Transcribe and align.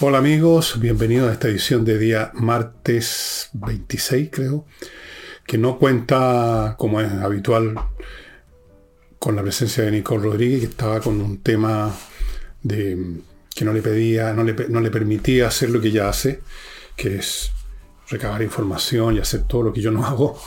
Hola 0.00 0.18
amigos, 0.18 0.78
bienvenidos 0.78 1.28
a 1.28 1.32
esta 1.32 1.48
edición 1.48 1.84
de 1.84 1.98
día 1.98 2.30
martes 2.34 3.50
26 3.54 4.28
creo, 4.30 4.64
que 5.44 5.58
no 5.58 5.76
cuenta 5.76 6.76
como 6.78 7.00
es 7.00 7.10
habitual 7.10 7.74
con 9.18 9.34
la 9.34 9.42
presencia 9.42 9.82
de 9.82 9.90
Nicole 9.90 10.22
Rodríguez, 10.22 10.60
que 10.60 10.66
estaba 10.66 11.00
con 11.00 11.20
un 11.20 11.42
tema 11.42 11.92
de, 12.62 13.16
que 13.52 13.64
no 13.64 13.72
le 13.72 13.82
pedía, 13.82 14.32
no 14.34 14.44
le, 14.44 14.54
no 14.68 14.80
le 14.80 14.92
permitía 14.92 15.48
hacer 15.48 15.70
lo 15.70 15.80
que 15.80 15.88
ella 15.88 16.08
hace, 16.08 16.42
que 16.94 17.16
es 17.16 17.50
recabar 18.08 18.40
información 18.42 19.16
y 19.16 19.18
hacer 19.18 19.48
todo 19.48 19.64
lo 19.64 19.72
que 19.72 19.80
yo 19.80 19.90
no 19.90 20.06
hago 20.06 20.40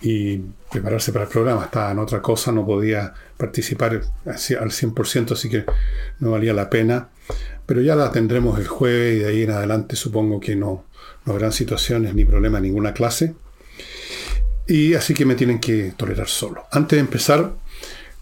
y 0.00 0.38
prepararse 0.72 1.12
para 1.12 1.26
el 1.26 1.30
programa. 1.30 1.64
Estaba 1.64 1.90
en 1.90 1.98
otra 1.98 2.22
cosa, 2.22 2.50
no 2.50 2.64
podía 2.64 3.12
participar 3.36 4.00
al 4.24 4.34
100%, 4.70 5.32
así 5.32 5.50
que 5.50 5.66
no 6.18 6.30
valía 6.30 6.54
la 6.54 6.70
pena. 6.70 7.10
Pero 7.66 7.82
ya 7.82 7.96
la 7.96 8.12
tendremos 8.12 8.58
el 8.58 8.66
jueves 8.66 9.16
y 9.16 9.18
de 9.20 9.26
ahí 9.26 9.42
en 9.42 9.50
adelante 9.50 9.96
supongo 9.96 10.40
que 10.40 10.56
no, 10.56 10.84
no 11.24 11.32
habrán 11.32 11.52
situaciones 11.52 12.14
ni 12.14 12.24
problemas 12.24 12.60
en 12.60 12.64
ninguna 12.64 12.94
clase. 12.94 13.34
Y 14.66 14.94
así 14.94 15.14
que 15.14 15.24
me 15.24 15.34
tienen 15.34 15.60
que 15.60 15.92
tolerar 15.96 16.28
solo. 16.28 16.64
Antes 16.70 16.96
de 16.96 17.00
empezar, 17.00 17.52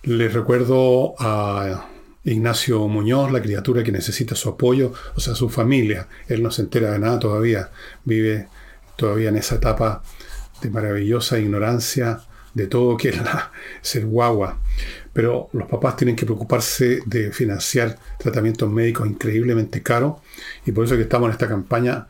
les 0.02 0.32
recuerdo 0.32 1.14
a 1.18 1.88
Ignacio 2.24 2.86
Muñoz, 2.88 3.30
la 3.32 3.42
criatura 3.42 3.82
que 3.82 3.92
necesita 3.92 4.34
su 4.34 4.48
apoyo, 4.48 4.92
o 5.14 5.20
sea, 5.20 5.34
su 5.34 5.48
familia. 5.48 6.08
Él 6.26 6.42
no 6.42 6.50
se 6.50 6.62
entera 6.62 6.90
de 6.90 6.98
nada 6.98 7.18
todavía, 7.18 7.70
vive 8.04 8.48
todavía 8.96 9.28
en 9.28 9.36
esa 9.36 9.56
etapa 9.56 10.02
de 10.62 10.70
maravillosa 10.70 11.38
ignorancia 11.38 12.20
de 12.54 12.66
todo 12.66 12.96
que 12.96 13.10
es 13.10 13.16
la, 13.16 13.52
ser 13.82 14.06
guagua. 14.06 14.58
Pero 15.14 15.48
los 15.52 15.68
papás 15.68 15.96
tienen 15.96 16.16
que 16.16 16.26
preocuparse 16.26 17.00
de 17.06 17.32
financiar 17.32 17.98
tratamientos 18.18 18.70
médicos 18.70 19.08
increíblemente 19.08 19.82
caros 19.82 20.16
y 20.66 20.72
por 20.72 20.84
eso 20.84 20.96
que 20.96 21.02
estamos 21.02 21.28
en 21.28 21.32
esta 21.32 21.48
campaña, 21.48 22.06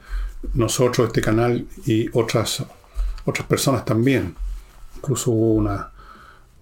nosotros, 0.54 1.06
este 1.06 1.20
canal 1.20 1.66
y 1.86 2.08
otras, 2.12 2.64
otras 3.24 3.46
personas 3.46 3.84
también. 3.84 4.34
Incluso 4.96 5.30
hubo 5.30 5.54
una, 5.54 5.92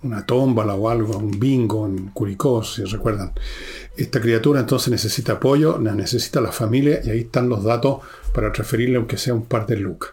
una 0.02 0.26
tómbola 0.26 0.74
o 0.74 0.88
algo, 0.88 1.16
un 1.16 1.38
bingo 1.38 1.86
en 1.86 2.08
Curicó, 2.08 2.62
si 2.62 2.84
recuerdan. 2.84 3.32
Esta 3.96 4.20
criatura 4.20 4.60
entonces 4.60 4.90
necesita 4.90 5.34
apoyo, 5.34 5.78
necesita 5.78 6.40
la 6.40 6.52
familia 6.52 7.00
y 7.04 7.10
ahí 7.10 7.20
están 7.20 7.48
los 7.48 7.62
datos 7.62 8.00
para 8.34 8.52
transferirle 8.52 8.96
aunque 8.96 9.16
sea 9.16 9.34
un 9.34 9.46
par 9.46 9.66
de 9.66 9.76
lucas. 9.76 10.10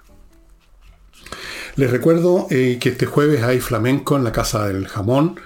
Les 1.75 1.89
recuerdo 1.89 2.47
eh, 2.49 2.77
que 2.79 2.89
este 2.89 3.05
jueves 3.05 3.41
hay 3.43 3.59
flamenco 3.61 4.17
en 4.17 4.23
la 4.23 4.31
Casa 4.31 4.67
del 4.67 4.87
Jamón, 4.87 5.39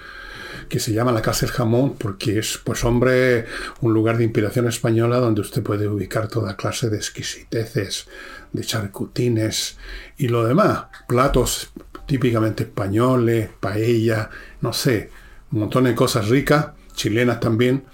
que 0.74 0.80
se 0.80 0.92
llama 0.92 1.12
la 1.12 1.22
Casa 1.22 1.46
del 1.46 1.54
Jamón 1.54 1.94
porque 1.96 2.40
es, 2.40 2.58
pues 2.64 2.82
hombre, 2.82 3.44
un 3.80 3.94
lugar 3.94 4.18
de 4.18 4.24
inspiración 4.24 4.66
española 4.66 5.18
donde 5.18 5.40
usted 5.40 5.62
puede 5.62 5.86
ubicar 5.86 6.26
toda 6.26 6.56
clase 6.56 6.90
de 6.90 6.96
exquisiteces, 6.96 8.08
de 8.52 8.64
charcutines 8.64 9.76
y 10.18 10.26
lo 10.26 10.44
demás, 10.44 10.86
platos 11.06 11.70
típicamente 12.06 12.64
españoles, 12.64 13.50
paella, 13.60 14.30
no 14.62 14.72
sé, 14.72 15.10
un 15.52 15.60
montón 15.60 15.84
de 15.84 15.94
cosas 15.94 16.28
ricas, 16.28 16.70
chilenas 16.92 17.38
también, 17.38 17.84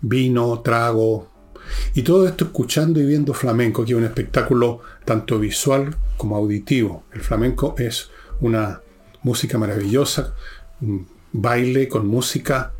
vino, 0.00 0.62
trago, 0.62 1.30
y 1.94 2.00
todo 2.00 2.26
esto 2.26 2.46
escuchando 2.46 3.00
y 3.00 3.04
viendo 3.04 3.34
flamenco, 3.34 3.84
que 3.84 3.92
es 3.92 3.98
un 3.98 4.04
espectáculo 4.04 4.80
tanto 5.04 5.38
visual 5.38 5.94
como 6.16 6.36
auditivo. 6.36 7.04
El 7.12 7.20
flamenco 7.20 7.74
es 7.76 8.10
una 8.40 8.80
música 9.24 9.58
maravillosa, 9.58 10.32
baile 11.32 11.88
con 11.88 12.06
música, 12.06 12.72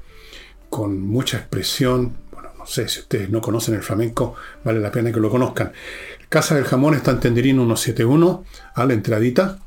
con 0.68 1.00
mucha 1.00 1.38
expresión. 1.38 2.14
Bueno, 2.32 2.50
no 2.58 2.66
sé, 2.66 2.88
si 2.88 3.00
ustedes 3.00 3.30
no 3.30 3.40
conocen 3.40 3.74
el 3.74 3.82
flamenco, 3.82 4.34
vale 4.64 4.80
la 4.80 4.90
pena 4.90 5.12
que 5.12 5.20
lo 5.20 5.30
conozcan. 5.30 5.72
Casa 6.28 6.54
del 6.54 6.64
Jamón 6.64 6.94
está 6.94 7.10
en 7.10 7.20
Tenderino 7.20 7.64
171, 7.64 8.44
a 8.74 8.84
la 8.84 8.94
entradita. 8.94 9.58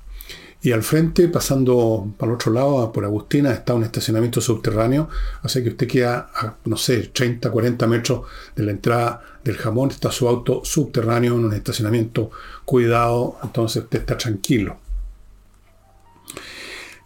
Y 0.62 0.72
al 0.72 0.82
frente, 0.82 1.28
pasando 1.28 2.14
el 2.22 2.32
otro 2.32 2.54
lado, 2.54 2.90
por 2.94 3.04
Agustina, 3.04 3.52
está 3.52 3.74
un 3.74 3.84
estacionamiento 3.84 4.40
subterráneo. 4.40 5.10
Así 5.42 5.62
que 5.62 5.70
usted 5.70 5.88
queda 5.90 6.30
a, 6.34 6.56
no 6.64 6.78
sé, 6.78 7.10
30, 7.14 7.52
40 7.52 7.86
metros 7.86 8.22
de 8.56 8.64
la 8.64 8.72
entrada 8.72 9.22
del 9.44 9.58
jamón. 9.58 9.90
Está 9.90 10.10
su 10.10 10.26
auto 10.26 10.62
subterráneo 10.64 11.34
en 11.34 11.44
un 11.44 11.54
estacionamiento 11.54 12.32
cuidado. 12.64 13.36
Entonces 13.44 13.84
usted 13.84 14.00
está 14.00 14.18
tranquilo. 14.18 14.78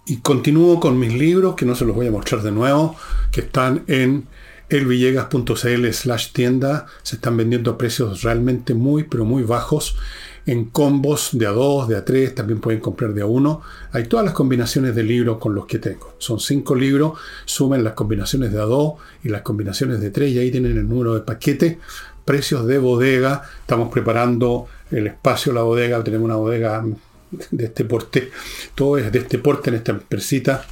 Y 0.10 0.18
continúo 0.18 0.80
con 0.80 0.98
mis 0.98 1.14
libros, 1.14 1.56
que 1.56 1.66
no 1.66 1.76
se 1.76 1.84
los 1.84 1.94
voy 1.94 2.08
a 2.08 2.12
mostrar 2.12 2.42
de 2.42 2.52
nuevo, 2.52 2.96
que 3.30 3.42
están 3.42 3.84
en 3.88 4.26
elvillegas.cl 4.70 5.92
slash 5.92 6.32
tienda. 6.32 6.86
Se 7.04 7.18
están 7.18 7.36
vendiendo 7.36 7.72
a 7.72 7.78
precios 7.78 8.24
realmente 8.24 8.74
muy, 8.74 9.04
pero 9.04 9.26
muy 9.26 9.44
bajos 9.44 9.98
en 10.46 10.64
combos 10.64 11.32
de 11.34 11.46
a 11.46 11.52
2, 11.52 11.90
de 11.90 11.98
a 11.98 12.06
3, 12.06 12.34
también 12.36 12.62
pueden 12.62 12.80
comprar 12.80 13.14
de 13.14 13.22
a 13.22 13.26
1. 13.26 13.62
Hay 13.92 14.06
todas 14.06 14.26
las 14.26 14.34
combinaciones 14.34 14.96
de 14.96 15.04
libros 15.04 15.40
con 15.40 15.54
los 15.54 15.66
que 15.66 15.78
tengo. 15.78 16.16
Son 16.20 16.40
5 16.40 16.74
libros, 16.76 17.20
sumen 17.44 17.84
las 17.84 17.94
combinaciones 17.94 18.54
de 18.54 18.62
a 18.62 18.66
2 18.66 18.94
y 19.26 19.30
las 19.30 19.42
combinaciones 19.42 20.00
de 20.00 20.10
3 20.10 20.32
y 20.32 20.40
ahí 20.40 20.52
tienen 20.52 20.78
el 20.78 20.88
número 20.88 21.16
de 21.16 21.22
paquete. 21.22 21.80
Precios 22.24 22.66
de 22.66 22.78
bodega, 22.78 23.44
estamos 23.60 23.90
preparando 23.90 24.68
el 24.90 25.08
espacio, 25.08 25.52
la 25.52 25.64
bodega, 25.64 26.02
tenemos 26.02 26.26
una 26.26 26.38
bodega 26.38 26.86
de 27.52 27.66
este 27.66 27.86
porte, 27.86 28.32
todo 28.76 28.98
es 28.98 29.12
de 29.12 29.20
este 29.20 29.40
porte 29.40 29.70
en 29.70 29.76
esta 29.76 29.92
empresita. 29.92 30.66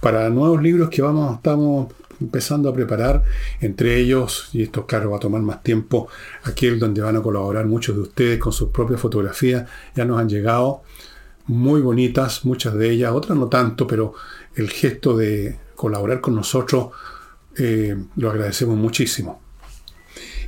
Para 0.00 0.28
nuevos 0.28 0.62
libros 0.62 0.90
que 0.90 1.02
vamos, 1.02 1.36
estamos 1.36 1.92
empezando 2.20 2.68
a 2.68 2.74
preparar, 2.74 3.24
entre 3.60 3.98
ellos, 3.98 4.50
y 4.52 4.62
esto 4.62 4.86
claro 4.86 5.10
va 5.10 5.16
a 5.16 5.20
tomar 5.20 5.42
más 5.42 5.62
tiempo, 5.62 6.08
aquel 6.42 6.78
donde 6.78 7.00
van 7.00 7.16
a 7.16 7.22
colaborar 7.22 7.66
muchos 7.66 7.96
de 7.96 8.02
ustedes 8.02 8.38
con 8.38 8.52
sus 8.52 8.70
propias 8.70 9.00
fotografías, 9.00 9.68
ya 9.94 10.04
nos 10.04 10.20
han 10.20 10.28
llegado 10.28 10.82
muy 11.46 11.80
bonitas, 11.80 12.44
muchas 12.44 12.74
de 12.74 12.90
ellas, 12.90 13.12
otras 13.12 13.36
no 13.38 13.48
tanto, 13.48 13.86
pero 13.86 14.14
el 14.54 14.70
gesto 14.70 15.16
de 15.16 15.58
colaborar 15.74 16.20
con 16.20 16.34
nosotros 16.34 16.88
eh, 17.56 17.96
lo 18.16 18.30
agradecemos 18.30 18.76
muchísimo. 18.76 19.42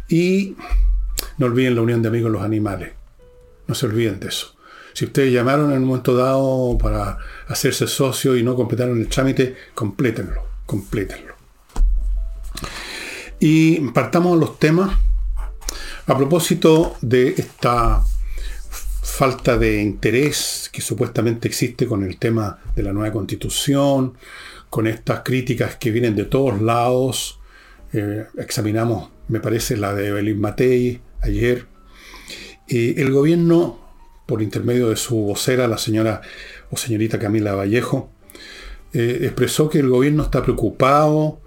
Y 0.08 0.56
no 1.38 1.47
olviden 1.47 1.74
la 1.74 1.82
unión 1.82 2.03
de 2.03 2.08
amigos 2.08 2.30
los 2.30 2.42
animales, 2.42 2.92
no 3.66 3.74
se 3.74 3.86
olviden 3.86 4.20
de 4.20 4.28
eso. 4.28 4.56
Si 4.97 5.05
ustedes 5.05 5.31
llamaron 5.31 5.73
en 5.73 5.83
un 5.83 5.89
momento 5.89 6.17
dado 6.17 6.79
para 6.79 7.19
hacerse 7.49 7.87
socio 7.87 8.34
y 8.34 8.43
no 8.43 8.57
completaron 8.57 8.99
el 8.99 9.09
trámite, 9.09 9.55
complétenlo, 9.75 10.43
complétenlo. 10.65 11.34
Y 13.39 13.79
partamos 13.91 14.39
los 14.39 14.59
temas. 14.59 14.99
A 16.07 16.17
propósito 16.17 16.97
de 17.03 17.29
esta 17.37 18.03
falta 19.03 19.59
de 19.59 19.83
interés 19.83 20.71
que 20.73 20.81
supuestamente 20.81 21.47
existe 21.47 21.87
con 21.87 22.03
el 22.03 22.17
tema 22.17 22.59
de 22.75 22.83
la 22.83 22.95
nueva 22.95 23.13
constitución, 23.13 24.15
con 24.71 24.87
estas 24.87 25.21
críticas 25.23 25.77
que 25.77 25.91
vienen 25.91 26.17
de 26.17 26.25
todos 26.25 26.63
lados. 26.63 27.39
Eh, 27.93 28.25
examinamos, 28.39 29.11
me 29.28 29.41
parece, 29.41 29.77
la 29.77 29.93
de 29.93 30.07
Evelyn 30.07 30.41
Matei 30.41 31.03
ayer. 31.21 31.67
y 32.67 32.99
el 32.99 33.13
gobierno, 33.13 33.85
por 34.26 34.42
intermedio 34.42 34.88
de 34.91 34.97
su 34.97 35.16
vocera, 35.16 35.69
la 35.69 35.78
señora 35.78 36.20
o 36.70 36.76
señorita 36.76 37.19
Camila 37.19 37.54
Vallejo, 37.54 38.10
eh, 38.92 39.20
expresó 39.22 39.69
que 39.69 39.78
el 39.78 39.88
gobierno 39.88 40.25
está 40.25 40.42
preocupado 40.42 41.41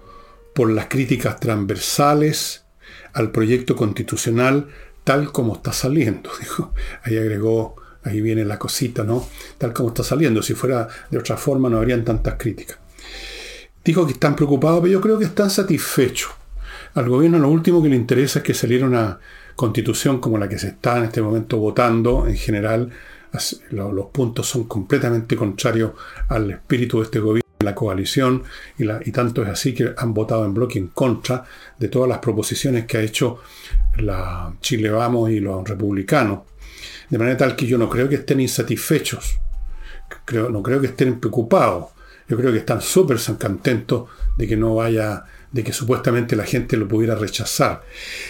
por 0.54 0.70
las 0.70 0.86
críticas 0.86 1.38
transversales 1.38 2.64
al 3.12 3.30
proyecto 3.30 3.76
constitucional 3.76 4.68
tal 5.04 5.32
como 5.32 5.54
está 5.54 5.72
saliendo. 5.72 6.30
Dijo. 6.40 6.72
Ahí 7.02 7.16
agregó, 7.16 7.76
ahí 8.02 8.20
viene 8.20 8.44
la 8.44 8.58
cosita, 8.58 9.04
¿no? 9.04 9.26
Tal 9.58 9.72
como 9.72 9.88
está 9.88 10.02
saliendo. 10.02 10.42
Si 10.42 10.54
fuera 10.54 10.88
de 11.10 11.18
otra 11.18 11.36
forma 11.36 11.68
no 11.68 11.78
habrían 11.78 12.04
tantas 12.04 12.34
críticas. 12.38 12.78
Dijo 13.84 14.06
que 14.06 14.12
están 14.12 14.36
preocupados, 14.36 14.80
pero 14.80 14.92
yo 14.92 15.00
creo 15.00 15.18
que 15.18 15.24
están 15.24 15.50
satisfechos. 15.50 16.30
Al 16.94 17.08
gobierno 17.08 17.38
lo 17.38 17.48
último 17.48 17.82
que 17.82 17.88
le 17.88 17.96
interesa 17.96 18.40
es 18.40 18.44
que 18.44 18.54
saliera 18.54 18.86
una 18.86 19.20
constitución 19.60 20.20
como 20.20 20.38
la 20.38 20.48
que 20.48 20.58
se 20.58 20.68
está 20.68 20.96
en 20.96 21.04
este 21.04 21.20
momento 21.20 21.58
votando 21.58 22.26
en 22.26 22.36
general. 22.36 22.90
Los 23.70 24.06
puntos 24.06 24.46
son 24.46 24.64
completamente 24.64 25.36
contrarios 25.36 25.92
al 26.28 26.50
espíritu 26.50 26.98
de 26.98 27.04
este 27.04 27.18
gobierno 27.18 27.40
la 27.60 27.74
coalición 27.74 28.42
y, 28.78 29.12
tanto 29.12 29.42
es 29.42 29.50
así 29.50 29.74
que 29.74 29.92
han 29.94 30.14
votado 30.14 30.46
en 30.46 30.54
bloque 30.54 30.78
en 30.78 30.88
contra 30.88 31.44
de 31.78 31.88
todas 31.88 32.08
las 32.08 32.20
proposiciones 32.20 32.86
que 32.86 32.96
ha 32.96 33.02
hecho 33.02 33.40
la 33.98 34.54
Chile 34.62 34.88
Vamos 34.88 35.30
y 35.30 35.40
los 35.40 35.68
republicanos. 35.68 36.40
De 37.10 37.18
manera 37.18 37.36
tal 37.36 37.54
que 37.54 37.66
yo 37.66 37.76
no 37.76 37.90
creo 37.90 38.08
que 38.08 38.14
estén 38.14 38.40
insatisfechos, 38.40 39.38
no 40.32 40.62
creo 40.62 40.80
que 40.80 40.86
estén 40.86 41.20
preocupados, 41.20 41.90
yo 42.26 42.38
creo 42.38 42.50
que 42.50 42.58
están 42.60 42.80
súper 42.80 43.18
contentos 43.38 44.08
de 44.38 44.48
que 44.48 44.56
no 44.56 44.76
vaya, 44.76 45.24
de 45.52 45.62
que 45.62 45.74
supuestamente 45.74 46.36
la 46.36 46.44
gente 46.44 46.78
lo 46.78 46.88
pudiera 46.88 47.14
rechazar. 47.14 47.82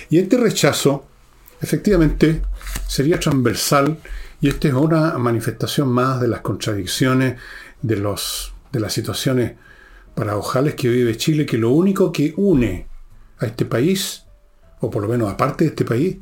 Y 0.09 0.19
este 0.19 0.39
rechazo, 0.39 1.07
efectivamente, 1.61 2.43
sería 2.87 3.19
transversal 3.19 3.99
y 4.41 4.49
esta 4.49 4.69
es 4.69 4.75
una 4.75 5.19
manifestación 5.19 5.89
más 5.89 6.21
de 6.21 6.29
las 6.29 6.41
contradicciones 6.41 7.39
de 7.83 7.97
los 7.97 8.55
de 8.73 8.81
las 8.81 8.93
situaciones 8.93 9.55
paradojales 10.15 10.75
que 10.75 10.89
vive 10.89 11.17
Chile, 11.17 11.47
que 11.47 11.59
lo 11.59 11.71
único 11.71 12.13
que 12.13 12.35
une 12.37 12.87
a 13.39 13.47
este 13.47 13.65
país, 13.65 14.25
o 14.81 14.91
por 14.91 15.03
lo 15.03 15.09
menos 15.09 15.31
aparte 15.31 15.65
de 15.65 15.71
este 15.71 15.85
país, 15.85 16.19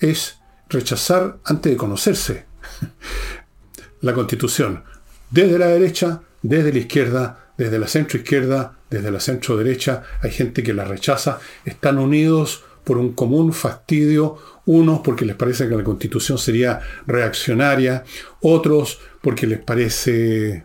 es 0.00 0.38
rechazar 0.68 1.38
antes 1.44 1.72
de 1.72 1.76
conocerse 1.76 2.46
la 4.00 4.12
constitución, 4.12 4.84
desde 5.30 5.58
la 5.58 5.66
derecha, 5.66 6.22
desde 6.42 6.72
la 6.72 6.78
izquierda, 6.78 7.52
desde 7.56 7.78
la 7.78 7.88
centro 7.88 8.18
izquierda, 8.18 8.78
desde 8.90 9.10
la 9.10 9.20
centro 9.20 9.56
derecha, 9.56 10.02
hay 10.22 10.30
gente 10.30 10.62
que 10.62 10.72
la 10.72 10.84
rechaza, 10.84 11.40
están 11.64 11.98
unidos 11.98 12.64
por 12.88 12.96
un 12.96 13.12
común 13.12 13.52
fastidio, 13.52 14.38
unos 14.64 15.00
porque 15.00 15.26
les 15.26 15.36
parece 15.36 15.68
que 15.68 15.76
la 15.76 15.84
constitución 15.84 16.38
sería 16.38 16.80
reaccionaria, 17.06 18.02
otros 18.40 18.98
porque 19.20 19.46
les 19.46 19.58
parece 19.58 20.64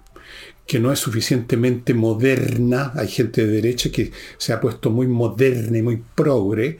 que 0.65 0.79
no 0.79 0.93
es 0.93 0.99
suficientemente 0.99 1.93
moderna, 1.93 2.93
hay 2.95 3.09
gente 3.09 3.45
de 3.45 3.51
derecha 3.51 3.91
que 3.91 4.13
se 4.37 4.53
ha 4.53 4.61
puesto 4.61 4.89
muy 4.89 5.05
moderna 5.05 5.77
y 5.77 5.81
muy 5.81 6.01
progre, 6.15 6.79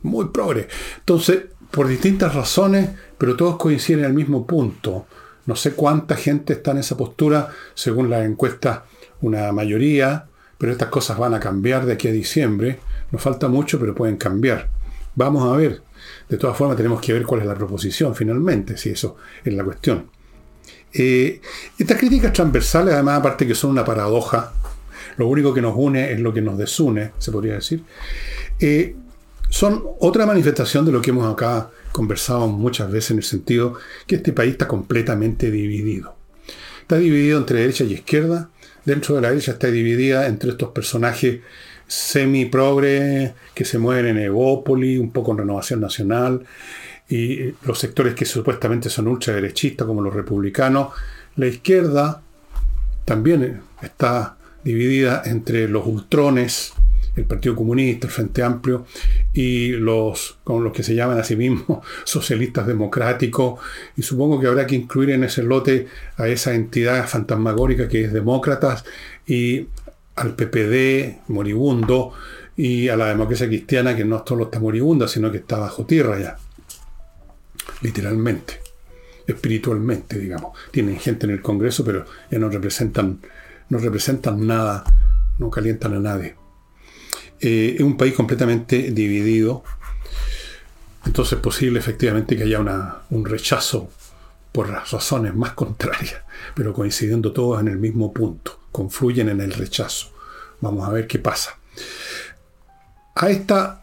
muy 0.00 0.30
progre. 0.30 0.66
Entonces, 1.00 1.40
por 1.70 1.86
distintas 1.86 2.34
razones, 2.34 2.88
pero 3.18 3.36
todos 3.36 3.58
coinciden 3.58 4.00
en 4.00 4.06
el 4.06 4.14
mismo 4.14 4.46
punto. 4.46 5.06
No 5.44 5.56
sé 5.56 5.72
cuánta 5.72 6.16
gente 6.16 6.54
está 6.54 6.70
en 6.70 6.78
esa 6.78 6.96
postura, 6.96 7.50
según 7.74 8.08
las 8.08 8.24
encuestas, 8.24 8.80
una 9.20 9.52
mayoría, 9.52 10.24
pero 10.56 10.72
estas 10.72 10.88
cosas 10.88 11.18
van 11.18 11.34
a 11.34 11.40
cambiar 11.40 11.84
de 11.84 11.92
aquí 11.92 12.08
a 12.08 12.12
diciembre. 12.12 12.78
Nos 13.10 13.22
falta 13.22 13.48
mucho, 13.48 13.78
pero 13.78 13.94
pueden 13.94 14.16
cambiar. 14.16 14.68
Vamos 15.14 15.52
a 15.52 15.56
ver. 15.56 15.82
De 16.28 16.36
todas 16.36 16.56
formas, 16.56 16.76
tenemos 16.76 17.00
que 17.00 17.12
ver 17.12 17.24
cuál 17.24 17.40
es 17.40 17.46
la 17.46 17.54
proposición 17.54 18.14
finalmente, 18.14 18.76
si 18.76 18.90
eso 18.90 19.16
es 19.44 19.52
la 19.52 19.64
cuestión. 19.64 20.10
Eh, 20.92 21.40
estas 21.78 21.98
críticas 21.98 22.32
transversales, 22.32 22.94
además, 22.94 23.18
aparte 23.18 23.46
que 23.46 23.54
son 23.54 23.70
una 23.70 23.84
paradoja, 23.84 24.52
lo 25.16 25.26
único 25.26 25.52
que 25.52 25.60
nos 25.60 25.74
une 25.76 26.12
es 26.12 26.20
lo 26.20 26.32
que 26.32 26.40
nos 26.40 26.56
desune, 26.56 27.12
se 27.18 27.32
podría 27.32 27.54
decir, 27.54 27.82
eh, 28.60 28.94
son 29.50 29.82
otra 30.00 30.26
manifestación 30.26 30.84
de 30.84 30.92
lo 30.92 31.00
que 31.00 31.10
hemos 31.10 31.30
acá 31.30 31.70
conversado 31.92 32.46
muchas 32.48 32.90
veces 32.90 33.12
en 33.12 33.16
el 33.18 33.24
sentido 33.24 33.74
que 34.06 34.16
este 34.16 34.32
país 34.32 34.52
está 34.52 34.68
completamente 34.68 35.50
dividido. 35.50 36.14
Está 36.82 36.96
dividido 36.96 37.38
entre 37.38 37.60
derecha 37.60 37.84
y 37.84 37.94
izquierda. 37.94 38.50
Dentro 38.84 39.14
de 39.14 39.22
la 39.22 39.30
derecha 39.30 39.52
está 39.52 39.68
dividida 39.68 40.26
entre 40.26 40.50
estos 40.50 40.70
personajes 40.70 41.40
semi-progre 41.88 43.34
que 43.54 43.64
se 43.64 43.78
mueven 43.78 44.06
en 44.06 44.18
Evópoli, 44.18 44.98
un 44.98 45.10
poco 45.10 45.32
en 45.32 45.38
Renovación 45.38 45.80
Nacional, 45.80 46.44
y 47.08 47.54
los 47.64 47.78
sectores 47.78 48.14
que 48.14 48.26
supuestamente 48.26 48.90
son 48.90 49.08
ultraderechistas, 49.08 49.86
como 49.86 50.02
los 50.02 50.14
republicanos. 50.14 50.88
La 51.36 51.46
izquierda 51.46 52.22
también 53.04 53.62
está 53.82 54.36
dividida 54.62 55.22
entre 55.24 55.66
los 55.68 55.86
ultrones, 55.86 56.74
el 57.16 57.24
Partido 57.24 57.56
Comunista, 57.56 58.06
el 58.06 58.12
Frente 58.12 58.42
Amplio, 58.42 58.86
y 59.32 59.70
los, 59.70 60.38
con 60.44 60.62
los 60.62 60.72
que 60.72 60.82
se 60.82 60.94
llaman 60.94 61.18
a 61.18 61.24
sí 61.24 61.34
mismos 61.34 61.78
socialistas 62.04 62.66
democráticos, 62.66 63.60
y 63.96 64.02
supongo 64.02 64.38
que 64.38 64.46
habrá 64.46 64.66
que 64.66 64.74
incluir 64.74 65.10
en 65.10 65.24
ese 65.24 65.42
lote 65.42 65.86
a 66.18 66.28
esa 66.28 66.54
entidad 66.54 67.08
fantasmagórica 67.08 67.88
que 67.88 68.04
es 68.04 68.12
demócratas, 68.12 68.84
y 69.26 69.68
al 70.18 70.34
PPD 70.34 71.28
moribundo, 71.28 72.12
y 72.56 72.88
a 72.88 72.96
la 72.96 73.06
democracia 73.06 73.46
cristiana 73.46 73.94
que 73.94 74.04
no 74.04 74.24
solo 74.26 74.44
está 74.44 74.58
moribunda, 74.58 75.06
sino 75.06 75.30
que 75.30 75.38
está 75.38 75.58
bajo 75.58 75.86
tierra 75.86 76.18
ya 76.18 76.36
literalmente, 77.82 78.60
espiritualmente, 79.26 80.18
digamos. 80.18 80.58
Tienen 80.70 80.98
gente 80.98 81.26
en 81.26 81.32
el 81.32 81.42
Congreso, 81.42 81.84
pero 81.84 82.04
ya 82.30 82.38
no 82.38 82.48
representan, 82.48 83.20
no 83.68 83.78
representan 83.78 84.46
nada, 84.46 84.84
no 85.38 85.50
calientan 85.50 85.94
a 85.94 86.00
nadie. 86.00 86.36
Eh, 87.40 87.76
es 87.76 87.80
un 87.80 87.96
país 87.96 88.14
completamente 88.14 88.90
dividido. 88.90 89.62
Entonces 91.06 91.34
es 91.34 91.38
posible 91.38 91.78
efectivamente 91.78 92.36
que 92.36 92.42
haya 92.42 92.60
un 93.10 93.24
rechazo 93.24 93.90
por 94.52 94.68
las 94.68 94.90
razones 94.90 95.34
más 95.34 95.52
contrarias, 95.52 96.22
pero 96.54 96.72
coincidiendo 96.72 97.32
todos 97.32 97.60
en 97.60 97.68
el 97.68 97.78
mismo 97.78 98.12
punto, 98.12 98.57
confluyen 98.72 99.28
en 99.28 99.40
el 99.40 99.52
rechazo. 99.52 100.12
Vamos 100.60 100.88
a 100.88 100.92
ver 100.92 101.06
qué 101.06 101.18
pasa. 101.18 101.58
A 103.14 103.30
esta 103.30 103.82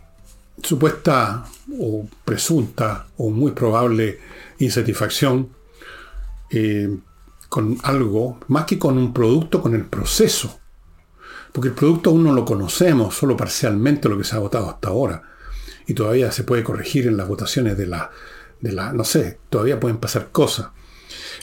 supuesta 0.61 1.45
o 1.79 2.07
presunta 2.23 3.07
o 3.17 3.29
muy 3.29 3.51
probable 3.51 4.19
insatisfacción 4.59 5.49
eh, 6.49 6.97
con 7.49 7.77
algo, 7.83 8.39
más 8.47 8.65
que 8.65 8.79
con 8.79 8.97
un 8.97 9.13
producto, 9.13 9.61
con 9.61 9.75
el 9.75 9.85
proceso. 9.85 10.59
Porque 11.51 11.69
el 11.69 11.75
producto 11.75 12.09
aún 12.09 12.23
no 12.23 12.33
lo 12.33 12.43
conocemos, 12.43 13.15
solo 13.15 13.37
parcialmente 13.37 14.09
lo 14.09 14.17
que 14.17 14.23
se 14.23 14.35
ha 14.35 14.39
votado 14.39 14.69
hasta 14.69 14.89
ahora. 14.89 15.23
Y 15.87 15.93
todavía 15.93 16.31
se 16.31 16.43
puede 16.43 16.63
corregir 16.63 17.07
en 17.07 17.15
las 17.15 17.27
votaciones 17.27 17.77
de 17.77 17.87
la, 17.87 18.11
de 18.59 18.71
la 18.71 18.91
no 18.91 19.03
sé, 19.03 19.39
todavía 19.49 19.79
pueden 19.79 19.97
pasar 19.97 20.31
cosas. 20.31 20.67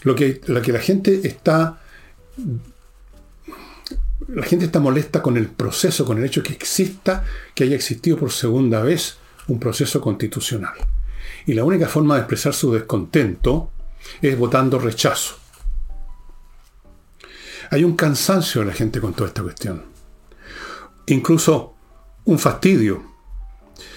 Lo 0.03 0.15
que, 0.15 0.41
lo 0.47 0.61
que 0.61 0.73
la 0.73 0.81
gente 0.81 1.27
está 1.27 1.81
la 4.29 4.45
gente 4.45 4.67
está 4.67 4.81
molesta 4.81 5.23
con 5.23 5.37
el 5.37 5.49
proceso, 5.49 6.05
con 6.05 6.19
el 6.19 6.25
hecho 6.25 6.43
que 6.43 6.53
exista, 6.53 7.25
que 7.55 7.65
haya 7.65 7.77
existido 7.77 8.17
por 8.17 8.33
segunda 8.33 8.83
vez 8.83 9.17
un 9.49 9.59
proceso 9.59 10.01
constitucional. 10.01 10.75
Y 11.47 11.55
la 11.55 11.65
única 11.65 11.89
forma 11.89 12.15
de 12.15 12.21
expresar 12.21 12.55
su 12.55 12.73
descontento 12.73 13.71
es 14.21 14.39
votando 14.39 14.79
rechazo. 14.79 15.37
Hay 17.71 17.85
un 17.85 17.97
cansancio 17.97 18.61
de 18.61 18.67
la 18.69 18.75
gente 18.75 19.01
con 19.01 19.15
toda 19.15 19.29
esta 19.29 19.43
cuestión. 19.43 19.85
Incluso 21.07 21.75
un 22.25 22.39
fastidio 22.39 23.03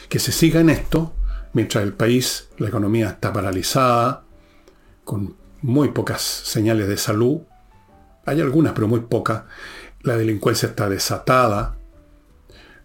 que 0.10 0.20
se 0.20 0.32
siga 0.32 0.62
en 0.62 0.70
esto 0.70 1.14
mientras 1.54 1.84
el 1.84 1.94
país, 1.94 2.50
la 2.58 2.68
economía 2.68 3.10
está 3.10 3.32
paralizada, 3.32 4.24
con 5.04 5.36
muy 5.62 5.90
pocas 5.90 6.22
señales 6.22 6.88
de 6.88 6.98
salud. 6.98 7.42
Hay 8.26 8.42
algunas, 8.42 8.74
pero 8.74 8.88
muy 8.88 9.02
pocas. 9.02 9.44
La 10.06 10.16
delincuencia 10.16 10.70
está 10.70 10.88
desatada, 10.88 11.78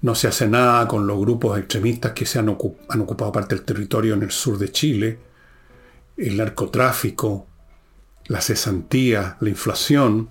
no 0.01 0.15
se 0.15 0.27
hace 0.27 0.49
nada 0.49 0.89
con 0.89 1.07
los 1.07 1.21
grupos 1.21 1.59
extremistas 1.59 2.13
que 2.13 2.25
se 2.25 2.39
han, 2.39 2.49
han 2.49 3.01
ocupado 3.03 3.31
parte 3.31 3.55
del 3.55 3.65
territorio 3.65 4.15
en 4.15 4.23
el 4.23 4.31
sur 4.31 4.57
de 4.57 4.73
Chile, 4.73 5.19
el 6.17 6.39
narcotráfico, 6.39 7.47
la 8.27 8.41
cesantía, 8.41 9.37
la 9.39 9.49
inflación. 9.51 10.31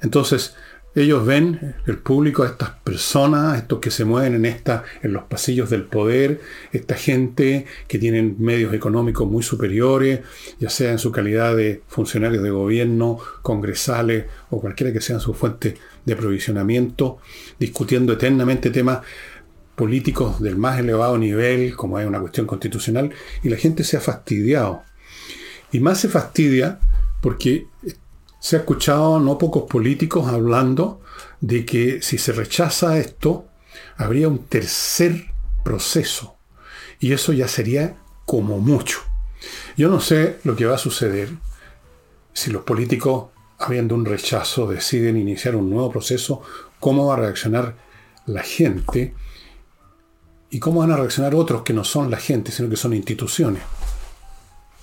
Entonces, 0.00 0.54
ellos 0.94 1.24
ven, 1.24 1.74
el 1.86 1.98
público, 1.98 2.42
a 2.42 2.48
estas 2.48 2.70
personas, 2.70 3.56
estos 3.58 3.78
que 3.78 3.90
se 3.90 4.04
mueven 4.04 4.34
en, 4.34 4.44
esta, 4.44 4.84
en 5.02 5.14
los 5.14 5.24
pasillos 5.24 5.70
del 5.70 5.84
poder, 5.84 6.40
esta 6.72 6.94
gente 6.94 7.66
que 7.88 7.98
tienen 7.98 8.36
medios 8.38 8.74
económicos 8.74 9.26
muy 9.28 9.42
superiores, 9.42 10.20
ya 10.60 10.68
sea 10.68 10.92
en 10.92 10.98
su 10.98 11.10
calidad 11.10 11.56
de 11.56 11.82
funcionarios 11.88 12.42
de 12.42 12.50
gobierno, 12.50 13.18
congresales 13.40 14.26
o 14.50 14.60
cualquiera 14.60 14.92
que 14.92 15.00
sea 15.00 15.18
su 15.18 15.32
fuente 15.32 15.76
de 16.04 16.12
aprovisionamiento, 16.12 17.18
discutiendo 17.58 18.12
eternamente 18.12 18.70
temas 18.70 19.00
políticos 19.74 20.42
del 20.42 20.56
más 20.56 20.78
elevado 20.78 21.16
nivel, 21.16 21.74
como 21.74 21.98
es 21.98 22.06
una 22.06 22.20
cuestión 22.20 22.46
constitucional, 22.46 23.10
y 23.42 23.48
la 23.48 23.56
gente 23.56 23.82
se 23.82 23.96
ha 23.96 24.00
fastidiado. 24.00 24.82
Y 25.72 25.80
más 25.80 26.00
se 26.00 26.08
fastidia 26.08 26.78
porque 27.22 27.66
se 28.42 28.56
ha 28.56 28.58
escuchado 28.58 29.20
no 29.20 29.38
pocos 29.38 29.70
políticos 29.70 30.26
hablando 30.26 31.00
de 31.40 31.64
que 31.64 32.02
si 32.02 32.18
se 32.18 32.32
rechaza 32.32 32.98
esto, 32.98 33.46
habría 33.96 34.26
un 34.26 34.46
tercer 34.46 35.26
proceso. 35.62 36.38
Y 36.98 37.12
eso 37.12 37.32
ya 37.32 37.46
sería 37.46 37.98
como 38.26 38.58
mucho. 38.58 38.98
Yo 39.76 39.88
no 39.88 40.00
sé 40.00 40.40
lo 40.42 40.56
que 40.56 40.66
va 40.66 40.74
a 40.74 40.78
suceder 40.78 41.28
si 42.32 42.50
los 42.50 42.64
políticos, 42.64 43.26
habiendo 43.60 43.94
un 43.94 44.04
rechazo, 44.04 44.66
deciden 44.66 45.16
iniciar 45.16 45.54
un 45.54 45.70
nuevo 45.70 45.92
proceso, 45.92 46.42
cómo 46.80 47.06
va 47.06 47.14
a 47.14 47.18
reaccionar 47.18 47.76
la 48.26 48.42
gente 48.42 49.14
y 50.50 50.58
cómo 50.58 50.80
van 50.80 50.90
a 50.90 50.96
reaccionar 50.96 51.36
otros 51.36 51.62
que 51.62 51.74
no 51.74 51.84
son 51.84 52.10
la 52.10 52.16
gente, 52.16 52.50
sino 52.50 52.68
que 52.68 52.76
son 52.76 52.92
instituciones. 52.92 53.62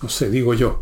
No 0.02 0.08
sé, 0.08 0.30
digo 0.30 0.54
yo. 0.54 0.82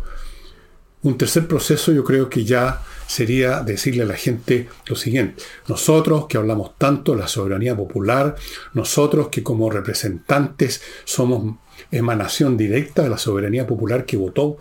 Un 1.08 1.16
tercer 1.16 1.48
proceso 1.48 1.90
yo 1.90 2.04
creo 2.04 2.28
que 2.28 2.44
ya 2.44 2.82
sería 3.06 3.62
decirle 3.62 4.02
a 4.02 4.06
la 4.06 4.14
gente 4.14 4.68
lo 4.86 4.94
siguiente. 4.94 5.42
Nosotros 5.66 6.26
que 6.26 6.36
hablamos 6.36 6.76
tanto 6.76 7.12
de 7.12 7.18
la 7.20 7.28
soberanía 7.28 7.74
popular, 7.74 8.36
nosotros 8.74 9.28
que 9.28 9.42
como 9.42 9.70
representantes 9.70 10.82
somos 11.06 11.56
emanación 11.90 12.58
directa 12.58 13.04
de 13.04 13.08
la 13.08 13.16
soberanía 13.16 13.66
popular 13.66 14.04
que 14.04 14.18
votó 14.18 14.58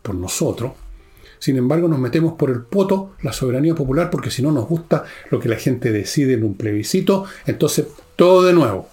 por 0.00 0.14
nosotros, 0.14 0.72
sin 1.38 1.58
embargo 1.58 1.88
nos 1.88 1.98
metemos 1.98 2.38
por 2.38 2.48
el 2.48 2.62
poto 2.62 3.10
la 3.20 3.34
soberanía 3.34 3.74
popular 3.74 4.08
porque 4.08 4.30
si 4.30 4.40
no 4.40 4.52
nos 4.52 4.66
gusta 4.66 5.04
lo 5.30 5.38
que 5.38 5.50
la 5.50 5.56
gente 5.56 5.92
decide 5.92 6.32
en 6.32 6.44
un 6.44 6.54
plebiscito, 6.54 7.26
entonces 7.44 7.88
todo 8.16 8.44
de 8.44 8.54
nuevo. 8.54 8.88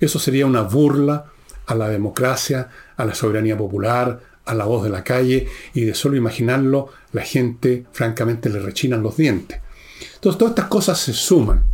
Eso 0.00 0.18
sería 0.18 0.44
una 0.44 0.62
burla 0.62 1.26
a 1.66 1.76
la 1.76 1.88
democracia, 1.88 2.68
a 2.96 3.04
la 3.04 3.14
soberanía 3.14 3.56
popular, 3.56 4.35
a 4.46 4.54
la 4.54 4.64
voz 4.64 4.84
de 4.84 4.90
la 4.90 5.04
calle 5.04 5.48
y 5.74 5.82
de 5.82 5.94
solo 5.94 6.16
imaginarlo, 6.16 6.88
la 7.12 7.22
gente 7.22 7.84
francamente 7.92 8.48
le 8.48 8.60
rechinan 8.60 9.02
los 9.02 9.16
dientes. 9.16 9.60
Entonces 10.14 10.38
todas 10.38 10.52
estas 10.52 10.68
cosas 10.68 10.98
se 10.98 11.12
suman. 11.12 11.64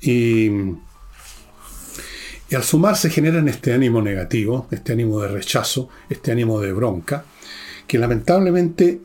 Y, 0.00 0.50
al 2.54 2.62
sumar 2.62 2.96
se 2.96 3.08
generan 3.08 3.48
este 3.48 3.72
ánimo 3.72 4.02
negativo, 4.02 4.68
este 4.70 4.92
ánimo 4.92 5.22
de 5.22 5.28
rechazo, 5.28 5.88
este 6.10 6.32
ánimo 6.32 6.60
de 6.60 6.72
bronca, 6.72 7.24
que 7.86 7.98
lamentablemente 7.98 9.00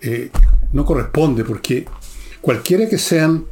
eh, 0.00 0.30
no 0.72 0.84
corresponde 0.84 1.42
porque 1.42 1.84
cualquiera 2.40 2.88
que 2.88 2.98
sean 2.98 3.46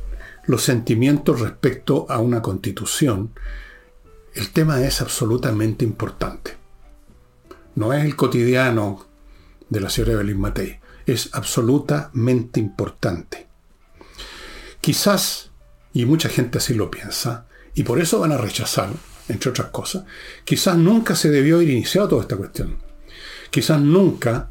los 0.47 0.63
sentimientos 0.63 1.41
respecto 1.41 2.07
a 2.09 2.19
una 2.19 2.43
constitución, 2.43 3.33
el 4.35 4.51
tema 4.51 4.81
es 4.85 5.01
absolutamente 5.01 5.85
importante. 5.85 6.62
No 7.75 7.93
es 7.93 8.05
el 8.05 8.17
cotidiano 8.17 9.07
de 9.69 9.81
la 9.81 9.91
señora 9.91 10.13
Evelyn 10.13 10.41
Matei, 10.41 10.81
es 11.07 11.31
absolutamente 11.33 12.61
importante. 12.61 13.47
Quizás, 14.81 15.51
y 15.93 16.05
mucha 16.05 16.29
gente 16.29 16.59
así 16.59 16.75
lo 16.75 16.91
piensa, 16.91 17.47
y 17.75 17.85
por 17.85 18.01
eso 18.01 18.21
van 18.21 18.33
a 18.33 18.37
rechazar, 18.39 18.91
entre 19.29 19.51
otras 19.51 19.69
cosas, 19.69 20.05
quizás 20.45 20.77
nunca 20.77 21.15
se 21.15 21.31
debió 21.31 21.57
haber 21.57 21.71
iniciado 21.71 22.09
toda 22.09 22.23
esta 22.23 22.37
cuestión. 22.37 22.77
Quizás 23.51 23.81
nunca 23.81 24.51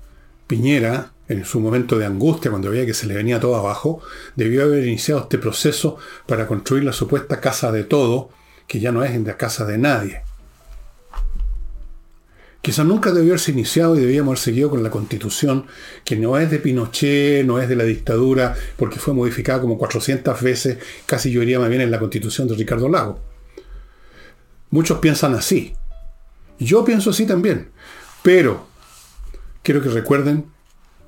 Piñera, 0.52 1.14
en 1.30 1.46
su 1.46 1.62
momento 1.62 1.98
de 1.98 2.06
angustia, 2.06 2.52
cuando 2.52 2.72
veía 2.72 2.86
que 2.86 2.94
se 2.94 3.08
le 3.08 3.14
venía 3.14 3.40
todo 3.40 3.56
abajo, 3.56 4.02
debió 4.36 4.64
haber 4.64 4.86
iniciado 4.86 5.22
este 5.22 5.38
proceso 5.38 5.96
para 6.26 6.46
construir 6.46 6.84
la 6.84 6.92
supuesta 6.92 7.40
casa 7.40 7.72
de 7.72 7.86
todo, 7.86 8.32
que 8.68 8.82
ya 8.82 8.92
no 8.92 9.02
es 9.02 9.12
en 9.12 9.26
la 9.26 9.38
casa 9.38 9.66
de 9.66 9.78
nadie. 9.78 10.24
Quizás 12.62 12.86
nunca 12.86 13.12
debió 13.12 13.32
haberse 13.32 13.52
iniciado 13.52 13.96
y 13.96 14.02
debíamos 14.02 14.30
haber 14.30 14.40
seguido 14.40 14.70
con 14.70 14.84
la 14.84 14.92
constitución, 14.92 15.66
que 16.06 16.16
no 16.16 16.38
es 16.38 16.52
de 16.52 16.60
Pinochet, 16.60 17.44
no 17.44 17.60
es 17.60 17.68
de 17.68 17.76
la 17.76 17.84
dictadura, 17.84 18.56
porque 18.78 19.00
fue 19.00 19.16
modificada 19.16 19.62
como 19.62 19.80
400 19.80 20.40
veces, 20.42 20.78
casi 21.08 21.32
yo 21.32 21.40
diría 21.40 21.60
más 21.60 21.70
bien 21.70 21.82
en 21.82 21.90
la 21.90 21.98
constitución 21.98 22.48
de 22.48 22.56
Ricardo 22.56 22.88
Lago. 22.88 23.20
Muchos 24.70 25.00
piensan 25.00 25.34
así. 25.34 25.74
Yo 26.60 26.86
pienso 26.86 27.10
así 27.10 27.26
también. 27.26 27.72
Pero 28.22 28.68
quiero 29.64 29.82
que 29.82 29.90
recuerden 29.90 30.46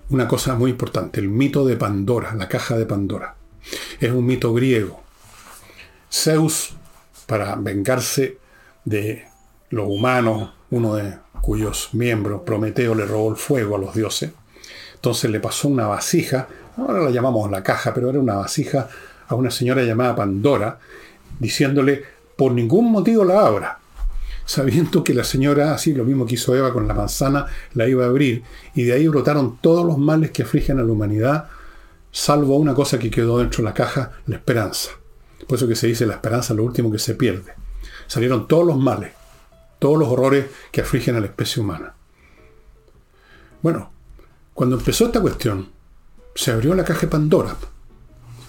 una 0.10 0.28
cosa 0.28 0.56
muy 0.56 0.72
importante, 0.72 1.20
el 1.20 1.30
mito 1.30 1.66
de 1.66 1.78
Pandora, 1.78 2.34
la 2.34 2.50
caja 2.50 2.78
de 2.78 2.88
Pandora. 2.88 3.36
Es 4.00 4.12
un 4.12 4.26
mito 4.26 4.54
griego. 4.54 5.04
Zeus, 6.12 6.74
para 7.28 7.56
vengarse 7.56 8.38
de 8.86 9.26
los 9.70 9.88
humanos, 9.88 10.52
uno 10.72 10.96
de 10.96 11.18
cuyos 11.44 11.90
miembros, 11.92 12.44
Prometeo, 12.46 12.96
le 12.96 13.06
robó 13.06 13.30
el 13.30 13.36
fuego 13.36 13.76
a 13.76 13.80
los 13.80 13.94
dioses, 13.94 14.32
entonces 14.96 15.30
le 15.30 15.42
pasó 15.42 15.68
una 15.68 15.88
vasija, 15.88 16.48
ahora 16.78 17.02
la 17.02 17.10
llamamos 17.10 17.52
la 17.52 17.62
caja, 17.62 17.94
pero 17.94 18.10
era 18.10 18.18
una 18.18 18.36
vasija 18.36 18.88
a 19.28 19.36
una 19.36 19.52
señora 19.52 19.84
llamada 19.84 20.16
Pandora, 20.16 20.80
diciéndole, 21.40 22.02
por 22.38 22.54
ningún 22.54 22.94
motivo 22.94 23.26
la 23.26 23.46
abra 23.46 23.80
sabiendo 24.46 25.04
que 25.04 25.14
la 25.14 25.24
señora, 25.24 25.74
así 25.74 25.94
lo 25.94 26.06
mismo 26.06 26.26
que 26.26 26.36
hizo 26.36 26.56
Eva 26.56 26.74
con 26.74 26.88
la 26.88 26.94
manzana, 26.94 27.48
la 27.74 27.88
iba 27.88 28.06
a 28.06 28.08
abrir, 28.08 28.44
y 28.76 28.84
de 28.84 28.94
ahí 28.94 29.08
brotaron 29.08 29.58
todos 29.62 29.86
los 29.86 29.98
males 29.98 30.32
que 30.32 30.44
afligen 30.44 30.80
a 30.80 30.84
la 30.84 30.92
humanidad, 30.92 31.50
salvo 32.12 32.58
una 32.58 32.74
cosa 32.74 33.00
que 33.00 33.10
quedó 33.10 33.40
dentro 33.40 33.64
de 33.64 33.70
la 33.70 33.74
caja, 33.74 34.12
la 34.28 34.36
esperanza. 34.36 34.92
Por 35.48 35.58
eso 35.58 35.68
que 35.68 35.76
se 35.76 35.88
dice 35.88 36.06
la 36.06 36.16
esperanza 36.16 36.54
es 36.54 36.58
lo 36.58 36.64
último 36.64 36.92
que 36.92 37.00
se 37.00 37.16
pierde. 37.16 37.54
Salieron 38.08 38.48
todos 38.48 38.66
los 38.66 38.78
males, 38.78 39.14
todos 39.84 40.00
los 40.00 40.08
horrores 40.08 40.46
que 40.72 40.80
afligen 40.80 41.18
a 41.18 41.20
la 41.20 41.26
especie 41.26 41.62
humana. 41.62 41.94
Bueno, 43.62 43.92
cuando 44.54 44.78
empezó 44.78 45.08
esta 45.08 45.20
cuestión, 45.20 45.74
se 46.36 46.52
abrió 46.52 46.74
la 46.74 46.86
caja 46.86 47.02
de 47.02 47.08
Pandora. 47.08 47.58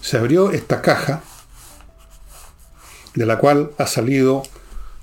Se 0.01 0.17
abrió 0.17 0.53
esta 0.53 0.81
caja 0.81 1.25
de 3.17 3.27
la 3.27 3.41
cual 3.41 3.73
ha 3.79 3.87
salido 3.89 4.45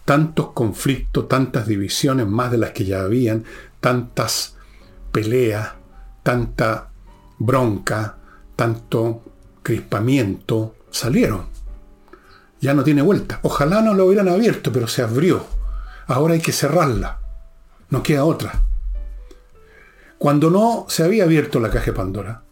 tantos 0.06 0.52
conflictos, 0.54 1.28
tantas 1.28 1.68
divisiones 1.68 2.28
más 2.28 2.50
de 2.50 2.60
las 2.60 2.72
que 2.72 2.86
ya 2.86 3.02
habían, 3.02 3.44
tantas 3.82 4.56
peleas, 5.12 5.74
tanta 6.24 6.92
bronca, 7.40 8.20
tanto 8.56 9.22
crispamiento, 9.64 10.78
salieron. 10.92 11.48
Ya 12.62 12.74
no 12.74 12.86
tiene 12.86 13.02
vuelta. 13.02 13.42
Ojalá 13.44 13.82
no 13.82 13.94
lo 13.94 14.06
hubieran 14.06 14.30
abierto, 14.30 14.72
pero 14.72 14.88
se 14.88 15.02
abrió. 15.02 15.60
Ahora 16.12 16.34
hay 16.34 16.42
que 16.42 16.52
cerrarla. 16.52 17.20
No 17.90 18.04
queda 18.04 18.26
otra. 18.26 18.64
Cuando 20.18 20.50
no 20.50 20.86
se 20.90 21.04
había 21.04 21.24
abierto 21.24 21.60
la 21.60 21.70
caja 21.70 21.88
de 21.88 21.94
Pandora, 21.94 22.44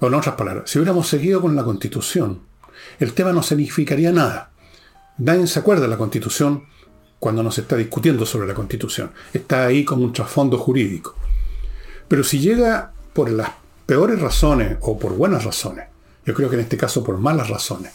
o 0.00 0.06
en 0.06 0.14
otras 0.14 0.34
palabras, 0.34 0.70
si 0.70 0.78
hubiéramos 0.78 1.08
seguido 1.08 1.40
con 1.40 1.54
la 1.54 1.64
constitución, 1.64 2.42
el 2.98 3.12
tema 3.12 3.32
no 3.32 3.42
significaría 3.42 4.12
nada. 4.12 4.50
Nadie 5.18 5.46
se 5.46 5.58
acuerda 5.58 5.82
de 5.82 5.88
la 5.88 5.98
constitución 5.98 6.64
cuando 7.18 7.42
no 7.42 7.52
se 7.52 7.60
está 7.60 7.76
discutiendo 7.76 8.26
sobre 8.26 8.48
la 8.48 8.54
Constitución. 8.54 9.12
Está 9.32 9.66
ahí 9.66 9.84
como 9.84 10.02
un 10.02 10.12
trasfondo 10.12 10.58
jurídico. 10.58 11.14
Pero 12.08 12.24
si 12.24 12.40
llega 12.40 12.92
por 13.12 13.30
las 13.30 13.50
peores 13.86 14.20
razones 14.20 14.78
o 14.80 14.98
por 14.98 15.12
buenas 15.12 15.44
razones, 15.44 15.86
yo 16.26 16.34
creo 16.34 16.48
que 16.48 16.56
en 16.56 16.62
este 16.62 16.76
caso 16.76 17.04
por 17.04 17.18
malas 17.18 17.48
razones, 17.48 17.92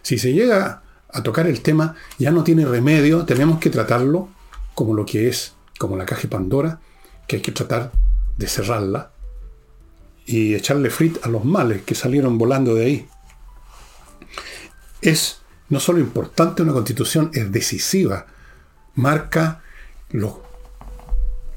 si 0.00 0.18
se 0.18 0.32
llega 0.32 0.82
a 1.08 1.22
tocar 1.22 1.46
el 1.46 1.60
tema, 1.62 1.94
ya 2.18 2.30
no 2.30 2.44
tiene 2.44 2.64
remedio, 2.64 3.24
tenemos 3.24 3.58
que 3.58 3.70
tratarlo 3.70 4.28
como 4.74 4.94
lo 4.94 5.06
que 5.06 5.28
es, 5.28 5.54
como 5.78 5.96
la 5.96 6.06
caja 6.06 6.22
de 6.22 6.28
Pandora, 6.28 6.80
que 7.26 7.36
hay 7.36 7.42
que 7.42 7.52
tratar 7.52 7.92
de 8.36 8.46
cerrarla 8.46 9.10
y 10.26 10.54
echarle 10.54 10.90
frit 10.90 11.18
a 11.24 11.28
los 11.28 11.44
males 11.44 11.82
que 11.82 11.94
salieron 11.94 12.36
volando 12.36 12.74
de 12.74 12.84
ahí. 12.84 13.08
Es 15.00 15.40
no 15.68 15.80
solo 15.80 15.98
importante 16.00 16.62
una 16.62 16.72
constitución, 16.72 17.30
es 17.32 17.50
decisiva 17.50 18.26
marca 18.96 19.62
los, 20.10 20.34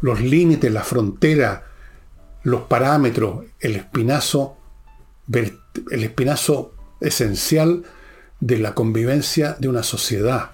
los 0.02 0.22
límites, 0.22 0.72
la 0.72 0.84
frontera, 0.84 1.66
los 2.44 2.62
parámetros, 2.62 3.46
el 3.60 3.76
espinazo, 3.76 4.58
el 5.32 6.04
espinazo 6.04 6.74
esencial 7.02 7.84
de 8.40 8.58
la 8.58 8.74
convivencia 8.74 9.56
de 9.60 9.68
una 9.68 9.84
sociedad. 9.84 10.52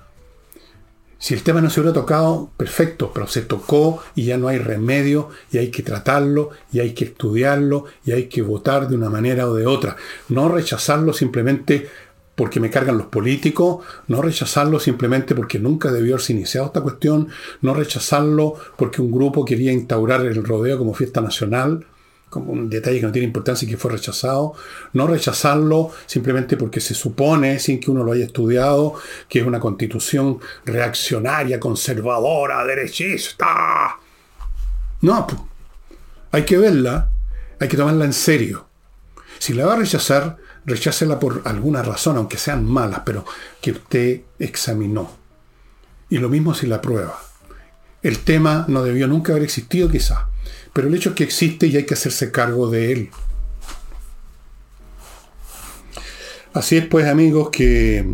Si 1.18 1.34
el 1.34 1.44
tema 1.44 1.62
no 1.62 1.70
se 1.70 1.80
hubiera 1.80 1.94
tocado, 1.94 2.52
perfecto, 2.58 3.12
pero 3.14 3.26
se 3.26 3.42
tocó 3.42 4.04
y 4.16 4.26
ya 4.26 4.38
no 4.38 4.48
hay 4.48 4.58
remedio 4.58 5.30
y 5.52 5.58
hay 5.58 5.72
que 5.72 5.82
tratarlo 5.82 6.52
y 6.72 6.82
hay 6.82 6.94
que 6.94 7.06
estudiarlo 7.06 7.86
y 8.06 8.12
hay 8.12 8.26
que 8.26 8.42
votar 8.42 8.88
de 8.88 8.96
una 8.96 9.10
manera 9.10 9.48
o 9.48 9.56
de 9.56 9.66
otra. 9.66 9.96
No 10.30 10.50
rechazarlo 10.50 11.14
simplemente 11.14 11.88
porque 12.36 12.60
me 12.60 12.70
cargan 12.70 12.98
los 12.98 13.08
políticos, 13.08 13.84
no 14.08 14.22
rechazarlo 14.22 14.80
simplemente 14.80 15.34
porque 15.36 15.58
nunca 15.58 15.92
debió 15.92 16.16
haberse 16.16 16.34
iniciado 16.34 16.68
esta 16.68 16.82
cuestión, 16.82 17.30
no 17.62 17.74
rechazarlo 17.74 18.56
porque 18.78 19.02
un 19.02 19.12
grupo 19.12 19.46
quería 19.46 19.72
instaurar 19.72 20.26
el 20.26 20.44
rodeo 20.44 20.78
como 20.78 20.94
fiesta 20.94 21.22
nacional, 21.22 21.86
como 22.36 22.52
un 22.52 22.70
detalle 22.70 23.00
que 23.00 23.06
no 23.06 23.14
tiene 23.14 23.28
importancia 23.28 23.66
y 23.66 23.72
que 23.72 23.78
fue 23.78 23.92
rechazado, 23.92 24.56
no 24.92 25.08
rechazarlo 25.08 25.92
simplemente 26.06 26.58
porque 26.58 26.82
se 26.82 26.94
supone, 26.94 27.60
sin 27.60 27.80
que 27.80 27.90
uno 27.90 28.04
lo 28.04 28.12
haya 28.12 28.26
estudiado, 28.26 28.96
que 29.30 29.40
es 29.40 29.48
una 29.48 29.62
constitución 29.62 30.40
reaccionaria, 30.66 31.62
conservadora, 31.62 32.66
derechista. 32.66 33.98
No, 35.00 35.26
hay 36.34 36.44
que 36.44 36.58
verla, 36.58 37.10
hay 37.58 37.70
que 37.70 37.78
tomarla 37.78 38.04
en 38.04 38.12
serio. 38.12 38.68
Si 39.40 39.54
la 39.54 39.66
va 39.66 39.76
a 39.76 39.78
rechazar, 39.78 40.36
rechácela 40.66 41.22
por 41.22 41.42
alguna 41.46 41.84
razón, 41.84 42.18
aunque 42.18 42.38
sean 42.38 42.66
malas, 42.66 43.04
pero 43.06 43.24
que 43.62 43.72
usted 43.72 44.24
examinó. 44.40 45.10
Y 46.10 46.18
lo 46.18 46.28
mismo 46.28 46.54
si 46.54 46.68
la 46.68 46.82
prueba. 46.82 47.18
El 48.04 48.20
tema 48.20 48.66
no 48.68 48.84
debió 48.84 49.08
nunca 49.08 49.32
haber 49.32 49.44
existido 49.44 49.90
quizá, 49.90 50.28
pero 50.76 50.90
el 50.90 50.96
hecho 50.96 51.12
es 51.12 51.16
que 51.16 51.24
existe 51.24 51.68
y 51.68 51.78
hay 51.78 51.86
que 51.86 51.94
hacerse 51.94 52.32
cargo 52.32 52.70
de 52.70 52.92
él. 52.92 53.10
Así 56.52 56.76
es 56.76 56.86
pues 56.86 57.08
amigos 57.08 57.50
que... 57.50 58.06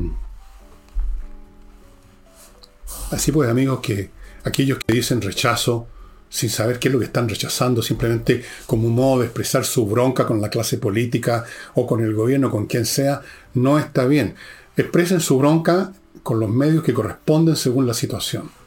Así 3.09 3.31
pues 3.31 3.49
amigos 3.49 3.79
que 3.79 4.11
aquellos 4.43 4.77
que 4.77 4.93
dicen 4.93 5.23
rechazo 5.23 5.87
sin 6.29 6.51
saber 6.51 6.77
qué 6.77 6.89
es 6.89 6.93
lo 6.93 6.99
que 6.99 7.05
están 7.05 7.27
rechazando, 7.27 7.81
simplemente 7.81 8.43
como 8.67 8.89
un 8.89 8.93
modo 8.93 9.21
de 9.21 9.25
expresar 9.25 9.65
su 9.65 9.87
bronca 9.87 10.27
con 10.27 10.39
la 10.39 10.51
clase 10.51 10.77
política 10.77 11.43
o 11.73 11.87
con 11.87 12.03
el 12.03 12.13
gobierno, 12.13 12.51
con 12.51 12.67
quien 12.67 12.85
sea, 12.85 13.21
no 13.55 13.79
está 13.79 14.05
bien. 14.05 14.35
Expresen 14.77 15.19
su 15.19 15.39
bronca 15.39 15.93
con 16.21 16.39
los 16.39 16.49
medios 16.51 16.83
que 16.83 16.93
corresponden 16.93 17.55
según 17.55 17.87
la 17.87 17.95
situación. 17.95 18.60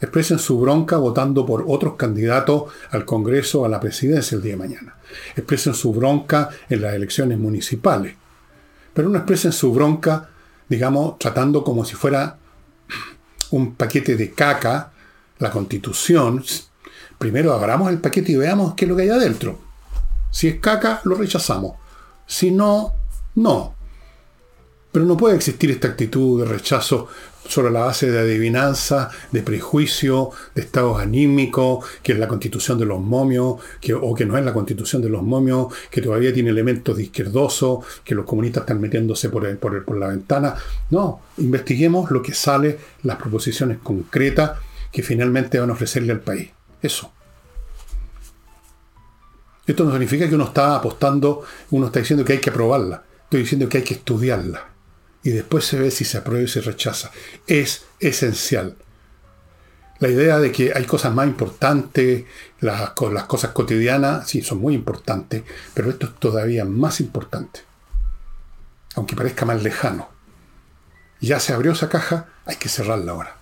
Expresen 0.00 0.38
su 0.38 0.58
bronca 0.58 0.96
votando 0.96 1.44
por 1.46 1.64
otros 1.66 1.94
candidatos 1.94 2.64
al 2.90 3.04
Congreso 3.04 3.64
a 3.64 3.68
la 3.68 3.80
presidencia 3.80 4.36
el 4.36 4.42
día 4.42 4.52
de 4.52 4.58
mañana. 4.58 4.96
Expresen 5.36 5.74
su 5.74 5.92
bronca 5.92 6.48
en 6.68 6.82
las 6.82 6.94
elecciones 6.94 7.38
municipales. 7.38 8.14
Pero 8.94 9.08
no 9.08 9.18
expresen 9.18 9.52
su 9.52 9.72
bronca, 9.72 10.28
digamos, 10.68 11.18
tratando 11.18 11.64
como 11.64 11.84
si 11.84 11.94
fuera 11.94 12.38
un 13.50 13.74
paquete 13.74 14.16
de 14.16 14.32
caca, 14.32 14.92
la 15.38 15.50
constitución, 15.50 16.42
primero 17.18 17.52
abramos 17.52 17.90
el 17.90 17.98
paquete 17.98 18.32
y 18.32 18.36
veamos 18.36 18.74
qué 18.74 18.84
es 18.84 18.88
lo 18.88 18.96
que 18.96 19.02
hay 19.02 19.08
adentro. 19.10 19.58
Si 20.30 20.48
es 20.48 20.60
caca, 20.60 21.00
lo 21.04 21.14
rechazamos. 21.14 21.76
Si 22.26 22.50
no, 22.50 22.94
no. 23.34 23.74
Pero 24.90 25.04
no 25.04 25.16
puede 25.16 25.36
existir 25.36 25.70
esta 25.70 25.88
actitud 25.88 26.40
de 26.40 26.46
rechazo 26.46 27.08
sobre 27.48 27.70
la 27.70 27.80
base 27.80 28.10
de 28.10 28.18
adivinanza, 28.18 29.10
de 29.30 29.42
prejuicio, 29.42 30.30
de 30.54 30.62
estados 30.62 31.00
anímicos, 31.00 31.84
que 32.02 32.12
es 32.12 32.18
la 32.18 32.28
constitución 32.28 32.78
de 32.78 32.86
los 32.86 33.00
momios, 33.00 33.56
que, 33.80 33.94
o 33.94 34.14
que 34.14 34.24
no 34.24 34.38
es 34.38 34.44
la 34.44 34.52
constitución 34.52 35.02
de 35.02 35.08
los 35.08 35.22
momios, 35.22 35.72
que 35.90 36.00
todavía 36.00 36.32
tiene 36.32 36.50
elementos 36.50 36.96
de 36.96 37.04
izquierdoso, 37.04 37.82
que 38.04 38.14
los 38.14 38.24
comunistas 38.24 38.62
están 38.62 38.80
metiéndose 38.80 39.28
por, 39.28 39.56
por, 39.58 39.84
por 39.84 39.96
la 39.98 40.08
ventana. 40.08 40.54
No, 40.90 41.20
investiguemos 41.38 42.10
lo 42.10 42.22
que 42.22 42.34
sale, 42.34 42.78
las 43.02 43.16
proposiciones 43.16 43.78
concretas 43.82 44.52
que 44.90 45.02
finalmente 45.02 45.58
van 45.58 45.70
a 45.70 45.74
ofrecerle 45.74 46.12
al 46.12 46.20
país. 46.20 46.50
Eso. 46.80 47.12
Esto 49.66 49.84
no 49.84 49.92
significa 49.92 50.28
que 50.28 50.34
uno 50.34 50.44
está 50.44 50.76
apostando, 50.76 51.42
uno 51.70 51.86
está 51.86 52.00
diciendo 52.00 52.24
que 52.24 52.34
hay 52.34 52.40
que 52.40 52.50
aprobarla. 52.50 53.04
Estoy 53.24 53.40
diciendo 53.40 53.68
que 53.68 53.78
hay 53.78 53.84
que 53.84 53.94
estudiarla 53.94 54.71
y 55.22 55.30
después 55.30 55.64
se 55.64 55.78
ve 55.78 55.90
si 55.90 56.04
se 56.04 56.18
aprueba 56.18 56.44
y 56.44 56.48
se 56.48 56.60
rechaza. 56.60 57.10
Es 57.46 57.84
esencial. 58.00 58.76
La 60.00 60.08
idea 60.08 60.38
de 60.38 60.50
que 60.50 60.72
hay 60.74 60.84
cosas 60.84 61.14
más 61.14 61.28
importantes, 61.28 62.24
las, 62.60 62.92
las 63.12 63.24
cosas 63.24 63.52
cotidianas, 63.52 64.28
sí, 64.28 64.42
son 64.42 64.58
muy 64.58 64.74
importantes, 64.74 65.44
pero 65.74 65.90
esto 65.90 66.06
es 66.06 66.14
todavía 66.16 66.64
más 66.64 67.00
importante. 67.00 67.60
Aunque 68.96 69.14
parezca 69.14 69.44
más 69.44 69.62
lejano. 69.62 70.08
Ya 71.20 71.38
se 71.38 71.52
abrió 71.52 71.72
esa 71.72 71.88
caja, 71.88 72.26
hay 72.46 72.56
que 72.56 72.68
cerrarla 72.68 73.12
ahora. 73.12 73.36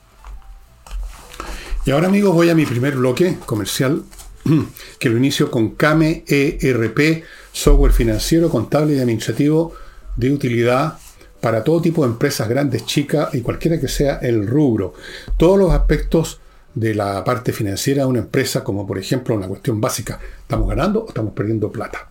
Y 1.87 1.93
ahora 1.93 2.09
amigos 2.09 2.35
voy 2.35 2.51
a 2.51 2.55
mi 2.55 2.67
primer 2.67 2.97
bloque 2.97 3.39
comercial, 3.47 4.05
que 4.99 5.09
lo 5.09 5.17
inicio 5.17 5.51
con 5.51 5.71
Kame 5.77 6.25
ERP, 6.27 7.25
software 7.53 7.93
financiero, 7.93 8.51
contable 8.51 8.97
y 8.97 9.01
administrativo 9.01 9.75
de 10.17 10.31
utilidad 10.31 10.99
para 11.41 11.65
todo 11.65 11.81
tipo 11.81 12.03
de 12.03 12.11
empresas 12.11 12.49
grandes, 12.49 12.85
chicas 12.85 13.35
y 13.35 13.41
cualquiera 13.41 13.81
que 13.81 13.89
sea 13.89 14.19
el 14.23 14.47
rubro. 14.47 14.95
Todos 15.37 15.59
los 15.59 15.73
aspectos 15.73 16.41
de 16.75 16.95
la 16.95 17.25
parte 17.25 17.53
financiera 17.53 18.03
de 18.03 18.09
una 18.09 18.19
empresa, 18.21 18.63
como 18.63 18.87
por 18.87 18.99
ejemplo 18.99 19.35
una 19.35 19.49
cuestión 19.49 19.81
básica, 19.81 20.21
¿estamos 20.43 20.69
ganando 20.69 21.05
o 21.05 21.09
estamos 21.09 21.33
perdiendo 21.35 21.73
plata? 21.73 22.11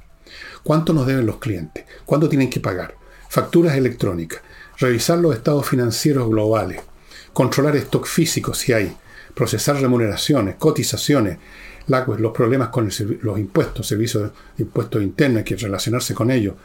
¿Cuánto 0.64 0.94
nos 0.94 1.08
deben 1.08 1.26
los 1.26 1.38
clientes? 1.38 1.86
¿Cuánto 2.06 2.28
tienen 2.28 2.50
que 2.50 2.60
pagar? 2.60 2.96
Facturas 3.30 3.76
electrónicas, 3.76 4.42
revisar 4.78 5.20
los 5.20 5.36
estados 5.36 5.68
financieros 5.68 6.30
globales, 6.30 6.82
controlar 7.32 7.76
stock 7.78 8.06
físico 8.06 8.54
si 8.54 8.74
hay, 8.74 8.96
procesar 9.34 9.80
remuneraciones, 9.80 10.56
cotizaciones, 10.56 11.38
los 11.88 12.32
problemas 12.34 12.70
con 12.70 12.90
los 13.22 13.40
impuestos, 13.40 13.88
servicios 13.88 14.32
de 14.58 14.64
impuestos 14.64 15.02
internos, 15.02 15.40
hay 15.40 15.44
que 15.44 15.56
relacionarse 15.56 16.14
con 16.14 16.30
ellos. 16.30 16.56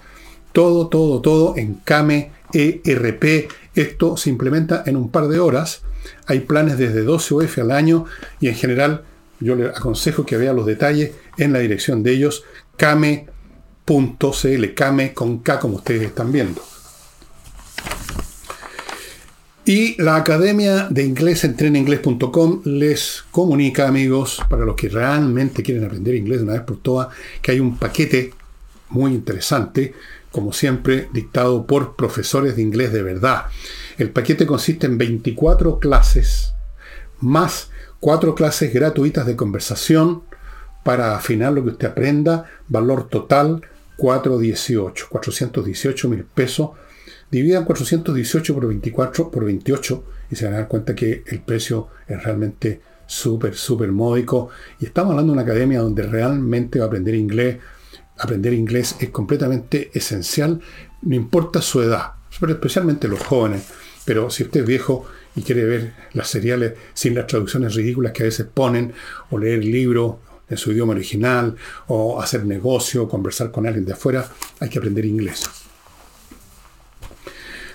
Todo, 0.53 0.89
todo, 0.89 1.21
todo 1.21 1.57
en 1.57 1.75
Kame 1.85 2.31
ERP. 2.55 3.51
Esto 3.75 4.17
se 4.17 4.31
implementa 4.31 4.83
en 4.87 4.97
un 4.97 5.11
par 5.11 5.29
de 5.29 5.39
horas. 5.39 5.83
Hay 6.27 6.41
planes 6.41 6.79
desde 6.79 7.03
12 7.03 7.35
UF 7.35 7.59
al 7.59 7.71
año 7.71 8.07
y 8.41 8.49
en 8.49 8.55
general 8.55 9.05
yo 9.41 9.57
le 9.57 9.69
aconsejo 9.69 10.25
que 10.25 10.37
vea 10.37 10.53
los 10.53 10.67
detalles 10.67 11.13
en 11.37 11.53
la 11.53 11.59
dirección 11.59 12.03
de 12.03 12.13
ellos, 12.13 12.45
kame.cl, 12.77 14.65
kame 14.75 15.13
con 15.13 15.39
K 15.39 15.59
como 15.59 15.77
ustedes 15.77 16.03
están 16.03 16.33
viendo. 16.33 16.63
Y 19.67 20.01
la 20.01 20.17
Academia 20.17 20.89
de 20.91 21.05
Inglés 21.05 21.43
en 21.45 21.57
les 22.65 23.25
comunica, 23.31 23.89
amigos, 23.89 24.43
para 24.51 24.67
los 24.67 24.77
que 24.77 24.91
realmente 24.91 25.63
quieren 25.63 25.85
aprender 25.85 26.15
inglés 26.15 26.43
una 26.43 26.53
vez 26.53 26.63
por 26.63 26.83
todas, 26.83 27.09
que 27.41 27.53
hay 27.53 27.61
un 27.61 27.79
paquete 27.79 28.35
muy 28.91 29.13
interesante 29.13 29.95
como 30.35 30.53
siempre, 30.53 31.09
dictado 31.13 31.65
por 31.65 31.95
profesores 31.95 32.57
de 32.57 32.63
inglés 32.63 32.93
de 32.93 33.05
verdad. 33.05 33.45
El 33.99 34.11
paquete 34.11 34.47
consiste 34.47 34.85
en 34.85 34.99
24 34.99 35.79
clases, 35.79 36.55
más 37.21 37.71
4 38.01 38.35
clases 38.35 38.75
gratuitas 38.75 39.27
de 39.27 39.37
conversación 39.37 40.25
para 40.83 41.15
afinar 41.15 41.53
lo 41.53 41.63
que 41.63 41.71
usted 41.71 41.87
aprenda, 41.87 42.51
valor 42.67 43.09
total 43.09 43.63
418, 43.97 45.07
418 45.09 46.09
mil 46.09 46.25
pesos. 46.25 46.71
Dividan 47.31 47.65
418 47.65 48.55
por 48.55 48.67
24 48.67 49.31
por 49.31 49.45
28 49.45 50.05
y 50.33 50.35
se 50.35 50.47
van 50.47 50.55
a 50.55 50.59
dar 50.59 50.69
cuenta 50.69 50.97
que 50.97 51.23
el 51.29 51.43
precio 51.43 51.91
es 52.09 52.21
realmente 52.25 52.81
súper, 53.07 53.55
súper 53.55 53.93
módico. 53.93 54.49
Y 54.81 54.87
estamos 54.87 55.13
hablando 55.13 55.33
de 55.33 55.39
una 55.39 55.43
academia 55.43 55.79
donde 55.79 56.03
realmente 56.03 56.81
va 56.81 56.87
a 56.87 56.89
aprender 56.89 57.15
inglés 57.15 57.59
aprender 58.19 58.53
inglés 58.53 58.97
es 59.01 59.11
completamente 59.11 59.91
esencial, 59.95 60.61
no 61.03 61.15
importa 61.15 61.61
su 61.63 61.83
edad, 61.83 62.13
especialmente 62.31 63.09
los 63.09 63.21
jóvenes. 63.21 63.65
Pero 64.05 64.31
si 64.31 64.43
usted 64.43 64.61
es 64.61 64.67
viejo 64.67 65.07
y 65.35 65.43
quiere 65.43 65.65
ver 65.65 65.95
las 66.13 66.29
seriales 66.29 66.75
sin 66.93 67.15
las 67.15 67.27
traducciones 67.27 67.75
ridículas 67.75 68.13
que 68.13 68.23
a 68.23 68.27
veces 68.27 68.47
ponen, 68.53 68.93
o 69.31 69.39
leer 69.39 69.65
libros 69.65 70.17
en 70.49 70.57
su 70.57 70.73
idioma 70.73 70.93
original, 70.93 71.57
o 71.89 72.21
hacer 72.21 72.45
negocio, 72.45 73.09
conversar 73.09 73.51
con 73.51 73.67
alguien 73.67 73.85
de 73.85 73.95
afuera, 73.95 74.29
hay 74.61 74.69
que 74.69 74.79
aprender 74.79 75.05
inglés. 75.05 75.45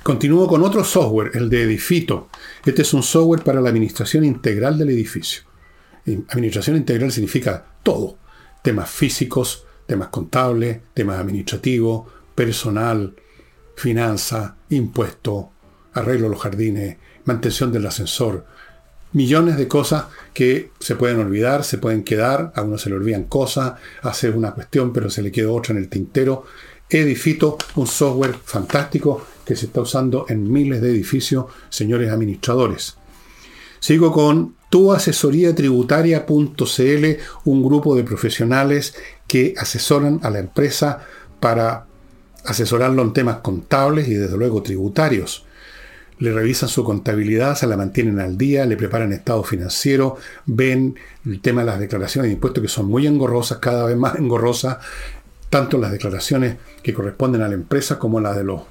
Continúo 0.04 0.48
con 0.48 0.64
otro 0.64 0.84
software, 0.84 1.32
el 1.34 1.50
de 1.50 1.64
Edifito. 1.64 2.30
Este 2.66 2.84
es 2.84 2.94
un 2.94 3.04
software 3.04 3.44
para 3.44 3.60
la 3.60 3.70
administración 3.70 4.24
integral 4.24 4.78
del 4.78 4.90
edificio. 4.92 5.44
Administración 6.30 6.78
integral 6.78 7.12
significa 7.12 7.66
todo, 7.84 8.18
temas 8.64 8.90
físicos, 8.90 9.66
temas 9.90 10.10
contables, 10.10 10.80
temas 10.94 11.20
administrativos, 11.20 12.08
personal, 12.36 13.16
finanza, 13.76 14.56
impuesto, 14.70 15.50
arreglo 15.94 16.26
de 16.26 16.30
los 16.30 16.44
jardines, 16.44 16.98
mantención 17.26 17.72
del 17.72 17.88
ascensor, 17.88 18.46
millones 19.14 19.58
de 19.58 19.68
cosas 19.68 20.06
que 20.32 20.70
se 20.80 20.96
pueden 20.96 21.20
olvidar, 21.20 21.64
se 21.64 21.80
pueden 21.80 22.04
quedar, 22.04 22.54
a 22.56 22.62
uno 22.62 22.78
se 22.78 22.92
le 22.92 22.98
olvidan 22.98 23.24
cosas, 23.24 23.80
hacer 24.04 24.38
una 24.38 24.52
cuestión 24.52 24.94
pero 24.94 25.10
se 25.10 25.24
le 25.24 25.32
queda 25.32 25.50
otra 25.50 25.72
en 25.72 25.80
el 25.80 25.90
tintero. 25.90 26.46
Edifito, 26.88 27.58
un 27.76 27.88
software 27.88 28.36
fantástico 28.44 29.26
que 29.44 29.56
se 29.56 29.66
está 29.66 29.82
usando 29.82 30.28
en 30.30 30.52
miles 30.52 30.82
de 30.82 30.92
edificios, 30.92 31.46
señores 31.70 32.12
administradores. 32.12 32.96
Sigo 33.80 34.12
con 34.12 34.54
tuasesoriatributaria.cl, 34.70 37.06
un 37.46 37.64
grupo 37.64 37.96
de 37.96 38.04
profesionales 38.04 38.94
que 39.30 39.54
asesoran 39.58 40.20
a 40.24 40.32
la 40.32 40.40
empresa 40.40 41.06
para 41.40 41.86
asesorarlo 42.44 43.04
en 43.04 43.14
temas 43.14 43.38
contables 43.38 44.08
y 44.08 44.16
desde 44.16 44.36
luego 44.36 44.64
tributarios. 44.64 45.46
Le 46.18 46.34
revisan 46.34 46.68
su 46.68 46.84
contabilidad, 46.84 47.56
se 47.56 47.68
la 47.68 47.78
mantienen 47.78 48.20
al 48.20 48.38
día, 48.38 48.66
le 48.66 48.76
preparan 48.76 49.14
estado 49.14 49.44
financiero, 49.44 50.18
ven 50.48 50.96
el 51.26 51.40
tema 51.42 51.62
de 51.62 51.68
las 51.68 51.80
declaraciones 51.80 52.28
de 52.30 52.34
impuestos 52.34 52.62
que 52.62 52.68
son 52.68 52.88
muy 52.88 53.06
engorrosas, 53.08 53.60
cada 53.60 53.86
vez 53.86 53.96
más 53.96 54.16
engorrosas, 54.20 54.80
tanto 55.50 55.78
las 55.78 55.92
declaraciones 55.92 56.58
que 56.82 56.94
corresponden 56.94 57.44
a 57.44 57.48
la 57.48 57.54
empresa 57.54 58.00
como 58.00 58.20
las 58.20 58.36
de 58.36 58.44
los 58.44 58.64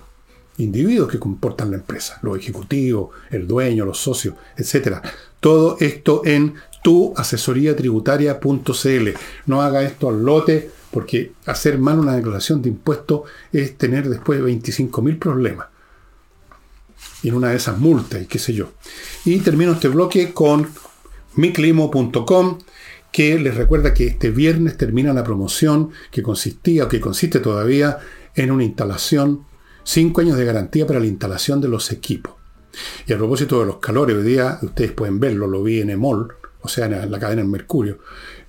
individuos 0.59 1.09
que 1.09 1.21
comportan 1.21 1.71
la 1.71 1.77
empresa, 1.77 2.19
los 2.23 2.37
ejecutivos, 2.37 3.11
el 3.31 3.47
dueño, 3.47 3.85
los 3.85 3.99
socios, 3.99 4.35
etc. 4.57 4.99
Todo 5.39 5.77
esto 5.79 6.23
en 6.25 6.55
tu 6.83 7.15
tributaria.cl. 7.15 9.09
No 9.47 9.63
haga 9.63 9.83
esto 9.83 10.09
al 10.09 10.23
lote, 10.23 10.71
porque 10.91 11.33
hacer 11.47 11.79
mal 11.79 11.99
una 11.99 12.17
declaración 12.17 12.63
de 12.63 12.71
impuestos 12.71 13.23
es 13.53 13.77
tener 13.77 14.09
después 14.09 14.41
25.000 14.41 15.19
problemas. 15.19 15.67
En 17.23 17.35
una 17.35 17.51
de 17.51 17.57
esas 17.57 17.79
multas 17.79 18.23
y 18.23 18.27
qué 18.27 18.39
sé 18.39 18.53
yo. 18.53 18.73
Y 19.25 19.39
termino 19.39 19.73
este 19.73 19.89
bloque 19.89 20.33
con 20.33 20.69
miclimo.com 21.35 22.59
que 23.11 23.39
les 23.39 23.57
recuerda 23.57 23.95
que 23.95 24.07
este 24.07 24.31
viernes 24.31 24.77
termina 24.77 25.13
la 25.13 25.25
promoción 25.25 25.91
que 26.11 26.23
consistía 26.23 26.85
o 26.85 26.89
que 26.89 27.01
consiste 27.01 27.41
todavía 27.41 27.99
en 28.35 28.51
una 28.51 28.65
instalación, 28.65 29.45
5 29.85 30.21
años 30.21 30.37
de 30.37 30.45
garantía 30.45 30.87
para 30.87 31.01
la 31.01 31.07
instalación 31.07 31.61
de 31.61 31.69
los 31.69 31.91
equipos. 31.91 32.35
Y 33.07 33.13
a 33.13 33.17
propósito 33.17 33.61
de 33.61 33.67
los 33.67 33.79
calores, 33.79 34.17
hoy 34.17 34.25
día 34.25 34.59
ustedes 34.63 34.93
pueden 34.93 35.19
verlo, 35.19 35.47
lo 35.47 35.63
vi 35.63 35.81
en 35.81 35.91
EMOL, 35.91 36.35
o 36.61 36.69
sea, 36.69 36.87
en 36.87 37.11
la 37.11 37.19
cadena 37.19 37.43
en 37.43 37.51
Mercurio, 37.51 37.99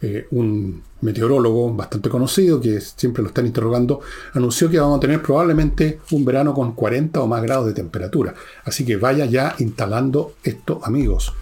eh, 0.01 0.27
un 0.31 0.81
meteorólogo 1.01 1.73
bastante 1.73 2.09
conocido, 2.09 2.59
que 2.59 2.81
siempre 2.81 3.21
lo 3.21 3.29
están 3.29 3.45
interrogando, 3.45 4.01
anunció 4.33 4.69
que 4.69 4.79
vamos 4.79 4.97
a 4.97 4.99
tener 4.99 5.21
probablemente 5.21 5.99
un 6.11 6.25
verano 6.25 6.53
con 6.53 6.73
40 6.73 7.21
o 7.21 7.27
más 7.27 7.41
grados 7.43 7.67
de 7.67 7.73
temperatura. 7.73 8.33
Así 8.65 8.85
que 8.85 8.97
vaya 8.97 9.25
ya 9.25 9.55
instalando 9.59 10.33
esto, 10.43 10.81
amigos. 10.83 11.33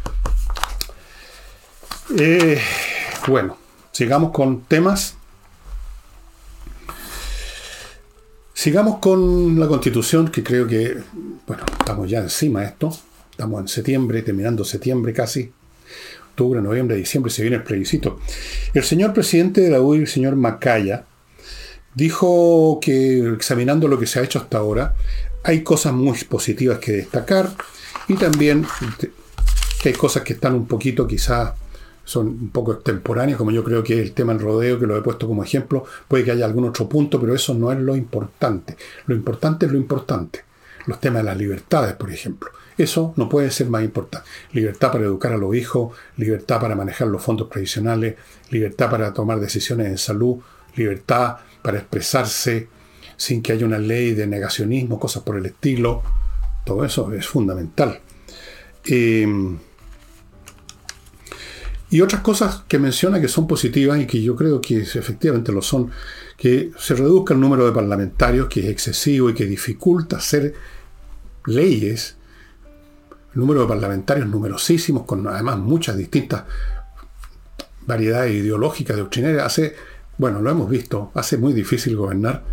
Eh, 2.18 2.60
bueno, 3.28 3.58
sigamos 3.92 4.32
con 4.32 4.62
temas. 4.62 5.16
Sigamos 8.54 9.00
con 9.00 9.60
la 9.60 9.68
constitución, 9.68 10.30
que 10.30 10.44
creo 10.44 10.68
que, 10.68 10.98
bueno, 11.46 11.64
estamos 11.80 12.10
ya 12.10 12.20
encima 12.20 12.62
de 12.62 12.68
esto. 12.68 12.92
Estamos 13.32 13.62
en 13.62 13.68
septiembre, 13.68 14.24
terminando 14.24 14.64
septiembre 14.64 15.14
casi 15.14 15.52
octubre, 16.38 16.62
noviembre, 16.62 16.96
diciembre 16.96 17.32
se 17.32 17.42
viene 17.42 17.58
el 17.58 17.64
plebiscito. 17.64 18.20
El 18.76 18.84
señor 18.84 19.12
presidente 19.12 19.62
de 19.62 19.72
la 19.72 19.82
UIR, 19.82 20.02
el 20.02 20.08
señor 20.08 20.36
Macaya, 20.36 21.06
dijo 21.96 22.78
que 22.80 23.28
examinando 23.34 23.88
lo 23.88 23.98
que 23.98 24.06
se 24.06 24.20
ha 24.20 24.24
hecho 24.24 24.38
hasta 24.38 24.60
ahora, 24.60 24.94
hay 25.44 25.64
cosas 25.64 25.94
muy 25.94 26.16
positivas 26.30 26.78
que 26.78 26.92
destacar 26.92 27.50
y 28.08 28.14
también 28.14 28.68
que 29.82 29.90
hay 29.90 29.96
cosas 29.96 30.22
que 30.22 30.34
están 30.34 30.54
un 30.54 30.68
poquito 30.68 31.08
quizás 31.08 31.54
son 32.04 32.28
un 32.28 32.50
poco 32.52 32.74
extemporáneas, 32.74 33.38
como 33.38 33.52
yo 33.52 33.64
creo 33.64 33.84
que 33.84 34.00
el 34.00 34.14
tema 34.14 34.32
del 34.34 34.44
rodeo, 34.44 34.80
que 34.80 34.86
lo 34.86 34.96
he 34.96 35.02
puesto 35.02 35.28
como 35.28 35.44
ejemplo, 35.44 35.86
puede 36.08 36.24
que 36.24 36.32
haya 36.32 36.46
algún 36.46 36.66
otro 36.66 36.88
punto, 36.88 37.20
pero 37.20 37.34
eso 37.34 37.56
no 37.56 37.72
es 37.72 37.80
lo 37.80 37.96
importante. 37.96 38.78
Lo 39.08 39.16
importante 39.16 39.66
es 39.66 39.72
lo 39.72 39.78
importante. 39.78 40.46
Los 40.86 41.02
temas 41.02 41.24
de 41.24 41.26
las 41.26 41.38
libertades, 41.38 41.96
por 41.96 42.12
ejemplo. 42.12 42.50
Eso 42.78 43.14
no 43.16 43.28
puede 43.28 43.50
ser 43.52 43.70
más 43.70 43.84
importante. 43.84 44.28
Libertad 44.52 44.92
para 44.92 45.06
educar 45.06 45.34
a 45.34 45.38
los 45.38 45.56
hijos, 45.56 45.98
libertad 46.18 46.60
para 46.62 46.76
manejar 46.76 47.08
los 47.08 47.24
fondos 47.24 47.48
previsionales, 47.48 48.16
libertad 48.52 48.90
para 48.90 49.14
tomar 49.14 49.40
decisiones 49.40 49.88
en 49.88 49.98
salud, 49.98 50.38
libertad 50.76 51.38
para 51.62 51.80
expresarse 51.80 52.68
sin 53.16 53.42
que 53.42 53.54
haya 53.54 53.66
una 53.66 53.80
ley 53.80 54.14
de 54.14 54.28
negacionismo, 54.28 55.00
cosas 55.00 55.24
por 55.24 55.38
el 55.38 55.46
estilo. 55.48 56.04
Todo 56.66 56.86
eso 56.86 57.12
es 57.14 57.26
fundamental. 57.28 58.00
Eh, 58.86 59.58
y 61.90 62.02
otras 62.02 62.22
cosas 62.22 62.64
que 62.68 62.80
menciona 62.80 63.22
que 63.22 63.30
son 63.30 63.48
positivas 63.48 64.00
y 64.00 64.06
que 64.06 64.22
yo 64.22 64.36
creo 64.36 64.60
que 64.60 64.80
efectivamente 64.80 65.54
lo 65.54 65.62
son, 65.62 65.90
que 66.36 66.72
se 66.78 66.96
reduzca 66.96 67.34
el 67.34 67.40
número 67.40 67.66
de 67.66 67.72
parlamentarios, 67.72 68.48
que 68.48 68.60
es 68.62 68.68
excesivo 68.68 69.30
y 69.30 69.34
que 69.34 69.46
dificulta 69.46 70.18
hacer 70.18 70.54
leyes. 71.46 72.18
Número 73.38 73.62
de 73.62 73.68
parlamentarios 73.68 74.28
numerosísimos, 74.28 75.04
con 75.06 75.28
además 75.28 75.60
muchas 75.60 75.96
distintas 75.96 76.46
variedades 77.86 78.34
ideológicas, 78.34 78.98
doctrinarias, 78.98 79.46
hace, 79.46 79.76
bueno, 80.18 80.42
lo 80.42 80.50
hemos 80.50 80.68
visto, 80.68 81.12
hace 81.14 81.38
muy 81.38 81.54
difícil 81.54 81.96
gobernar, 81.96 82.44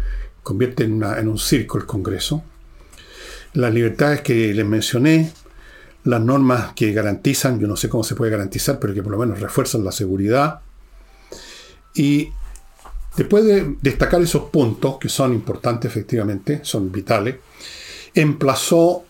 convierte 0.43 0.85
en 0.85 1.03
un 1.27 1.39
circo 1.39 1.79
el 1.79 1.87
Congreso. 1.87 2.45
Las 3.55 3.73
libertades 3.73 4.21
que 4.21 4.53
les 4.53 4.67
mencioné, 4.67 5.33
las 6.05 6.21
normas 6.21 6.75
que 6.75 6.93
garantizan, 6.93 7.59
yo 7.59 7.67
no 7.67 7.77
sé 7.77 7.89
cómo 7.89 8.05
se 8.05 8.15
puede 8.15 8.33
garantizar, 8.33 8.79
pero 8.79 8.93
que 8.93 9.03
por 9.03 9.13
lo 9.13 9.19
menos 9.19 9.41
refuerzan 9.41 9.85
la 9.85 9.91
seguridad. 9.91 10.61
Y 11.95 12.29
después 13.17 13.47
de 13.47 13.75
destacar 13.81 14.21
esos 14.21 14.51
puntos, 14.51 14.99
que 14.99 15.09
son 15.09 15.33
importantes 15.33 15.91
efectivamente, 15.91 16.61
son 16.63 16.93
vitales, 16.93 17.37
emplazó 18.13 19.07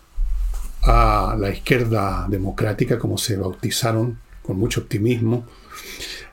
a 0.84 1.36
la 1.38 1.50
izquierda 1.50 2.26
democrática, 2.28 2.98
como 2.98 3.18
se 3.18 3.36
bautizaron 3.36 4.18
con 4.42 4.58
mucho 4.58 4.82
optimismo, 4.82 5.46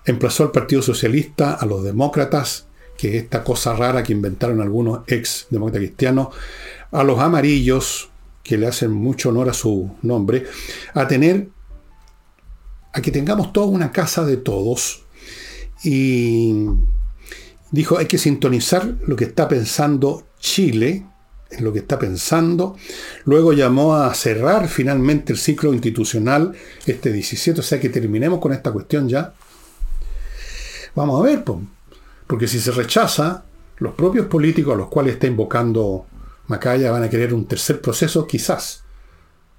emplazó 0.05 0.43
al 0.43 0.51
Partido 0.51 0.81
Socialista, 0.81 1.53
a 1.53 1.65
los 1.65 1.83
demócratas, 1.83 2.67
que 2.97 3.09
es 3.09 3.23
esta 3.23 3.43
cosa 3.43 3.73
rara 3.73 4.03
que 4.03 4.13
inventaron 4.13 4.61
algunos 4.61 5.01
ex 5.07 5.47
demócratas 5.49 5.87
cristianos, 5.87 6.27
a 6.91 7.03
los 7.03 7.19
amarillos, 7.19 8.09
que 8.43 8.57
le 8.57 8.67
hacen 8.67 8.91
mucho 8.91 9.29
honor 9.29 9.49
a 9.49 9.53
su 9.53 9.91
nombre, 10.01 10.45
a 10.93 11.07
tener, 11.07 11.49
a 12.91 13.01
que 13.01 13.11
tengamos 13.11 13.53
toda 13.53 13.67
una 13.67 13.91
casa 13.91 14.25
de 14.25 14.37
todos. 14.37 15.03
Y 15.83 16.65
dijo, 17.71 17.97
hay 17.97 18.07
que 18.07 18.17
sintonizar 18.17 18.95
lo 19.07 19.15
que 19.15 19.25
está 19.25 19.47
pensando 19.47 20.27
Chile, 20.39 21.05
en 21.51 21.63
lo 21.63 21.73
que 21.73 21.79
está 21.79 21.99
pensando. 21.99 22.75
Luego 23.25 23.53
llamó 23.53 23.95
a 23.95 24.13
cerrar 24.13 24.67
finalmente 24.67 25.33
el 25.33 25.39
ciclo 25.39 25.73
institucional 25.73 26.53
este 26.85 27.11
17, 27.11 27.59
o 27.59 27.63
sea 27.63 27.79
que 27.79 27.89
terminemos 27.89 28.39
con 28.39 28.53
esta 28.53 28.71
cuestión 28.71 29.07
ya. 29.09 29.33
Vamos 30.95 31.19
a 31.19 31.23
ver, 31.23 31.43
porque 32.27 32.47
si 32.47 32.59
se 32.59 32.71
rechaza, 32.71 33.43
los 33.77 33.93
propios 33.95 34.27
políticos 34.27 34.73
a 34.73 34.77
los 34.77 34.87
cuales 34.89 35.13
está 35.13 35.27
invocando 35.27 36.05
Macaya 36.47 36.91
van 36.91 37.03
a 37.03 37.09
querer 37.09 37.33
un 37.33 37.47
tercer 37.47 37.81
proceso, 37.81 38.27
quizás. 38.27 38.83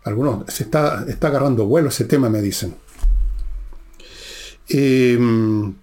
Algunos 0.04 0.52
se 0.52 0.64
está, 0.64 1.04
está 1.08 1.28
agarrando 1.28 1.66
vuelo 1.66 1.88
ese 1.88 2.04
tema, 2.04 2.28
me 2.28 2.42
dicen. 2.42 2.74
Em, 4.68 5.74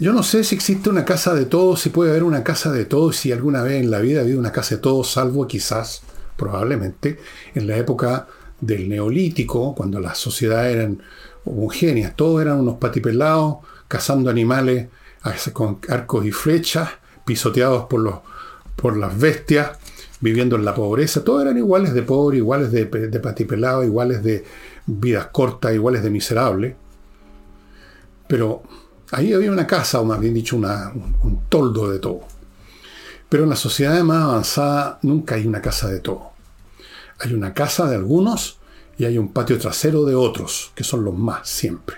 yo 0.00 0.14
no 0.14 0.22
sé 0.22 0.44
si 0.44 0.54
existe 0.54 0.88
una 0.88 1.04
casa 1.04 1.34
de 1.34 1.44
todos, 1.44 1.80
si 1.80 1.90
puede 1.90 2.10
haber 2.10 2.24
una 2.24 2.42
casa 2.42 2.72
de 2.72 2.86
todos, 2.86 3.16
si 3.16 3.32
alguna 3.32 3.62
vez 3.62 3.82
en 3.82 3.90
la 3.90 3.98
vida 3.98 4.20
ha 4.20 4.22
habido 4.22 4.38
una 4.38 4.50
casa 4.50 4.76
de 4.76 4.80
todos, 4.80 5.12
salvo 5.12 5.46
quizás, 5.46 6.00
probablemente, 6.38 7.18
en 7.54 7.66
la 7.66 7.76
época 7.76 8.26
del 8.62 8.88
neolítico, 8.88 9.74
cuando 9.74 10.00
las 10.00 10.16
sociedades 10.16 10.74
eran 10.74 11.02
homogéneas, 11.44 12.16
todos 12.16 12.40
eran 12.40 12.60
unos 12.60 12.76
patipelados, 12.78 13.58
cazando 13.88 14.30
animales 14.30 14.88
con 15.52 15.80
arcos 15.88 16.24
y 16.24 16.32
flechas, 16.32 16.88
pisoteados 17.26 17.84
por 17.84 18.00
los 18.00 18.20
por 18.76 18.96
las 18.96 19.18
bestias, 19.18 19.72
viviendo 20.20 20.56
en 20.56 20.64
la 20.64 20.74
pobreza. 20.74 21.22
Todos 21.22 21.42
eran 21.42 21.58
iguales 21.58 21.92
de 21.92 22.02
pobre, 22.02 22.38
iguales 22.38 22.72
de, 22.72 22.86
de 22.86 23.20
patipelado, 23.20 23.84
iguales 23.84 24.22
de 24.22 24.44
vidas 24.86 25.26
cortas, 25.26 25.74
iguales 25.74 26.02
de 26.02 26.08
miserable. 26.08 26.76
Pero 28.26 28.62
ahí 29.12 29.32
había 29.32 29.50
una 29.50 29.66
casa, 29.66 30.00
o 30.00 30.04
más 30.04 30.20
bien 30.20 30.34
dicho, 30.34 30.56
un, 30.56 31.40
toldo 31.48 31.90
de 31.90 31.98
todo. 31.98 32.20
Pero 33.28 33.44
en 33.44 33.50
la 33.50 33.56
sociedad 33.56 34.02
más 34.02 34.24
avanzada 34.24 34.98
nunca 35.02 35.36
hay 35.36 35.46
una 35.46 35.60
casa 35.60 35.88
de 35.88 36.00
todo. 36.00 36.30
Hay 37.20 37.32
una 37.32 37.54
casa 37.54 37.88
de 37.88 37.96
algunos 37.96 38.58
y 38.98 39.04
hay 39.04 39.18
un 39.18 39.32
patio 39.32 39.58
trasero 39.58 40.04
de 40.04 40.14
otros, 40.14 40.72
que 40.74 40.84
son 40.84 41.04
los 41.04 41.16
más 41.16 41.48
siempre. 41.48 41.96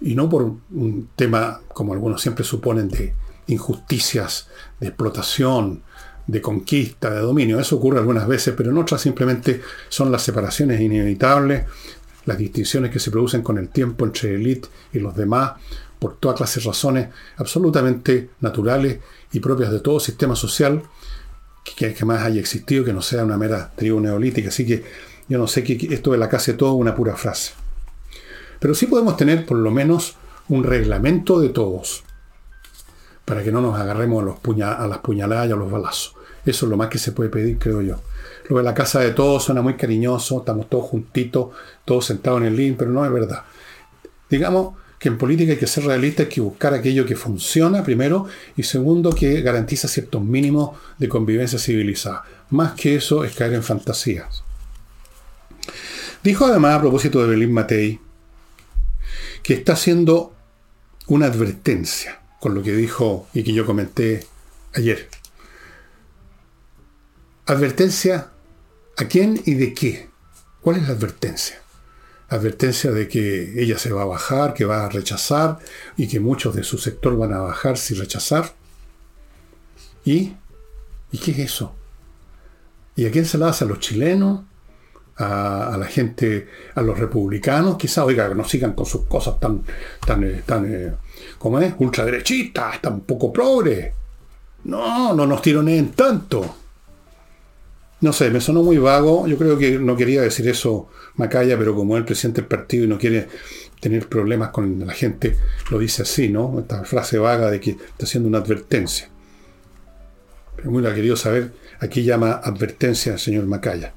Y 0.00 0.14
no 0.14 0.28
por 0.28 0.42
un 0.42 1.10
tema, 1.14 1.60
como 1.72 1.92
algunos 1.92 2.20
siempre 2.20 2.44
suponen, 2.44 2.88
de 2.88 3.14
injusticias, 3.46 4.48
de 4.80 4.88
explotación, 4.88 5.82
de 6.26 6.40
conquista, 6.40 7.10
de 7.10 7.20
dominio. 7.20 7.60
Eso 7.60 7.76
ocurre 7.76 7.98
algunas 7.98 8.26
veces, 8.26 8.54
pero 8.56 8.70
en 8.70 8.78
otras 8.78 9.00
simplemente 9.00 9.60
son 9.88 10.10
las 10.10 10.22
separaciones 10.22 10.80
inevitables, 10.80 11.64
las 12.24 12.38
distinciones 12.38 12.90
que 12.90 13.00
se 13.00 13.10
producen 13.10 13.42
con 13.42 13.58
el 13.58 13.68
tiempo 13.68 14.04
entre 14.04 14.34
élite 14.34 14.68
y 14.92 15.00
los 15.00 15.16
demás, 15.16 15.52
por 16.02 16.16
toda 16.16 16.34
clase 16.34 16.58
de 16.58 16.66
razones 16.66 17.08
absolutamente 17.36 18.30
naturales 18.40 18.98
y 19.32 19.38
propias 19.38 19.70
de 19.70 19.78
todo 19.78 20.00
sistema 20.00 20.34
social 20.34 20.82
que, 21.76 21.94
que 21.94 22.04
más 22.04 22.24
haya 22.24 22.40
existido, 22.40 22.84
que 22.84 22.92
no 22.92 23.02
sea 23.02 23.24
una 23.24 23.36
mera 23.36 23.70
tribu 23.76 24.00
neolítica. 24.00 24.48
Así 24.48 24.66
que 24.66 24.82
yo 25.28 25.38
no 25.38 25.46
sé 25.46 25.62
que 25.62 25.94
esto 25.94 26.10
de 26.10 26.18
la 26.18 26.28
casa 26.28 26.50
de 26.50 26.58
todo 26.58 26.72
una 26.72 26.96
pura 26.96 27.14
frase. 27.14 27.52
Pero 28.58 28.74
sí 28.74 28.86
podemos 28.86 29.16
tener 29.16 29.46
por 29.46 29.58
lo 29.58 29.70
menos 29.70 30.16
un 30.48 30.64
reglamento 30.64 31.38
de 31.38 31.50
todos 31.50 32.02
para 33.24 33.44
que 33.44 33.52
no 33.52 33.60
nos 33.60 33.78
agarremos 33.78 34.24
a, 34.60 34.86
las 34.88 34.98
puñaladas 34.98 35.50
y 35.50 35.52
a 35.52 35.56
los 35.56 35.70
balazos. 35.70 36.16
Eso 36.44 36.66
es 36.66 36.70
lo 36.70 36.76
más 36.76 36.88
que 36.88 36.98
se 36.98 37.12
puede 37.12 37.30
pedir, 37.30 37.60
creo 37.60 37.80
yo. 37.80 38.00
Lo 38.48 38.56
de 38.56 38.64
la 38.64 38.74
casa 38.74 38.98
de 38.98 39.12
todos 39.12 39.44
suena 39.44 39.62
muy 39.62 39.76
cariñoso, 39.76 40.40
estamos 40.40 40.68
todos 40.68 40.86
juntitos, 40.86 41.50
todos 41.84 42.06
sentados 42.06 42.40
en 42.40 42.48
el 42.48 42.56
link, 42.56 42.74
pero 42.76 42.90
no 42.90 43.04
es 43.04 43.12
verdad. 43.12 43.44
Digamos 44.28 44.81
que 45.02 45.08
en 45.08 45.18
política 45.18 45.50
hay 45.50 45.58
que 45.58 45.66
ser 45.66 45.82
realista, 45.82 46.22
hay 46.22 46.28
que 46.28 46.40
buscar 46.40 46.74
aquello 46.74 47.04
que 47.04 47.16
funciona 47.16 47.82
primero 47.82 48.28
y 48.56 48.62
segundo 48.62 49.12
que 49.12 49.40
garantiza 49.40 49.88
ciertos 49.88 50.22
mínimos 50.22 50.78
de 50.96 51.08
convivencia 51.08 51.58
civilizada. 51.58 52.22
Más 52.50 52.74
que 52.74 52.94
eso 52.94 53.24
es 53.24 53.34
caer 53.34 53.54
en 53.54 53.64
fantasías. 53.64 54.44
Dijo 56.22 56.46
además 56.46 56.76
a 56.76 56.80
propósito 56.82 57.20
de 57.20 57.26
Belín 57.26 57.52
Matei 57.52 57.98
que 59.42 59.54
está 59.54 59.72
haciendo 59.72 60.36
una 61.08 61.26
advertencia 61.26 62.20
con 62.38 62.54
lo 62.54 62.62
que 62.62 62.72
dijo 62.72 63.26
y 63.34 63.42
que 63.42 63.52
yo 63.52 63.66
comenté 63.66 64.24
ayer. 64.72 65.08
Advertencia, 67.46 68.30
¿a 68.96 69.04
quién 69.06 69.42
y 69.46 69.54
de 69.54 69.74
qué? 69.74 70.10
¿Cuál 70.60 70.76
es 70.76 70.82
la 70.84 70.94
advertencia? 70.94 71.61
Advertencia 72.32 72.90
de 72.92 73.08
que 73.08 73.62
ella 73.62 73.78
se 73.78 73.92
va 73.92 74.02
a 74.02 74.06
bajar, 74.06 74.54
que 74.54 74.64
va 74.64 74.86
a 74.86 74.88
rechazar 74.88 75.58
y 75.98 76.08
que 76.08 76.18
muchos 76.18 76.54
de 76.54 76.62
su 76.62 76.78
sector 76.78 77.16
van 77.16 77.34
a 77.34 77.40
bajar 77.40 77.76
sin 77.76 77.98
rechazar. 77.98 78.54
¿Y? 80.04 80.32
¿Y 81.10 81.18
qué 81.18 81.32
es 81.32 81.38
eso? 81.40 81.74
¿Y 82.96 83.04
a 83.04 83.10
quién 83.10 83.26
se 83.26 83.36
la 83.36 83.48
hace? 83.48 83.64
¿A 83.64 83.68
los 83.68 83.80
chilenos? 83.80 84.44
¿A, 85.18 85.76
la 85.78 85.84
gente, 85.84 86.48
a 86.74 86.80
los 86.80 86.98
republicanos? 86.98 87.76
Quizá, 87.76 88.04
oiga, 88.04 88.28
que 88.30 88.34
no 88.34 88.44
sigan 88.44 88.72
con 88.72 88.86
sus 88.86 89.02
cosas 89.04 89.38
tan, 89.38 89.62
tan, 90.04 90.24
eh, 90.24 90.42
tan 90.46 90.64
eh, 90.72 90.94
¿cómo 91.38 91.60
es? 91.60 91.74
Ultraderechista, 91.78 92.72
está 92.72 92.88
un 92.88 93.02
poco 93.02 93.30
progre. 93.30 93.92
No, 94.64 95.14
no 95.14 95.26
nos 95.26 95.42
tironeen 95.42 95.92
tanto. 95.92 96.61
No 98.02 98.12
sé, 98.12 98.30
me 98.30 98.40
sonó 98.40 98.62
muy 98.62 98.78
vago. 98.78 99.26
Yo 99.26 99.38
creo 99.38 99.56
que 99.56 99.78
no 99.78 99.96
quería 99.96 100.22
decir 100.22 100.46
eso 100.48 100.88
Macaya, 101.14 101.56
pero 101.56 101.74
como 101.74 101.96
es 101.96 102.00
el 102.00 102.04
presidente 102.04 102.42
del 102.42 102.48
partido 102.48 102.84
y 102.84 102.88
no 102.88 102.98
quiere 102.98 103.28
tener 103.80 104.08
problemas 104.08 104.50
con 104.50 104.84
la 104.86 104.92
gente, 104.92 105.36
lo 105.70 105.78
dice 105.78 106.02
así, 106.02 106.28
¿no? 106.28 106.60
Esta 106.60 106.84
frase 106.84 107.18
vaga 107.18 107.50
de 107.50 107.60
que 107.60 107.70
está 107.70 108.04
haciendo 108.04 108.28
una 108.28 108.38
advertencia. 108.38 109.08
Pero 110.56 110.70
muy 110.70 110.82
la 110.82 110.94
querido 110.94 111.16
saber, 111.16 111.52
aquí 111.80 112.02
llama 112.02 112.32
advertencia 112.32 113.14
el 113.14 113.18
señor 113.18 113.46
Macaya. 113.46 113.94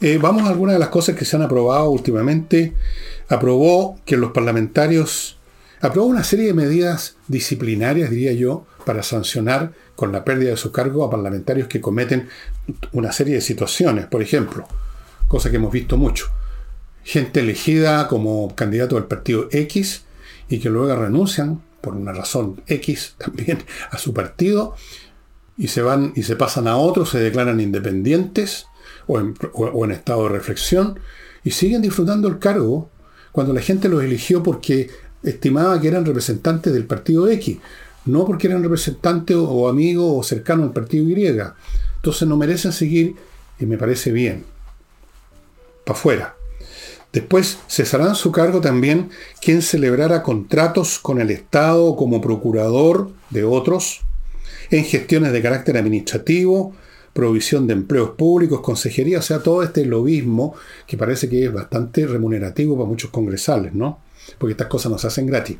Eh, 0.00 0.18
vamos 0.20 0.44
a 0.44 0.48
algunas 0.48 0.74
de 0.74 0.78
las 0.78 0.90
cosas 0.90 1.16
que 1.16 1.24
se 1.24 1.36
han 1.36 1.42
aprobado 1.42 1.90
últimamente 1.90 2.74
aprobó 3.28 3.98
que 4.04 4.16
los 4.16 4.32
parlamentarios 4.32 5.38
aprobó 5.80 6.06
una 6.06 6.24
serie 6.24 6.46
de 6.46 6.54
medidas 6.54 7.16
disciplinarias, 7.26 8.10
diría 8.10 8.32
yo, 8.32 8.66
para 8.88 9.02
sancionar 9.02 9.72
con 9.94 10.12
la 10.12 10.24
pérdida 10.24 10.52
de 10.52 10.56
su 10.56 10.72
cargo 10.72 11.04
a 11.04 11.10
parlamentarios 11.10 11.68
que 11.68 11.78
cometen 11.78 12.30
una 12.92 13.12
serie 13.12 13.34
de 13.34 13.42
situaciones. 13.42 14.06
Por 14.06 14.22
ejemplo, 14.22 14.66
cosa 15.26 15.50
que 15.50 15.56
hemos 15.56 15.70
visto 15.70 15.98
mucho, 15.98 16.28
gente 17.04 17.40
elegida 17.40 18.08
como 18.08 18.54
candidato 18.54 18.94
del 18.94 19.04
partido 19.04 19.48
X 19.52 20.04
y 20.48 20.58
que 20.58 20.70
luego 20.70 20.96
renuncian 20.96 21.60
por 21.82 21.96
una 21.96 22.14
razón 22.14 22.62
X 22.66 23.16
también 23.18 23.58
a 23.90 23.98
su 23.98 24.14
partido 24.14 24.74
y 25.58 25.68
se 25.68 25.82
van 25.82 26.14
y 26.16 26.22
se 26.22 26.34
pasan 26.34 26.66
a 26.66 26.78
otros, 26.78 27.10
se 27.10 27.20
declaran 27.20 27.60
independientes 27.60 28.68
o 29.06 29.20
en, 29.20 29.34
o 29.52 29.84
en 29.84 29.90
estado 29.90 30.22
de 30.22 30.28
reflexión 30.30 30.98
y 31.44 31.50
siguen 31.50 31.82
disfrutando 31.82 32.26
el 32.26 32.38
cargo 32.38 32.88
cuando 33.32 33.52
la 33.52 33.60
gente 33.60 33.90
los 33.90 34.02
eligió 34.02 34.42
porque 34.42 34.88
estimaba 35.22 35.78
que 35.78 35.88
eran 35.88 36.06
representantes 36.06 36.72
del 36.72 36.86
partido 36.86 37.28
X, 37.28 37.58
no 38.04 38.24
porque 38.24 38.46
eran 38.46 38.62
representantes 38.62 39.36
o, 39.38 39.68
amigos 39.68 40.06
o 40.08 40.22
cercanos 40.22 40.66
al 40.66 40.72
partido 40.72 41.08
Y. 41.08 41.26
Entonces 41.96 42.28
no 42.28 42.36
merecen 42.36 42.72
seguir 42.72 43.16
y 43.58 43.66
me 43.66 43.78
parece 43.78 44.12
bien. 44.12 44.44
Para 45.84 45.98
afuera. 45.98 46.34
Después 47.12 47.58
cesará 47.68 48.06
en 48.06 48.14
su 48.14 48.30
cargo 48.32 48.60
también 48.60 49.10
quien 49.40 49.62
celebrara 49.62 50.22
contratos 50.22 50.98
con 50.98 51.20
el 51.20 51.30
Estado 51.30 51.96
como 51.96 52.20
procurador 52.20 53.10
de 53.30 53.44
otros 53.44 54.02
en 54.70 54.84
gestiones 54.84 55.32
de 55.32 55.40
carácter 55.40 55.78
administrativo, 55.78 56.74
provisión 57.14 57.66
de 57.66 57.72
empleos 57.72 58.10
públicos, 58.10 58.60
consejería, 58.60 59.18
o 59.18 59.22
sea, 59.22 59.42
todo 59.42 59.62
este 59.62 59.86
lobismo 59.86 60.54
que 60.86 60.98
parece 60.98 61.28
que 61.28 61.46
es 61.46 61.52
bastante 61.52 62.06
remunerativo 62.06 62.76
para 62.76 62.88
muchos 62.88 63.10
congresales, 63.10 63.72
¿no? 63.74 64.00
Porque 64.38 64.52
estas 64.52 64.68
cosas 64.68 64.92
no 64.92 64.98
se 64.98 65.06
hacen 65.06 65.26
gratis. 65.26 65.56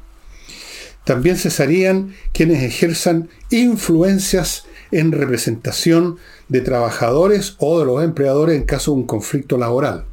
También 1.09 1.39
cesarían 1.39 2.15
quienes 2.35 2.63
ejerzan 2.63 3.31
influencias 3.49 4.67
en 4.91 5.11
representación 5.11 6.19
de 6.49 6.61
trabajadores 6.61 7.57
o 7.61 7.79
de 7.81 7.87
los 7.87 8.05
empleadores 8.05 8.55
en 8.57 8.65
caso 8.65 8.91
de 8.91 8.99
un 8.99 9.07
conflicto 9.07 9.57
laboral. 9.57 10.05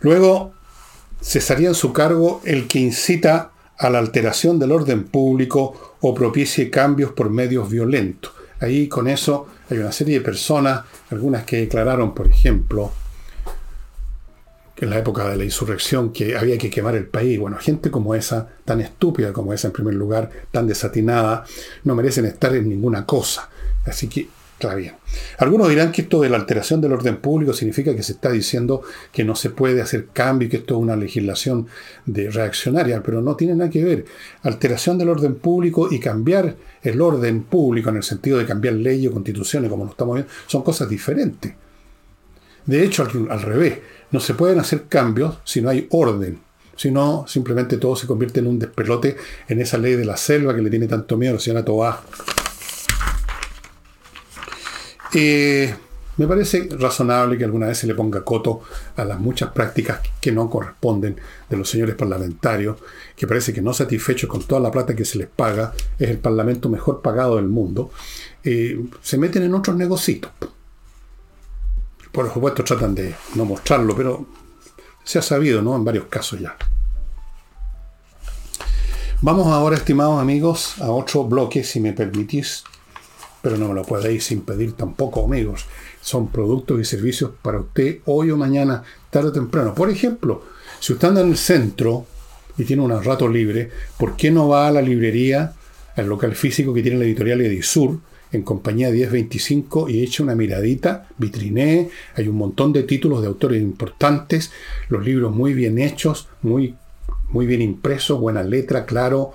Luego, 0.00 0.54
cesaría 1.22 1.68
en 1.68 1.76
su 1.76 1.92
cargo 1.92 2.40
el 2.44 2.66
que 2.66 2.80
incita 2.80 3.52
a 3.78 3.90
la 3.90 4.00
alteración 4.00 4.58
del 4.58 4.72
orden 4.72 5.04
público 5.04 5.96
o 6.00 6.14
propicie 6.16 6.68
cambios 6.68 7.12
por 7.12 7.30
medios 7.30 7.70
violentos. 7.70 8.32
Ahí 8.58 8.88
con 8.88 9.06
eso 9.06 9.46
hay 9.70 9.78
una 9.78 9.92
serie 9.92 10.18
de 10.18 10.24
personas, 10.24 10.80
algunas 11.10 11.44
que 11.44 11.58
declararon, 11.58 12.12
por 12.12 12.26
ejemplo, 12.26 12.90
en 14.78 14.90
la 14.90 14.98
época 14.98 15.28
de 15.28 15.36
la 15.36 15.44
insurrección 15.44 16.12
que 16.12 16.36
había 16.36 16.58
que 16.58 16.70
quemar 16.70 16.94
el 16.94 17.06
país. 17.06 17.38
Bueno, 17.38 17.56
gente 17.58 17.90
como 17.90 18.14
esa, 18.14 18.48
tan 18.64 18.80
estúpida 18.80 19.32
como 19.32 19.52
esa 19.52 19.68
en 19.68 19.72
primer 19.72 19.94
lugar, 19.94 20.30
tan 20.50 20.66
desatinada, 20.66 21.44
no 21.84 21.94
merecen 21.94 22.26
estar 22.26 22.54
en 22.54 22.68
ninguna 22.68 23.06
cosa. 23.06 23.48
Así 23.84 24.08
que 24.08 24.28
Está 24.58 24.74
bien. 24.74 24.94
Algunos 25.36 25.68
dirán 25.68 25.92
que 25.92 26.00
esto 26.00 26.22
de 26.22 26.30
la 26.30 26.38
alteración 26.38 26.80
del 26.80 26.94
orden 26.94 27.18
público 27.18 27.52
significa 27.52 27.94
que 27.94 28.02
se 28.02 28.12
está 28.12 28.32
diciendo 28.32 28.80
que 29.12 29.22
no 29.22 29.36
se 29.36 29.50
puede 29.50 29.82
hacer 29.82 30.06
cambio 30.14 30.46
y 30.46 30.50
que 30.50 30.56
esto 30.56 30.76
es 30.76 30.80
una 30.80 30.96
legislación 30.96 31.66
de 32.06 32.30
reaccionaria, 32.30 33.02
pero 33.02 33.20
no 33.20 33.36
tiene 33.36 33.54
nada 33.54 33.68
que 33.68 33.84
ver. 33.84 34.06
Alteración 34.40 34.96
del 34.96 35.10
orden 35.10 35.34
público 35.34 35.88
y 35.90 36.00
cambiar 36.00 36.56
el 36.82 37.02
orden 37.02 37.42
público 37.42 37.90
en 37.90 37.96
el 37.96 38.02
sentido 38.02 38.38
de 38.38 38.46
cambiar 38.46 38.72
leyes 38.74 39.10
o 39.10 39.12
constituciones, 39.12 39.68
como 39.68 39.84
lo 39.84 39.90
estamos 39.90 40.14
viendo, 40.14 40.32
son 40.46 40.62
cosas 40.62 40.88
diferentes. 40.88 41.52
De 42.64 42.82
hecho, 42.82 43.06
al 43.28 43.42
revés, 43.42 43.78
no 44.10 44.20
se 44.20 44.34
pueden 44.34 44.58
hacer 44.60 44.84
cambios 44.88 45.38
si 45.44 45.60
no 45.60 45.70
hay 45.70 45.86
orden. 45.90 46.40
Si 46.76 46.90
no, 46.90 47.24
simplemente 47.26 47.78
todo 47.78 47.96
se 47.96 48.06
convierte 48.06 48.40
en 48.40 48.46
un 48.46 48.58
despelote 48.58 49.16
en 49.48 49.60
esa 49.60 49.78
ley 49.78 49.94
de 49.94 50.04
la 50.04 50.16
selva 50.16 50.54
que 50.54 50.60
le 50.60 50.70
tiene 50.70 50.86
tanto 50.86 51.16
miedo 51.16 51.32
a 51.32 51.34
la 51.34 51.40
señora 51.40 51.64
Tobá. 51.64 52.02
Eh, 55.14 55.74
me 56.18 56.26
parece 56.26 56.68
razonable 56.78 57.36
que 57.36 57.44
alguna 57.44 57.66
vez 57.66 57.78
se 57.78 57.86
le 57.86 57.94
ponga 57.94 58.24
coto 58.24 58.62
a 58.96 59.04
las 59.04 59.18
muchas 59.18 59.52
prácticas 59.52 60.00
que 60.20 60.32
no 60.32 60.48
corresponden 60.48 61.16
de 61.48 61.56
los 61.56 61.68
señores 61.68 61.94
parlamentarios, 61.94 62.78
que 63.14 63.26
parece 63.26 63.52
que 63.52 63.60
no 63.60 63.74
satisfechos 63.74 64.28
con 64.28 64.42
toda 64.42 64.60
la 64.60 64.70
plata 64.70 64.96
que 64.96 65.04
se 65.04 65.18
les 65.18 65.28
paga, 65.28 65.74
es 65.98 66.08
el 66.08 66.18
parlamento 66.18 66.70
mejor 66.70 67.02
pagado 67.02 67.36
del 67.36 67.48
mundo, 67.48 67.90
eh, 68.44 68.80
se 69.02 69.18
meten 69.18 69.42
en 69.42 69.54
otros 69.54 69.76
negocios. 69.76 70.20
Por 72.16 72.32
supuesto 72.32 72.64
tratan 72.64 72.94
de 72.94 73.14
no 73.34 73.44
mostrarlo, 73.44 73.94
pero 73.94 74.24
se 75.04 75.18
ha 75.18 75.22
sabido, 75.22 75.60
¿no? 75.60 75.76
En 75.76 75.84
varios 75.84 76.06
casos 76.06 76.40
ya. 76.40 76.56
Vamos 79.20 79.48
ahora, 79.48 79.76
estimados 79.76 80.18
amigos, 80.18 80.76
a 80.80 80.90
otro 80.90 81.24
bloque, 81.24 81.62
si 81.62 81.78
me 81.78 81.92
permitís, 81.92 82.64
pero 83.42 83.58
no 83.58 83.68
me 83.68 83.74
lo 83.74 83.82
podéis 83.82 84.24
sin 84.24 84.40
pedir 84.40 84.72
tampoco, 84.72 85.26
amigos. 85.26 85.66
Son 86.00 86.28
productos 86.28 86.80
y 86.80 86.86
servicios 86.86 87.32
para 87.42 87.60
usted 87.60 87.98
hoy 88.06 88.30
o 88.30 88.38
mañana, 88.38 88.82
tarde 89.10 89.28
o 89.28 89.32
temprano. 89.32 89.74
Por 89.74 89.90
ejemplo, 89.90 90.42
si 90.80 90.94
usted 90.94 91.08
anda 91.08 91.20
en 91.20 91.28
el 91.28 91.36
centro 91.36 92.06
y 92.56 92.64
tiene 92.64 92.80
un 92.80 93.04
rato 93.04 93.28
libre, 93.28 93.70
¿por 93.98 94.16
qué 94.16 94.30
no 94.30 94.48
va 94.48 94.68
a 94.68 94.72
la 94.72 94.80
librería, 94.80 95.52
al 95.94 96.06
local 96.06 96.34
físico 96.34 96.72
que 96.72 96.80
tiene 96.80 96.96
la 96.96 97.04
editorial 97.04 97.42
Edisur, 97.42 98.00
en 98.32 98.42
compañía 98.42 98.90
1025 98.90 99.88
y 99.88 100.02
echa 100.02 100.22
una 100.22 100.34
miradita, 100.34 101.08
vitriné, 101.18 101.90
hay 102.14 102.28
un 102.28 102.36
montón 102.36 102.72
de 102.72 102.82
títulos 102.82 103.22
de 103.22 103.28
autores 103.28 103.62
importantes, 103.62 104.52
los 104.88 105.04
libros 105.04 105.34
muy 105.34 105.54
bien 105.54 105.78
hechos, 105.78 106.28
muy, 106.42 106.74
muy 107.30 107.46
bien 107.46 107.62
impresos, 107.62 108.20
buena 108.20 108.42
letra, 108.42 108.84
claro, 108.84 109.32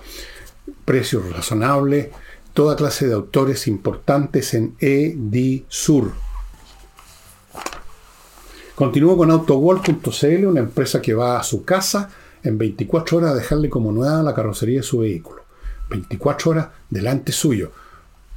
precios 0.84 1.30
razonables, 1.30 2.08
toda 2.52 2.76
clase 2.76 3.08
de 3.08 3.14
autores 3.14 3.66
importantes 3.66 4.54
en 4.54 4.74
Edisur. 4.78 6.12
Continúo 8.74 9.16
con 9.16 9.30
AutoWorld.cl, 9.30 10.46
una 10.46 10.60
empresa 10.60 11.00
que 11.00 11.14
va 11.14 11.38
a 11.38 11.42
su 11.42 11.64
casa 11.64 12.10
en 12.42 12.58
24 12.58 13.18
horas 13.18 13.30
a 13.32 13.34
dejarle 13.34 13.68
como 13.68 13.92
nueva 13.92 14.22
la 14.22 14.34
carrocería 14.34 14.78
de 14.78 14.82
su 14.82 14.98
vehículo. 14.98 15.42
24 15.90 16.50
horas 16.50 16.68
delante 16.90 17.32
suyo. 17.32 17.70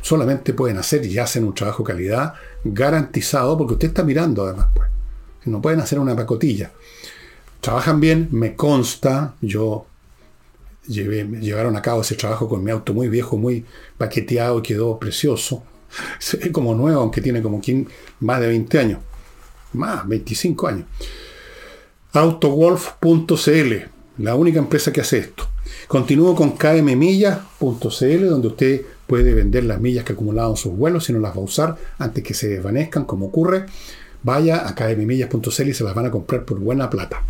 Solamente 0.05 0.53
pueden 0.53 0.77
hacer 0.77 1.03
y 1.03 1.17
hacen 1.17 1.45
un 1.45 1.55
trabajo 1.55 1.83
calidad 1.83 2.35
garantizado 2.63 3.57
porque 3.57 3.73
usted 3.73 3.87
está 3.87 4.03
mirando 4.03 4.43
además. 4.43 4.67
Pues. 4.71 4.87
No 5.45 5.59
pueden 5.59 5.79
hacer 5.79 5.97
una 5.97 6.15
pacotilla. 6.15 6.71
Trabajan 7.59 7.99
bien, 7.99 8.27
me 8.29 8.55
consta, 8.55 9.33
yo 9.41 9.87
llevé, 10.85 11.23
llevaron 11.41 11.75
a 11.75 11.81
cabo 11.81 12.01
ese 12.01 12.13
trabajo 12.13 12.47
con 12.47 12.63
mi 12.63 12.69
auto 12.69 12.93
muy 12.93 13.09
viejo, 13.09 13.35
muy 13.35 13.65
paqueteado, 13.97 14.61
quedó 14.61 14.99
precioso. 14.99 15.63
Se 16.19 16.37
ve 16.37 16.51
como 16.51 16.75
nuevo, 16.75 17.01
aunque 17.01 17.19
tiene 17.19 17.41
como 17.41 17.59
más 18.19 18.41
de 18.41 18.47
20 18.47 18.77
años. 18.77 18.99
Más, 19.73 20.07
25 20.07 20.67
años. 20.67 20.85
Autowolf.cl, 22.13 23.73
la 24.19 24.35
única 24.35 24.59
empresa 24.59 24.93
que 24.93 25.01
hace 25.01 25.17
esto. 25.17 25.47
Continúo 25.87 26.35
con 26.35 26.51
kmmillas.cl, 26.51 28.25
donde 28.29 28.47
usted 28.49 28.85
puede 29.07 29.33
vender 29.33 29.65
las 29.65 29.79
millas 29.79 30.03
que 30.03 30.13
en 30.13 30.57
sus 30.57 30.75
vuelos 30.75 31.05
si 31.05 31.13
no 31.13 31.19
las 31.19 31.31
va 31.31 31.41
a 31.41 31.43
usar 31.43 31.77
antes 31.97 32.23
que 32.23 32.33
se 32.33 32.47
desvanezcan, 32.47 33.05
como 33.05 33.27
ocurre. 33.27 33.65
Vaya 34.23 34.67
a 34.67 34.73
kmmillas.cl 34.73 35.69
y 35.69 35.73
se 35.73 35.83
las 35.83 35.93
van 35.93 36.07
a 36.07 36.11
comprar 36.11 36.45
por 36.45 36.59
buena 36.59 36.89
plata. 36.89 37.21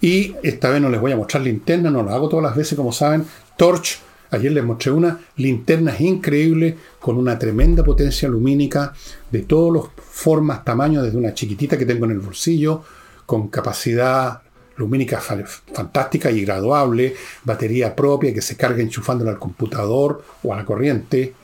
Y 0.00 0.34
esta 0.42 0.70
vez 0.70 0.80
no 0.80 0.88
les 0.88 1.00
voy 1.00 1.12
a 1.12 1.16
mostrar 1.16 1.42
linterna, 1.42 1.90
no 1.90 2.02
lo 2.02 2.10
hago 2.10 2.28
todas 2.28 2.44
las 2.44 2.56
veces, 2.56 2.76
como 2.76 2.92
saben. 2.92 3.24
Torch, 3.56 4.00
ayer 4.30 4.52
les 4.52 4.64
mostré 4.64 4.92
una 4.92 5.20
linterna 5.36 5.94
increíble 5.98 6.76
con 7.00 7.16
una 7.16 7.38
tremenda 7.38 7.84
potencia 7.84 8.28
lumínica 8.28 8.92
de 9.30 9.42
todas 9.42 9.82
las 9.82 10.06
formas, 10.10 10.64
tamaños, 10.64 11.04
desde 11.04 11.18
una 11.18 11.34
chiquitita 11.34 11.76
que 11.76 11.86
tengo 11.86 12.06
en 12.06 12.12
el 12.12 12.20
bolsillo, 12.20 12.82
con 13.26 13.48
capacidad 13.48 14.42
lumínica 14.76 15.20
fantástica 15.20 16.30
y 16.30 16.44
graduable, 16.44 17.14
batería 17.44 17.94
propia 17.94 18.32
que 18.34 18.42
se 18.42 18.56
carga 18.56 18.82
enchufándola 18.82 19.32
al 19.32 19.38
computador 19.38 20.24
o 20.42 20.52
a 20.52 20.56
la 20.56 20.64
corriente, 20.64 21.34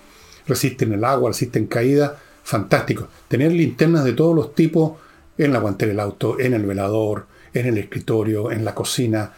resisten 0.47 0.93
el 0.93 1.05
agua, 1.05 1.31
resisten 1.31 1.67
caída, 1.67 2.19
fantástico. 2.43 3.09
Tener 3.29 3.53
linternas 3.53 4.05
de 4.05 4.13
todos 4.13 4.35
los 4.35 4.55
tipos 4.55 4.93
en 5.39 5.53
la 5.53 5.61
guantera 5.61 5.91
del 5.91 6.01
auto, 6.01 6.39
en 6.39 6.55
el 6.55 6.67
velador, 6.67 7.27
en 7.55 7.67
el 7.67 7.79
escritorio, 7.79 8.51
en 8.51 8.65
la 8.65 8.75
cocina. 8.75 9.33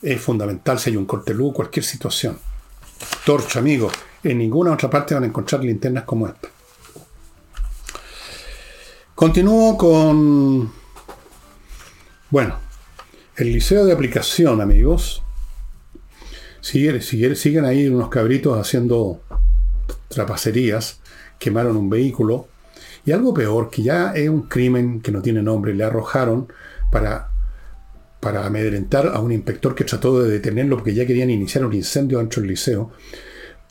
Es 0.00 0.20
fundamental 0.20 0.78
si 0.78 0.90
hay 0.90 0.96
un 0.96 1.06
corte 1.06 1.34
luz, 1.34 1.54
cualquier 1.54 1.84
situación. 1.84 2.38
Torcha, 3.24 3.58
amigos. 3.58 3.92
En 4.22 4.38
ninguna 4.38 4.72
otra 4.72 4.88
parte 4.88 5.14
van 5.14 5.24
a 5.24 5.26
encontrar 5.26 5.64
linternas 5.64 6.04
como 6.04 6.26
esta. 6.26 6.48
Continúo 9.14 9.76
con... 9.76 10.81
Bueno, 12.32 12.58
el 13.36 13.52
liceo 13.52 13.84
de 13.84 13.92
aplicación, 13.92 14.62
amigos. 14.62 15.22
Siguen, 16.62 17.02
siguen, 17.02 17.36
siguen 17.36 17.66
ahí 17.66 17.86
unos 17.86 18.08
cabritos 18.08 18.58
haciendo 18.58 19.20
trapacerías. 20.08 20.98
Quemaron 21.38 21.76
un 21.76 21.90
vehículo. 21.90 22.48
Y 23.04 23.12
algo 23.12 23.34
peor, 23.34 23.68
que 23.68 23.82
ya 23.82 24.12
es 24.14 24.30
un 24.30 24.48
crimen 24.48 25.02
que 25.02 25.12
no 25.12 25.20
tiene 25.20 25.42
nombre, 25.42 25.74
le 25.74 25.84
arrojaron 25.84 26.50
para 26.90 27.28
para 28.18 28.46
amedrentar 28.46 29.08
a 29.08 29.20
un 29.20 29.32
inspector 29.32 29.74
que 29.74 29.84
trató 29.84 30.22
de 30.22 30.30
detenerlo 30.30 30.76
porque 30.76 30.94
ya 30.94 31.04
querían 31.04 31.28
iniciar 31.28 31.66
un 31.66 31.74
incendio 31.74 32.18
dentro 32.18 32.40
del 32.40 32.50
liceo, 32.52 32.92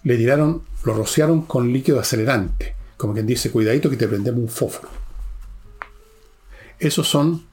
le 0.03 0.17
tiraron, 0.17 0.63
lo 0.83 0.93
rociaron 0.93 1.43
con 1.43 1.71
líquido 1.71 1.99
acelerante, 1.99 2.75
como 2.97 3.13
quien 3.13 3.25
dice, 3.25 3.49
cuidadito 3.49 3.89
que 3.89 3.95
te 3.95 4.09
prendemos 4.09 4.41
un 4.41 4.49
fósforo. 4.49 4.89
Esos 6.77 7.07
son 7.07 7.49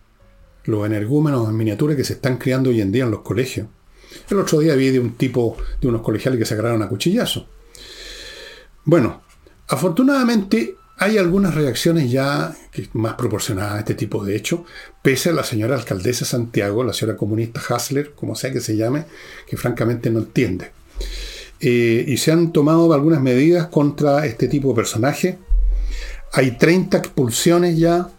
los 0.69 0.85
energúmenos 0.85 1.49
en 1.49 1.57
miniatura 1.57 1.97
que 1.97 2.05
se 2.05 2.13
están 2.13 2.37
criando 2.37 2.69
hoy 2.69 2.83
en 2.83 2.93
día 2.93 3.05
en 3.05 3.11
los 3.11 3.23
colegios. 3.23 3.69
El 4.29 4.39
otro 4.39 4.59
día 4.59 4.75
vi 4.75 4.91
de 4.91 5.01
un 5.01 5.15
tipo, 5.15 5.57
de 5.81 5.89
unos 5.89 6.03
colegiales 6.03 6.39
que 6.39 6.45
se 6.45 6.53
agarraron 6.53 6.83
a 6.83 6.89
cuchillazo. 6.89 7.49
Bueno, 8.85 9.23
afortunadamente 9.67 10.75
hay 10.99 11.17
algunas 11.17 11.55
reacciones 11.55 12.11
ya 12.11 12.55
más 12.93 13.15
proporcionadas 13.15 13.75
a 13.77 13.79
este 13.79 13.95
tipo 13.95 14.23
de 14.23 14.37
hecho, 14.37 14.67
pese 15.01 15.31
a 15.31 15.33
la 15.33 15.43
señora 15.43 15.75
alcaldesa 15.75 16.27
Santiago, 16.27 16.85
la 16.85 16.93
señora 16.93 17.17
comunista 17.17 17.63
Hassler, 17.67 18.13
como 18.13 18.35
sea 18.35 18.53
que 18.53 18.61
se 18.61 18.77
llame, 18.77 19.07
que 19.47 19.57
francamente 19.57 20.11
no 20.11 20.19
entiende. 20.19 20.71
Eh, 21.61 22.05
y 22.07 22.19
se 22.19 22.31
han 22.31 22.53
tomado 22.53 22.93
algunas 22.93 23.23
medidas 23.23 23.69
contra 23.69 24.27
este 24.27 24.49
tipo 24.49 24.69
de 24.69 24.75
personaje. 24.75 25.39
Hay 26.33 26.59
30 26.59 26.99
expulsiones 26.99 27.79
ya. 27.79 28.11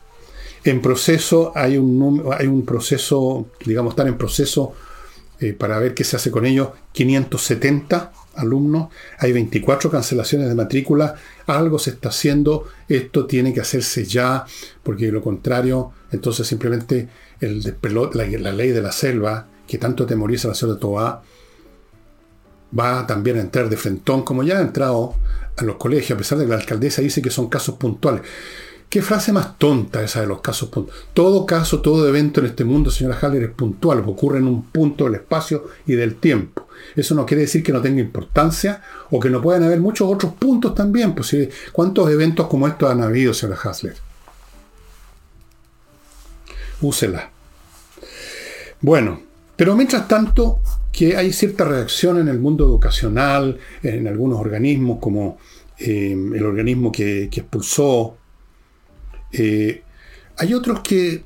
En 0.64 0.82
proceso, 0.82 1.52
hay 1.56 1.78
un, 1.78 2.24
hay 2.38 2.48
un 2.48 2.66
proceso, 2.66 3.48
digamos, 3.66 3.94
están 3.94 4.08
en 4.08 4.18
proceso 4.18 4.74
eh, 5.40 5.54
para 5.54 5.80
ver 5.80 5.94
qué 5.94 6.04
se 6.04 6.18
hace 6.18 6.32
con 6.32 6.46
ellos, 6.46 6.70
570 6.92 8.12
alumnos, 8.36 8.90
hay 9.18 9.32
24 9.32 9.90
cancelaciones 9.90 10.50
de 10.50 10.56
matrícula, 10.56 11.16
algo 11.48 11.80
se 11.80 11.92
está 11.92 12.10
haciendo, 12.10 12.66
esto 12.88 13.26
tiene 13.26 13.54
que 13.54 13.62
hacerse 13.62 14.06
ya, 14.06 14.46
porque 14.84 15.06
de 15.06 15.12
lo 15.12 15.22
contrario, 15.22 15.92
entonces 16.12 16.48
simplemente 16.48 17.10
el 17.40 17.78
la, 17.82 18.26
la, 18.26 18.52
ley 18.52 18.72
de 18.72 18.82
la 18.82 18.92
selva, 18.92 19.48
que 19.68 19.78
tanto 19.78 20.06
temoriza 20.06 20.48
la 20.50 20.56
ciudad 20.56 20.74
de 20.76 20.80
Toa, 20.80 21.24
va 22.78 23.08
también 23.08 23.38
a 23.38 23.42
entrar 23.42 23.70
de 23.70 23.78
frentón, 23.78 24.24
como 24.24 24.44
ya 24.44 24.58
ha 24.58 24.62
entrado 24.62 25.16
a 25.58 25.64
los 25.64 25.78
colegios, 25.78 26.18
a 26.18 26.18
pesar 26.18 26.38
de 26.38 26.46
que 26.46 26.52
la 26.52 26.58
alcaldesa 26.58 27.02
dice 27.02 27.22
que 27.22 27.30
son 27.30 27.48
casos 27.48 27.76
puntuales. 27.76 28.22
Qué 28.90 29.04
frase 29.04 29.32
más 29.32 29.60
tonta 29.60 30.02
esa 30.02 30.22
de 30.22 30.28
los 30.28 30.42
casos 30.42 30.70
puntuales. 30.70 31.06
Todo 31.14 31.46
caso, 31.46 31.80
todo 31.80 32.08
evento 32.08 32.40
en 32.40 32.48
este 32.48 32.64
mundo, 32.64 32.90
señora 32.90 33.20
Haller, 33.22 33.44
es 33.44 33.52
puntual, 33.52 34.00
ocurre 34.00 34.40
en 34.40 34.48
un 34.48 34.64
punto 34.64 35.04
del 35.04 35.16
espacio 35.16 35.66
y 35.86 35.94
del 35.94 36.16
tiempo. 36.16 36.68
Eso 36.96 37.14
no 37.14 37.24
quiere 37.24 37.42
decir 37.42 37.62
que 37.62 37.72
no 37.72 37.82
tenga 37.82 38.02
importancia 38.02 38.82
o 39.12 39.20
que 39.20 39.30
no 39.30 39.44
puedan 39.44 39.62
haber 39.62 39.80
muchos 39.80 40.12
otros 40.12 40.34
puntos 40.34 40.74
también. 40.74 41.14
Pues, 41.14 41.36
¿Cuántos 41.72 42.10
eventos 42.10 42.48
como 42.48 42.68
estos 42.68 42.90
han 42.90 43.04
habido, 43.04 43.32
señora 43.32 43.60
Hasler? 43.64 43.96
Úsela. 46.82 47.30
Bueno, 48.82 49.22
pero 49.56 49.76
mientras 49.76 50.08
tanto, 50.08 50.62
que 50.92 51.16
hay 51.16 51.32
cierta 51.32 51.64
reacción 51.64 52.18
en 52.18 52.28
el 52.28 52.40
mundo 52.40 52.66
educacional, 52.66 53.60
en 53.84 54.08
algunos 54.08 54.40
organismos 54.40 54.98
como 55.00 55.38
eh, 55.78 56.12
el 56.12 56.44
organismo 56.44 56.92
que 56.92 57.26
expulsó 57.26 58.18
eh, 59.32 59.84
hay 60.38 60.54
otros 60.54 60.82
que. 60.82 61.24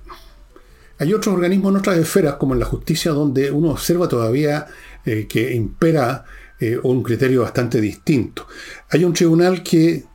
Hay 1.00 1.14
otros 1.14 1.34
organismos 1.34 1.72
en 1.72 1.80
otras 1.80 1.98
esferas, 1.98 2.36
como 2.36 2.54
en 2.54 2.60
la 2.60 2.66
justicia, 2.66 3.12
donde 3.12 3.52
uno 3.52 3.72
observa 3.72 4.08
todavía 4.08 4.68
eh, 5.06 5.28
que 5.28 5.54
impera 5.54 6.24
eh, 6.60 6.80
un 6.82 7.04
criterio 7.04 7.42
bastante 7.42 7.82
distinto. 7.82 8.48
Hay 8.90 9.04
un 9.04 9.12
tribunal 9.12 9.64
que 9.64 10.06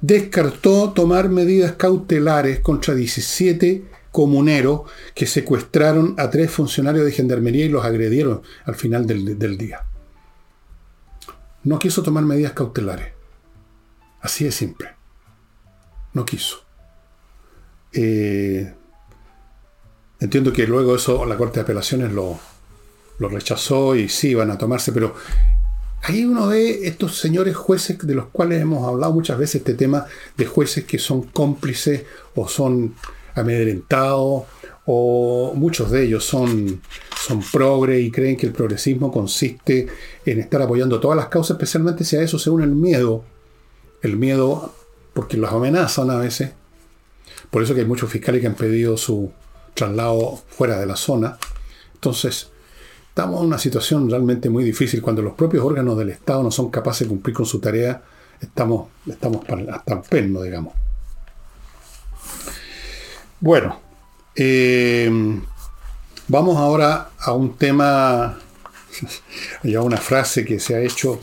descartó 0.00 0.92
tomar 0.92 1.30
medidas 1.30 1.72
cautelares 1.72 2.60
contra 2.60 2.94
17 2.94 3.86
comuneros 4.12 4.82
que 5.14 5.26
secuestraron 5.26 6.14
a 6.18 6.30
tres 6.30 6.50
funcionarios 6.50 7.04
de 7.06 7.12
gendarmería 7.12 7.64
y 7.64 7.70
los 7.70 7.84
agredieron 7.84 8.42
al 8.66 8.76
final 8.76 9.06
del, 9.06 9.38
del 9.38 9.58
día. 9.58 9.84
No 11.64 11.78
quiso 11.78 12.02
tomar 12.02 12.24
medidas 12.24 12.52
cautelares. 12.52 13.08
Así 14.20 14.44
de 14.44 14.52
simple. 14.52 14.90
No 16.12 16.24
quiso. 16.24 16.65
Eh, 17.98 18.70
entiendo 20.20 20.52
que 20.52 20.66
luego 20.66 20.96
eso 20.96 21.24
la 21.24 21.38
Corte 21.38 21.60
de 21.60 21.62
Apelaciones 21.62 22.12
lo, 22.12 22.38
lo 23.18 23.28
rechazó 23.30 23.96
y 23.96 24.10
sí 24.10 24.34
van 24.34 24.50
a 24.50 24.58
tomarse, 24.58 24.92
pero 24.92 25.14
ahí 26.02 26.26
uno 26.26 26.48
ve 26.48 26.86
estos 26.86 27.18
señores 27.18 27.56
jueces 27.56 27.98
de 27.98 28.14
los 28.14 28.26
cuales 28.26 28.60
hemos 28.60 28.86
hablado 28.86 29.14
muchas 29.14 29.38
veces 29.38 29.56
este 29.56 29.72
tema 29.72 30.04
de 30.36 30.44
jueces 30.44 30.84
que 30.84 30.98
son 30.98 31.22
cómplices 31.22 32.04
o 32.34 32.46
son 32.46 32.94
amedrentados 33.34 34.44
o 34.84 35.52
muchos 35.54 35.90
de 35.90 36.04
ellos 36.04 36.22
son, 36.22 36.82
son 37.18 37.42
progre 37.50 37.98
y 37.98 38.10
creen 38.10 38.36
que 38.36 38.46
el 38.46 38.52
progresismo 38.52 39.10
consiste 39.10 39.86
en 40.26 40.38
estar 40.38 40.60
apoyando 40.60 41.00
todas 41.00 41.16
las 41.16 41.28
causas, 41.28 41.56
especialmente 41.56 42.04
si 42.04 42.16
a 42.16 42.22
eso 42.22 42.38
se 42.38 42.50
une 42.50 42.64
el 42.64 42.74
miedo. 42.74 43.24
El 44.02 44.18
miedo 44.18 44.74
porque 45.14 45.38
los 45.38 45.50
amenazan 45.50 46.10
a 46.10 46.18
veces 46.18 46.52
por 47.56 47.62
eso 47.62 47.74
que 47.74 47.80
hay 47.80 47.86
muchos 47.86 48.10
fiscales 48.10 48.42
que 48.42 48.48
han 48.48 48.54
pedido 48.54 48.98
su 48.98 49.32
traslado 49.72 50.38
fuera 50.50 50.78
de 50.78 50.84
la 50.84 50.94
zona. 50.94 51.38
Entonces, 51.94 52.50
estamos 53.08 53.40
en 53.40 53.46
una 53.46 53.56
situación 53.56 54.10
realmente 54.10 54.50
muy 54.50 54.62
difícil. 54.62 55.00
Cuando 55.00 55.22
los 55.22 55.32
propios 55.32 55.64
órganos 55.64 55.96
del 55.96 56.10
Estado 56.10 56.42
no 56.42 56.50
son 56.50 56.70
capaces 56.70 57.06
de 57.06 57.14
cumplir 57.14 57.34
con 57.34 57.46
su 57.46 57.58
tarea, 57.58 58.02
estamos, 58.38 58.88
estamos 59.06 59.40
hasta 59.72 59.94
el 59.94 60.00
perno, 60.02 60.42
digamos. 60.42 60.74
Bueno, 63.40 63.80
eh, 64.34 65.10
vamos 66.28 66.58
ahora 66.58 67.12
a 67.18 67.32
un 67.32 67.56
tema, 67.56 68.38
ya 69.62 69.80
una 69.80 69.96
frase 69.96 70.44
que 70.44 70.60
se 70.60 70.74
ha 70.74 70.80
hecho, 70.80 71.20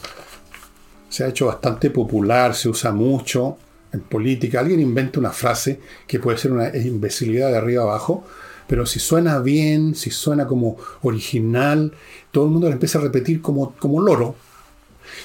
se 1.10 1.26
ha 1.26 1.28
hecho 1.28 1.46
bastante 1.46 1.92
popular, 1.92 2.56
se 2.56 2.70
usa 2.70 2.92
mucho, 2.92 3.60
en 3.94 4.02
política, 4.02 4.60
alguien 4.60 4.80
inventa 4.80 5.20
una 5.20 5.32
frase 5.32 5.80
que 6.08 6.20
puede 6.20 6.38
ser 6.38 6.52
una 6.52 6.76
imbecilidad 6.76 7.52
de 7.52 7.58
arriba 7.58 7.84
abajo, 7.84 8.26
pero 8.68 8.86
si 8.86 9.00
suena 9.00 9.40
bien, 9.40 9.96
si 9.96 10.10
suena 10.10 10.48
como 10.48 10.78
original, 11.04 11.94
todo 12.32 12.46
el 12.46 12.52
mundo 12.52 12.68
la 12.68 12.74
empieza 12.74 12.98
a 12.98 13.04
repetir 13.04 13.42
como, 13.42 13.76
como 13.76 14.02
loro. 14.02 14.36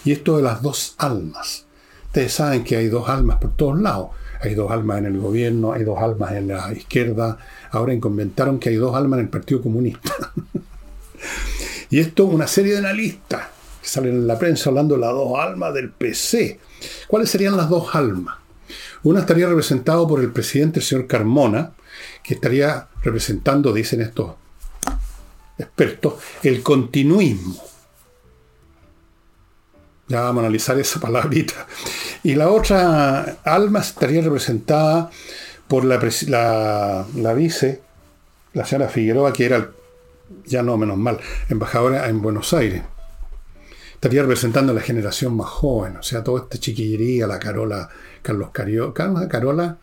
Y 0.04 0.12
esto 0.12 0.36
de 0.36 0.42
las 0.42 0.60
dos 0.60 0.94
almas. 0.98 1.64
Ustedes 2.06 2.32
saben 2.32 2.64
que 2.64 2.76
hay 2.76 2.88
dos 2.88 3.08
almas 3.08 3.38
por 3.38 3.56
todos 3.56 3.80
lados. 3.80 4.10
Hay 4.40 4.54
dos 4.54 4.70
almas 4.70 4.98
en 4.98 5.06
el 5.06 5.18
gobierno, 5.18 5.72
hay 5.72 5.84
dos 5.84 5.98
almas 5.98 6.32
en 6.32 6.48
la 6.48 6.72
izquierda. 6.72 7.38
Ahora 7.70 7.92
inventaron 7.92 8.58
que 8.58 8.68
hay 8.68 8.76
dos 8.76 8.94
almas 8.94 9.18
en 9.18 9.24
el 9.24 9.30
Partido 9.30 9.62
Comunista. 9.62 10.12
y 11.90 12.00
esto 12.00 12.26
una 12.26 12.46
serie 12.46 12.72
de 12.72 12.78
analistas 12.78 13.48
que 13.80 13.88
salen 13.88 14.12
en 14.12 14.26
la 14.26 14.38
prensa 14.38 14.70
hablando 14.70 14.94
de 14.94 15.00
las 15.00 15.12
dos 15.12 15.38
almas 15.38 15.74
del 15.74 15.90
PC. 15.90 16.60
¿Cuáles 17.08 17.30
serían 17.30 17.56
las 17.56 17.68
dos 17.68 17.94
almas? 17.94 18.36
Una 19.02 19.20
estaría 19.20 19.46
representado 19.46 20.06
por 20.08 20.20
el 20.20 20.32
presidente, 20.32 20.80
el 20.80 20.84
señor 20.84 21.06
Carmona, 21.06 21.72
que 22.22 22.34
estaría 22.34 22.88
representando, 23.02 23.72
dicen 23.72 24.02
estos 24.02 24.34
expertos, 25.56 26.14
el 26.42 26.62
continuismo. 26.62 27.56
Ya 30.08 30.22
vamos 30.22 30.42
a 30.42 30.46
analizar 30.46 30.78
esa 30.78 31.00
palabrita. 31.00 31.66
Y 32.22 32.34
la 32.34 32.48
otra 32.48 33.38
alma 33.44 33.80
estaría 33.80 34.22
representada 34.22 35.10
por 35.68 35.84
la, 35.84 36.00
la, 37.14 37.34
vice, 37.34 37.82
la 38.54 38.64
señora 38.64 38.88
Figueroa, 38.88 39.32
que 39.32 39.44
era, 39.44 39.70
ya 40.46 40.62
no 40.62 40.76
menos 40.76 40.96
mal, 40.96 41.20
embajadora 41.48 42.08
en 42.08 42.22
Buenos 42.22 42.52
Aires. 42.54 42.82
Estaría 43.94 44.22
representando 44.22 44.72
a 44.72 44.74
la 44.74 44.80
generación 44.80 45.36
más 45.36 45.48
joven, 45.48 45.96
o 45.96 46.02
sea, 46.02 46.22
toda 46.22 46.42
esta 46.42 46.58
chiquillería, 46.58 47.26
la 47.26 47.38
Carola 47.38 47.88
Carlos 48.28 48.50
Cariola, 48.52 48.92
Carola, 49.26 49.78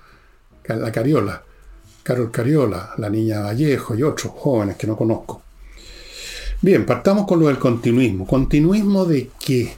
la 0.67 0.91
Cariola, 0.91 1.43
Carol 2.03 2.29
Cariola, 2.29 2.93
la 2.99 3.09
niña 3.09 3.39
Vallejo 3.39 3.95
y 3.95 4.03
otros 4.03 4.33
jóvenes 4.37 4.75
que 4.75 4.85
no 4.85 4.95
conozco. 4.95 5.41
Bien, 6.61 6.85
partamos 6.85 7.25
con 7.25 7.39
lo 7.39 7.47
del 7.47 7.57
continuismo. 7.57 8.27
¿Continuismo 8.27 9.05
de 9.05 9.31
qué? 9.43 9.75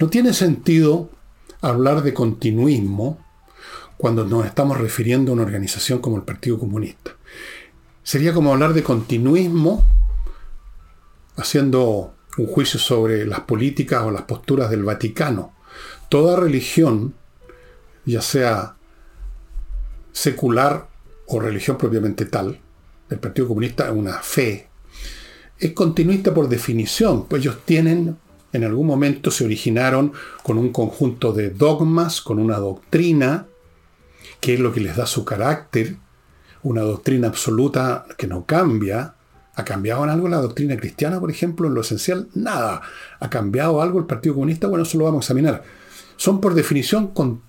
No 0.00 0.08
tiene 0.08 0.32
sentido 0.32 1.10
hablar 1.60 2.02
de 2.02 2.12
continuismo 2.12 3.24
cuando 3.96 4.24
nos 4.24 4.44
estamos 4.44 4.76
refiriendo 4.76 5.30
a 5.30 5.34
una 5.34 5.44
organización 5.44 6.00
como 6.00 6.16
el 6.16 6.24
Partido 6.24 6.58
Comunista. 6.58 7.12
Sería 8.02 8.34
como 8.34 8.52
hablar 8.52 8.72
de 8.72 8.82
continuismo 8.82 9.84
haciendo 11.36 12.14
un 12.36 12.46
juicio 12.48 12.80
sobre 12.80 13.24
las 13.26 13.40
políticas 13.42 14.02
o 14.02 14.10
las 14.10 14.22
posturas 14.22 14.70
del 14.70 14.82
Vaticano. 14.82 15.52
Toda 16.08 16.34
religión 16.34 17.14
ya 18.12 18.22
sea 18.22 18.76
secular 20.12 20.88
o 21.26 21.40
religión 21.40 21.76
propiamente 21.76 22.24
tal, 22.24 22.58
el 23.10 23.18
Partido 23.18 23.48
Comunista 23.48 23.86
es 23.86 23.92
una 23.92 24.18
fe, 24.18 24.68
es 25.58 25.72
continuista 25.72 26.32
por 26.32 26.48
definición, 26.48 27.26
pues 27.26 27.42
ellos 27.42 27.58
tienen, 27.64 28.16
en 28.52 28.64
algún 28.64 28.86
momento 28.86 29.30
se 29.30 29.44
originaron 29.44 30.12
con 30.42 30.58
un 30.58 30.72
conjunto 30.72 31.32
de 31.32 31.50
dogmas, 31.50 32.20
con 32.20 32.38
una 32.38 32.58
doctrina, 32.58 33.46
que 34.40 34.54
es 34.54 34.60
lo 34.60 34.72
que 34.72 34.80
les 34.80 34.96
da 34.96 35.06
su 35.06 35.24
carácter, 35.24 35.96
una 36.62 36.82
doctrina 36.82 37.28
absoluta 37.28 38.06
que 38.16 38.26
no 38.26 38.44
cambia, 38.44 39.14
¿Ha 39.58 39.64
cambiado 39.64 40.04
en 40.04 40.10
algo 40.10 40.28
la 40.28 40.40
doctrina 40.40 40.76
cristiana, 40.76 41.18
por 41.18 41.32
ejemplo, 41.32 41.66
en 41.66 41.74
lo 41.74 41.80
esencial? 41.80 42.28
Nada. 42.32 42.80
¿Ha 43.18 43.28
cambiado 43.28 43.82
algo 43.82 43.98
el 43.98 44.06
Partido 44.06 44.36
Comunista? 44.36 44.68
Bueno, 44.68 44.84
eso 44.84 44.96
lo 44.98 45.06
vamos 45.06 45.24
a 45.24 45.24
examinar. 45.24 45.64
Son 46.16 46.40
por 46.40 46.54
definición 46.54 47.08
con, 47.08 47.42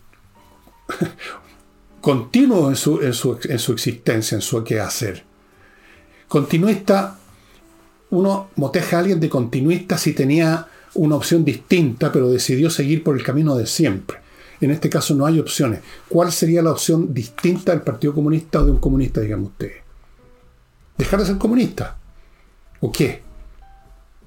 continuos 2.02 2.70
en 2.70 2.76
su, 2.76 3.02
en, 3.02 3.14
su, 3.14 3.40
en 3.44 3.60
su 3.60 3.74
existencia, 3.74 4.36
en 4.36 4.42
su 4.42 4.64
quehacer. 4.64 5.24
Continuista, 6.28 7.18
uno 8.12 8.50
moteja 8.56 8.98
a 8.98 9.00
alguien 9.00 9.20
de 9.20 9.30
continuista 9.30 9.98
si 9.98 10.14
tenía 10.14 10.68
una 10.96 11.16
opción 11.16 11.46
distinta, 11.46 12.12
pero 12.12 12.30
decidió 12.30 12.70
seguir 12.70 13.04
por 13.04 13.16
el 13.16 13.24
camino 13.24 13.56
de 13.56 13.66
siempre. 13.66 14.20
En 14.62 14.72
este 14.72 14.90
caso 14.90 15.16
no 15.16 15.26
hay 15.26 15.40
opciones. 15.40 15.82
¿Cuál 16.08 16.32
sería 16.32 16.62
la 16.62 16.72
opción 16.72 17.14
distinta 17.14 17.72
del 17.72 17.82
Partido 17.82 18.14
Comunista 18.14 18.62
o 18.62 18.66
de 18.66 18.72
un 18.72 18.80
comunista, 18.80 19.22
digamos 19.22 19.52
ustedes? 19.52 19.78
Dejar 20.98 21.22
de 21.22 21.26
ser 21.28 21.38
comunista. 21.38 21.98
¿O 22.82 22.92
qué? 22.92 23.22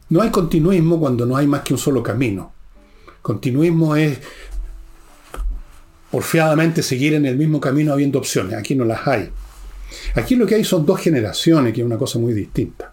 No 0.08 0.22
hay 0.22 0.30
continuismo 0.30 0.98
cuando 0.98 1.26
no 1.26 1.36
hay 1.36 1.46
más 1.46 1.62
que 1.62 1.74
un 1.74 1.78
solo 1.78 2.02
camino. 2.02 2.52
Continuismo 3.20 3.94
es 3.94 4.18
porfiadamente 6.12 6.82
seguir 6.82 7.14
en 7.14 7.26
el 7.26 7.36
mismo 7.36 7.60
camino 7.60 7.92
habiendo 7.92 8.20
opciones. 8.20 8.54
Aquí 8.54 8.76
no 8.76 8.84
las 8.84 9.08
hay. 9.08 9.30
Aquí 10.14 10.36
lo 10.36 10.46
que 10.46 10.54
hay 10.54 10.64
son 10.64 10.86
dos 10.86 11.00
generaciones, 11.00 11.72
que 11.72 11.80
es 11.80 11.86
una 11.86 11.98
cosa 11.98 12.18
muy 12.18 12.34
distinta. 12.34 12.92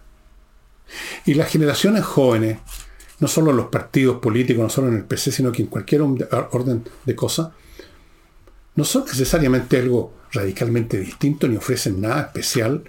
Y 1.26 1.34
las 1.34 1.48
generaciones 1.48 2.02
jóvenes 2.02 2.58
no 3.20 3.28
solo 3.28 3.50
en 3.50 3.58
los 3.58 3.66
partidos 3.66 4.18
políticos, 4.18 4.62
no 4.62 4.70
solo 4.70 4.88
en 4.88 4.96
el 4.96 5.04
PC, 5.04 5.30
sino 5.30 5.52
que 5.52 5.62
en 5.62 5.68
cualquier 5.68 6.00
orden 6.00 6.84
de 7.04 7.14
cosas, 7.14 7.50
no 8.74 8.84
son 8.84 9.04
necesariamente 9.04 9.78
algo 9.78 10.14
radicalmente 10.32 10.98
distinto 10.98 11.46
ni 11.46 11.56
ofrecen 11.56 12.00
nada 12.00 12.22
especial 12.22 12.82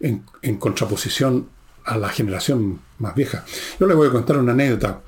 en, 0.00 0.24
en, 0.42 0.58
contraposición 0.58 1.48
a 1.84 1.96
la 1.96 2.10
generación 2.10 2.80
más 2.98 3.14
vieja. 3.14 3.44
Yo 3.80 3.86
le 3.86 3.94
voy 3.94 4.08
a 4.08 4.12
contar 4.12 4.36
una 4.36 4.52
anécdota. 4.52 5.00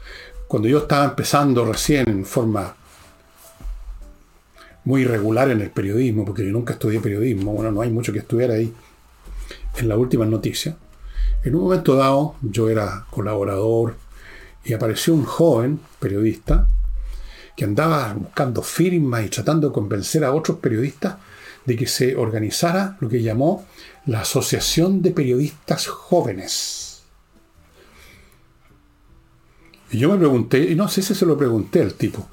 Cuando 0.48 0.68
yo 0.68 0.78
estaba 0.78 1.04
empezando 1.04 1.64
recién 1.64 2.08
en 2.08 2.24
forma 2.24 2.74
muy 4.84 5.02
irregular 5.02 5.50
en 5.50 5.60
el 5.60 5.70
periodismo, 5.70 6.24
porque 6.24 6.44
yo 6.44 6.52
nunca 6.52 6.74
estudié 6.74 7.00
periodismo, 7.00 7.52
bueno, 7.52 7.72
no 7.72 7.80
hay 7.80 7.90
mucho 7.90 8.12
que 8.12 8.18
estudiar 8.20 8.50
ahí, 8.50 8.72
en 9.76 9.88
las 9.88 9.98
últimas 9.98 10.28
noticias, 10.28 10.76
en 11.42 11.54
un 11.54 11.62
momento 11.62 11.94
dado 11.96 12.36
yo 12.42 12.68
era 12.68 13.06
colaborador 13.10 13.96
y 14.64 14.72
apareció 14.72 15.14
un 15.14 15.24
joven 15.24 15.80
periodista 15.98 16.68
que 17.56 17.64
andaba 17.64 18.14
buscando 18.14 18.62
firmas 18.62 19.24
y 19.24 19.28
tratando 19.28 19.68
de 19.68 19.74
convencer 19.74 20.24
a 20.24 20.32
otros 20.32 20.58
periodistas 20.58 21.16
de 21.64 21.76
que 21.76 21.86
se 21.86 22.16
organizara 22.16 22.96
lo 23.00 23.08
que 23.08 23.22
llamó 23.22 23.66
la 24.06 24.20
Asociación 24.20 25.02
de 25.02 25.10
Periodistas 25.12 25.86
Jóvenes. 25.86 27.02
Y 29.90 29.98
yo 29.98 30.10
me 30.10 30.18
pregunté, 30.18 30.58
y 30.58 30.74
no 30.74 30.88
sé 30.88 31.02
si 31.02 31.14
se 31.14 31.26
lo 31.26 31.38
pregunté 31.38 31.80
al 31.80 31.94
tipo, 31.94 32.28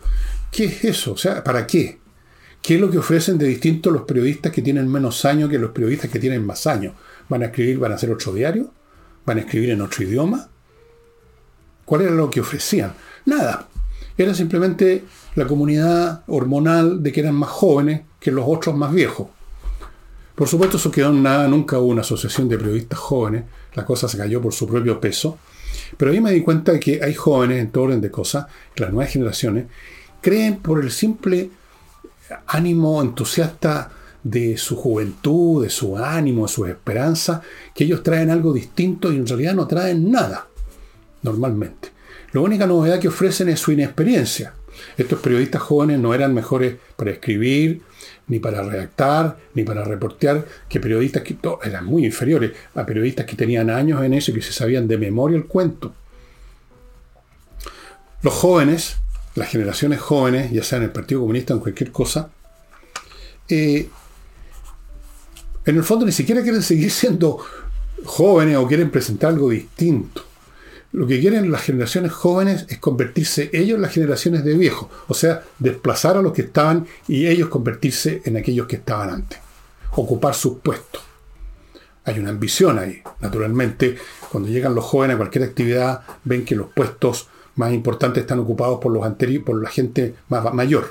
¿qué 0.51 0.65
es 0.65 0.83
eso? 0.83 1.13
O 1.13 1.17
sea, 1.17 1.43
¿para 1.43 1.67
qué? 1.67 2.00
¿Qué 2.61 2.75
es 2.75 2.81
lo 2.81 2.91
que 2.91 2.99
ofrecen 2.99 3.37
de 3.37 3.47
distinto 3.47 3.89
los 3.89 4.03
periodistas 4.03 4.51
que 4.51 4.61
tienen 4.61 4.87
menos 4.87 5.25
años 5.25 5.49
que 5.49 5.57
los 5.57 5.71
periodistas 5.71 6.11
que 6.11 6.19
tienen 6.19 6.45
más 6.45 6.67
años? 6.67 6.93
¿Van 7.27 7.41
a 7.41 7.45
escribir, 7.45 7.79
van 7.79 7.91
a 7.91 7.95
hacer 7.95 8.11
otro 8.11 8.33
diario? 8.33 8.71
¿Van 9.25 9.37
a 9.37 9.41
escribir 9.41 9.71
en 9.71 9.81
otro 9.81 10.03
idioma? 10.03 10.47
¿Cuál 11.85 12.01
era 12.01 12.11
lo 12.11 12.29
que 12.29 12.41
ofrecían? 12.41 12.93
Nada. 13.25 13.67
Era 14.15 14.33
simplemente 14.35 15.03
la 15.35 15.47
comunidad 15.47 16.23
hormonal 16.27 17.01
de 17.01 17.11
que 17.11 17.21
eran 17.21 17.35
más 17.35 17.49
jóvenes 17.49 18.01
que 18.19 18.31
los 18.31 18.45
otros 18.47 18.75
más 18.75 18.93
viejos. 18.93 19.27
Por 20.35 20.47
supuesto, 20.47 20.77
eso 20.77 20.91
quedó 20.91 21.09
en 21.09 21.23
nada, 21.23 21.47
nunca 21.47 21.79
hubo 21.79 21.87
una 21.87 22.01
asociación 22.01 22.47
de 22.47 22.57
periodistas 22.57 22.99
jóvenes, 22.99 23.45
la 23.73 23.85
cosa 23.85 24.07
se 24.07 24.17
cayó 24.17 24.41
por 24.41 24.53
su 24.53 24.67
propio 24.67 24.99
peso. 24.99 25.37
Pero 25.97 26.11
ahí 26.11 26.21
me 26.21 26.31
di 26.31 26.41
cuenta 26.41 26.71
de 26.73 26.79
que 26.79 27.03
hay 27.03 27.13
jóvenes 27.13 27.59
en 27.59 27.71
todo 27.71 27.85
orden 27.85 28.01
de 28.01 28.11
cosas, 28.11 28.45
las 28.75 28.91
nuevas 28.91 29.11
generaciones, 29.11 29.65
creen 30.21 30.57
por 30.57 30.83
el 30.83 30.91
simple 30.91 31.49
ánimo 32.47 33.01
entusiasta 33.01 33.91
de 34.23 34.57
su 34.57 34.75
juventud, 34.75 35.63
de 35.63 35.69
su 35.69 35.97
ánimo, 35.97 36.43
de 36.43 36.53
su 36.53 36.65
esperanza, 36.65 37.41
que 37.73 37.85
ellos 37.85 38.03
traen 38.03 38.29
algo 38.29 38.53
distinto 38.53 39.11
y 39.11 39.15
en 39.15 39.27
realidad 39.27 39.53
no 39.53 39.67
traen 39.67 40.11
nada 40.11 40.47
normalmente. 41.23 41.89
La 42.33 42.41
única 42.41 42.67
novedad 42.67 42.99
que 42.99 43.07
ofrecen 43.07 43.49
es 43.49 43.59
su 43.59 43.71
inexperiencia. 43.71 44.53
Estos 44.97 45.19
periodistas 45.19 45.61
jóvenes 45.61 45.99
no 45.99 46.13
eran 46.13 46.33
mejores 46.33 46.75
para 46.95 47.11
escribir, 47.11 47.81
ni 48.27 48.39
para 48.39 48.63
redactar, 48.63 49.37
ni 49.53 49.63
para 49.63 49.83
reportear, 49.83 50.45
que 50.69 50.79
periodistas 50.79 51.23
que 51.23 51.37
eran 51.63 51.85
muy 51.85 52.05
inferiores 52.05 52.51
a 52.75 52.85
periodistas 52.85 53.25
que 53.25 53.35
tenían 53.35 53.69
años 53.69 54.03
en 54.03 54.13
eso 54.13 54.31
y 54.31 54.35
que 54.35 54.41
se 54.41 54.53
sabían 54.53 54.87
de 54.87 54.97
memoria 54.97 55.37
el 55.37 55.45
cuento. 55.45 55.93
Los 58.21 58.33
jóvenes, 58.33 59.00
las 59.35 59.49
generaciones 59.49 59.99
jóvenes, 59.99 60.51
ya 60.51 60.63
sea 60.63 60.77
en 60.77 60.85
el 60.85 60.91
Partido 60.91 61.21
Comunista 61.21 61.53
o 61.53 61.57
en 61.57 61.61
cualquier 61.63 61.91
cosa, 61.91 62.29
eh, 63.49 63.89
en 65.65 65.77
el 65.77 65.83
fondo 65.83 66.05
ni 66.05 66.11
siquiera 66.11 66.41
quieren 66.41 66.63
seguir 66.63 66.91
siendo 66.91 67.39
jóvenes 68.03 68.57
o 68.57 68.67
quieren 68.67 68.89
presentar 68.89 69.31
algo 69.31 69.49
distinto. 69.49 70.23
Lo 70.93 71.07
que 71.07 71.21
quieren 71.21 71.51
las 71.51 71.61
generaciones 71.61 72.11
jóvenes 72.11 72.65
es 72.67 72.79
convertirse 72.79 73.49
ellos 73.53 73.75
en 73.75 73.81
las 73.81 73.93
generaciones 73.93 74.43
de 74.43 74.57
viejos, 74.57 74.89
o 75.07 75.13
sea, 75.13 75.43
desplazar 75.59 76.17
a 76.17 76.21
los 76.21 76.33
que 76.33 76.41
estaban 76.41 76.85
y 77.07 77.27
ellos 77.27 77.47
convertirse 77.47 78.21
en 78.25 78.35
aquellos 78.35 78.67
que 78.67 78.75
estaban 78.75 79.09
antes, 79.09 79.39
ocupar 79.91 80.33
sus 80.33 80.57
puestos. 80.59 81.01
Hay 82.03 82.19
una 82.19 82.31
ambición 82.31 82.79
ahí. 82.79 83.01
Naturalmente, 83.19 83.95
cuando 84.31 84.49
llegan 84.49 84.75
los 84.75 84.83
jóvenes 84.83 85.15
a 85.15 85.17
cualquier 85.17 85.45
actividad, 85.45 86.01
ven 86.23 86.43
que 86.43 86.55
los 86.55 86.67
puestos 86.73 87.27
más 87.55 87.73
importantes 87.73 88.21
están 88.21 88.39
ocupados 88.39 88.79
por 88.79 88.91
los 88.91 89.03
anteriores, 89.03 89.45
por 89.45 89.61
la 89.61 89.69
gente 89.69 90.15
más 90.29 90.53
mayor. 90.53 90.89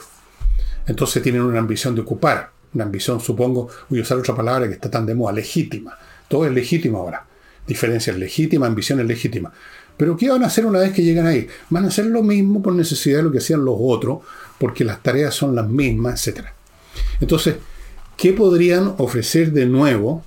Entonces 0.86 1.22
tienen 1.22 1.42
una 1.42 1.58
ambición 1.58 1.94
de 1.94 2.02
ocupar, 2.02 2.50
una 2.74 2.84
ambición, 2.84 3.20
supongo, 3.20 3.68
voy 3.88 4.00
a 4.00 4.02
usar 4.02 4.18
otra 4.18 4.34
palabra 4.34 4.68
que 4.68 4.74
está 4.74 4.90
tan 4.90 5.06
de 5.06 5.14
moda, 5.14 5.32
legítima. 5.32 5.96
Todo 6.28 6.46
es 6.46 6.52
legítimo 6.52 6.98
ahora. 6.98 7.26
Diferencia 7.66 8.12
es 8.12 8.18
legítima, 8.18 8.66
ambición 8.66 9.00
es 9.00 9.06
legítima. 9.06 9.52
Pero 9.96 10.16
¿qué 10.16 10.30
van 10.30 10.42
a 10.42 10.46
hacer 10.46 10.64
una 10.64 10.78
vez 10.78 10.92
que 10.92 11.02
llegan 11.02 11.26
ahí? 11.26 11.46
Van 11.68 11.84
a 11.84 11.88
hacer 11.88 12.06
lo 12.06 12.22
mismo 12.22 12.62
por 12.62 12.72
necesidad 12.72 13.18
de 13.18 13.24
lo 13.24 13.32
que 13.32 13.38
hacían 13.38 13.64
los 13.64 13.76
otros, 13.78 14.20
porque 14.58 14.84
las 14.84 15.02
tareas 15.02 15.34
son 15.34 15.54
las 15.54 15.68
mismas, 15.68 16.26
etc. 16.26 16.46
Entonces, 17.20 17.56
¿qué 18.16 18.32
podrían 18.32 18.94
ofrecer 18.98 19.52
de 19.52 19.66
nuevo 19.66 20.24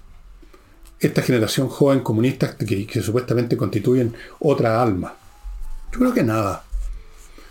esta 0.99 1.21
generación 1.21 1.67
joven 1.69 2.01
comunista 2.01 2.55
que 2.55 3.01
supuestamente 3.01 3.57
constituyen 3.57 4.13
otra 4.39 4.81
alma? 4.81 5.15
Yo 5.93 5.99
creo 5.99 6.13
que 6.13 6.23
nada. 6.23 6.63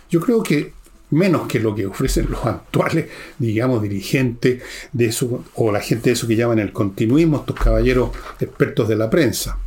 Yo 0.09 0.19
creo 0.19 0.43
que 0.43 0.73
menos 1.11 1.47
que 1.47 1.59
lo 1.59 1.73
que 1.73 1.85
ofrecen 1.85 2.29
los 2.29 2.45
actuales, 2.45 3.07
digamos, 3.39 3.81
dirigentes 3.81 4.61
de 4.91 5.05
eso, 5.05 5.45
o 5.55 5.71
la 5.71 5.79
gente 5.79 6.09
de 6.09 6.13
eso 6.13 6.27
que 6.27 6.35
llaman 6.35 6.59
el 6.59 6.73
continuismo, 6.73 7.37
estos 7.37 7.55
caballeros 7.55 8.11
expertos 8.39 8.89
de 8.89 8.95
la 8.97 9.09
prensa. 9.09 9.57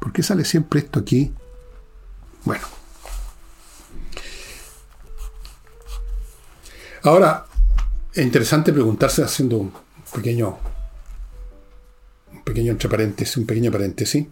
¿Por 0.00 0.12
qué 0.12 0.22
sale 0.22 0.44
siempre 0.44 0.80
esto 0.80 0.98
aquí? 0.98 1.32
Bueno. 2.44 2.64
Ahora, 7.02 7.46
es 8.12 8.24
interesante 8.24 8.72
preguntarse 8.72 9.22
haciendo 9.22 9.58
un 9.58 9.72
pequeño, 10.12 10.58
un 12.32 12.42
pequeño 12.42 12.72
entre 12.72 12.88
paréntesis, 12.88 13.36
un 13.36 13.46
pequeño 13.46 13.70
paréntesis. 13.70 14.26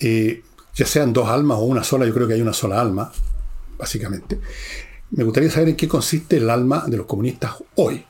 Eh, 0.00 0.42
ya 0.74 0.86
sean 0.86 1.12
dos 1.12 1.28
almas 1.28 1.58
o 1.58 1.62
una 1.62 1.84
sola, 1.84 2.06
yo 2.06 2.14
creo 2.14 2.28
que 2.28 2.34
hay 2.34 2.42
una 2.42 2.52
sola 2.52 2.80
alma, 2.80 3.10
básicamente. 3.78 4.40
Me 5.10 5.24
gustaría 5.24 5.50
saber 5.50 5.70
en 5.70 5.76
qué 5.76 5.88
consiste 5.88 6.36
el 6.36 6.50
alma 6.50 6.84
de 6.86 6.96
los 6.96 7.06
comunistas 7.06 7.52
hoy. 7.76 8.04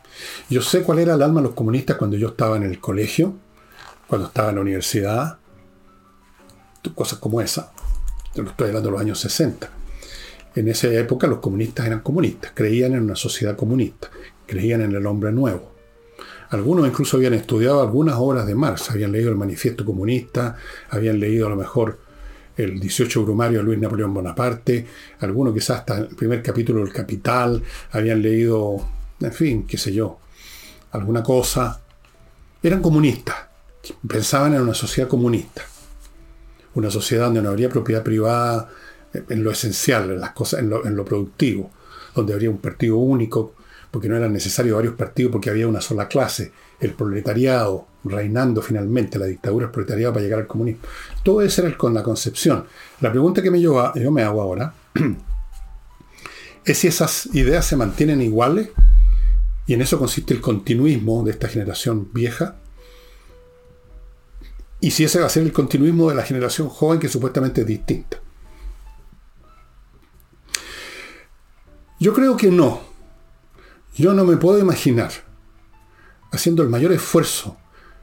Yo 0.50 0.62
sé 0.62 0.82
cuál 0.82 0.98
era 0.98 1.14
el 1.14 1.22
alma 1.22 1.40
de 1.40 1.46
los 1.48 1.54
comunistas 1.54 1.96
cuando 1.96 2.16
yo 2.16 2.28
estaba 2.28 2.56
en 2.56 2.64
el 2.64 2.80
colegio, 2.80 3.34
cuando 4.08 4.26
estaba 4.26 4.50
en 4.50 4.56
la 4.56 4.62
universidad, 4.62 5.38
cosas 6.94 7.18
como 7.18 7.40
esa. 7.40 7.72
Yo 8.34 8.42
no 8.42 8.50
estoy 8.50 8.68
hablando 8.68 8.88
de 8.88 8.92
los 8.92 9.00
años 9.00 9.20
60. 9.20 9.70
En 10.54 10.68
esa 10.68 10.88
época 10.88 11.26
los 11.26 11.38
comunistas 11.38 11.86
eran 11.86 12.00
comunistas, 12.00 12.52
creían 12.54 12.92
en 12.94 13.02
una 13.02 13.16
sociedad 13.16 13.56
comunista, 13.56 14.10
creían 14.46 14.80
en 14.82 14.94
el 14.94 15.06
hombre 15.06 15.32
nuevo. 15.32 15.72
Algunos 16.50 16.88
incluso 16.88 17.18
habían 17.18 17.34
estudiado 17.34 17.82
algunas 17.82 18.16
obras 18.16 18.46
de 18.46 18.54
Marx, 18.54 18.90
habían 18.90 19.12
leído 19.12 19.28
el 19.30 19.36
Manifiesto 19.36 19.84
Comunista, 19.84 20.56
habían 20.88 21.20
leído 21.20 21.46
a 21.46 21.50
lo 21.50 21.56
mejor 21.56 21.98
el 22.58 22.78
18 22.78 23.24
Brumario 23.24 23.60
de 23.60 23.64
Luis 23.64 23.78
Napoleón 23.78 24.12
Bonaparte, 24.12 24.86
algunos 25.20 25.54
quizás 25.54 25.78
hasta 25.78 25.98
el 25.98 26.08
primer 26.08 26.42
capítulo 26.42 26.84
del 26.84 26.92
Capital, 26.92 27.62
habían 27.92 28.20
leído, 28.20 28.86
en 29.20 29.32
fin, 29.32 29.66
qué 29.66 29.78
sé 29.78 29.94
yo, 29.94 30.18
alguna 30.90 31.22
cosa. 31.22 31.80
Eran 32.62 32.82
comunistas, 32.82 33.36
pensaban 34.06 34.54
en 34.54 34.60
una 34.60 34.74
sociedad 34.74 35.08
comunista 35.08 35.62
una 36.78 36.90
sociedad 36.90 37.26
donde 37.26 37.42
no 37.42 37.50
habría 37.50 37.68
propiedad 37.68 38.02
privada 38.02 38.68
en 39.12 39.42
lo 39.42 39.50
esencial, 39.50 40.10
en 40.10 40.20
las 40.20 40.30
cosas, 40.30 40.60
en 40.60 40.70
lo, 40.70 41.04
productivo, 41.04 41.70
donde 42.14 42.32
habría 42.32 42.50
un 42.50 42.58
partido 42.58 42.96
único, 42.96 43.54
porque 43.90 44.08
no 44.08 44.16
era 44.16 44.28
necesario 44.28 44.76
varios 44.76 44.94
partidos, 44.94 45.32
porque 45.32 45.50
había 45.50 45.66
una 45.66 45.80
sola 45.80 46.08
clase, 46.08 46.52
el 46.80 46.92
proletariado, 46.92 47.86
reinando 48.04 48.62
finalmente, 48.62 49.18
la 49.18 49.26
dictadura 49.26 49.66
del 49.66 49.72
proletariado 49.72 50.12
para 50.12 50.24
llegar 50.24 50.40
al 50.40 50.46
comunismo. 50.46 50.82
Todo 51.22 51.42
eso 51.42 51.66
era 51.66 51.76
con 51.76 51.94
la 51.94 52.02
concepción. 52.02 52.66
La 53.00 53.10
pregunta 53.10 53.42
que 53.42 53.50
me 53.50 53.60
yo, 53.60 53.92
yo 53.94 54.10
me 54.10 54.22
hago 54.22 54.42
ahora 54.42 54.74
es 56.64 56.78
si 56.78 56.88
esas 56.88 57.26
ideas 57.34 57.66
se 57.66 57.76
mantienen 57.76 58.20
iguales, 58.20 58.70
y 59.66 59.74
en 59.74 59.82
eso 59.82 59.98
consiste 59.98 60.32
el 60.32 60.40
continuismo 60.40 61.22
de 61.24 61.32
esta 61.32 61.48
generación 61.48 62.08
vieja, 62.12 62.56
y 64.80 64.92
si 64.92 65.04
ese 65.04 65.20
va 65.20 65.26
a 65.26 65.30
ser 65.30 65.42
el 65.42 65.52
continuismo 65.52 66.08
de 66.08 66.14
la 66.14 66.22
generación 66.22 66.68
joven 66.68 67.00
que 67.00 67.08
supuestamente 67.08 67.62
es 67.62 67.66
distinta. 67.66 68.18
Yo 72.00 72.14
creo 72.14 72.36
que 72.36 72.50
no. 72.50 72.87
Yo 73.98 74.14
no 74.14 74.24
me 74.24 74.36
puedo 74.36 74.60
imaginar 74.60 75.10
haciendo 76.30 76.62
el 76.62 76.68
mayor 76.68 76.92
esfuerzo, 76.92 77.56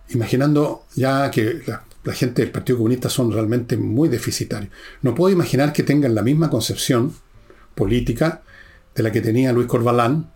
imaginando 0.10 0.84
ya 0.94 1.32
que 1.32 1.62
la, 1.66 2.14
gente 2.14 2.42
del 2.42 2.52
Partido 2.52 2.80
Comunista 2.80 3.10
son 3.10 3.32
realmente 3.32 3.78
muy 3.78 4.10
deficitarios. 4.10 4.74
No 5.02 5.16
puedo 5.16 5.34
imaginar 5.34 5.72
que 5.72 5.84
tengan 5.84 6.14
la 6.14 6.22
misma 6.22 6.50
concepción 6.50 7.14
política 7.76 8.44
de 8.94 9.04
la 9.04 9.12
que 9.12 9.22
tenía 9.22 9.54
Luis 9.54 9.68
Corbalán 9.68 10.34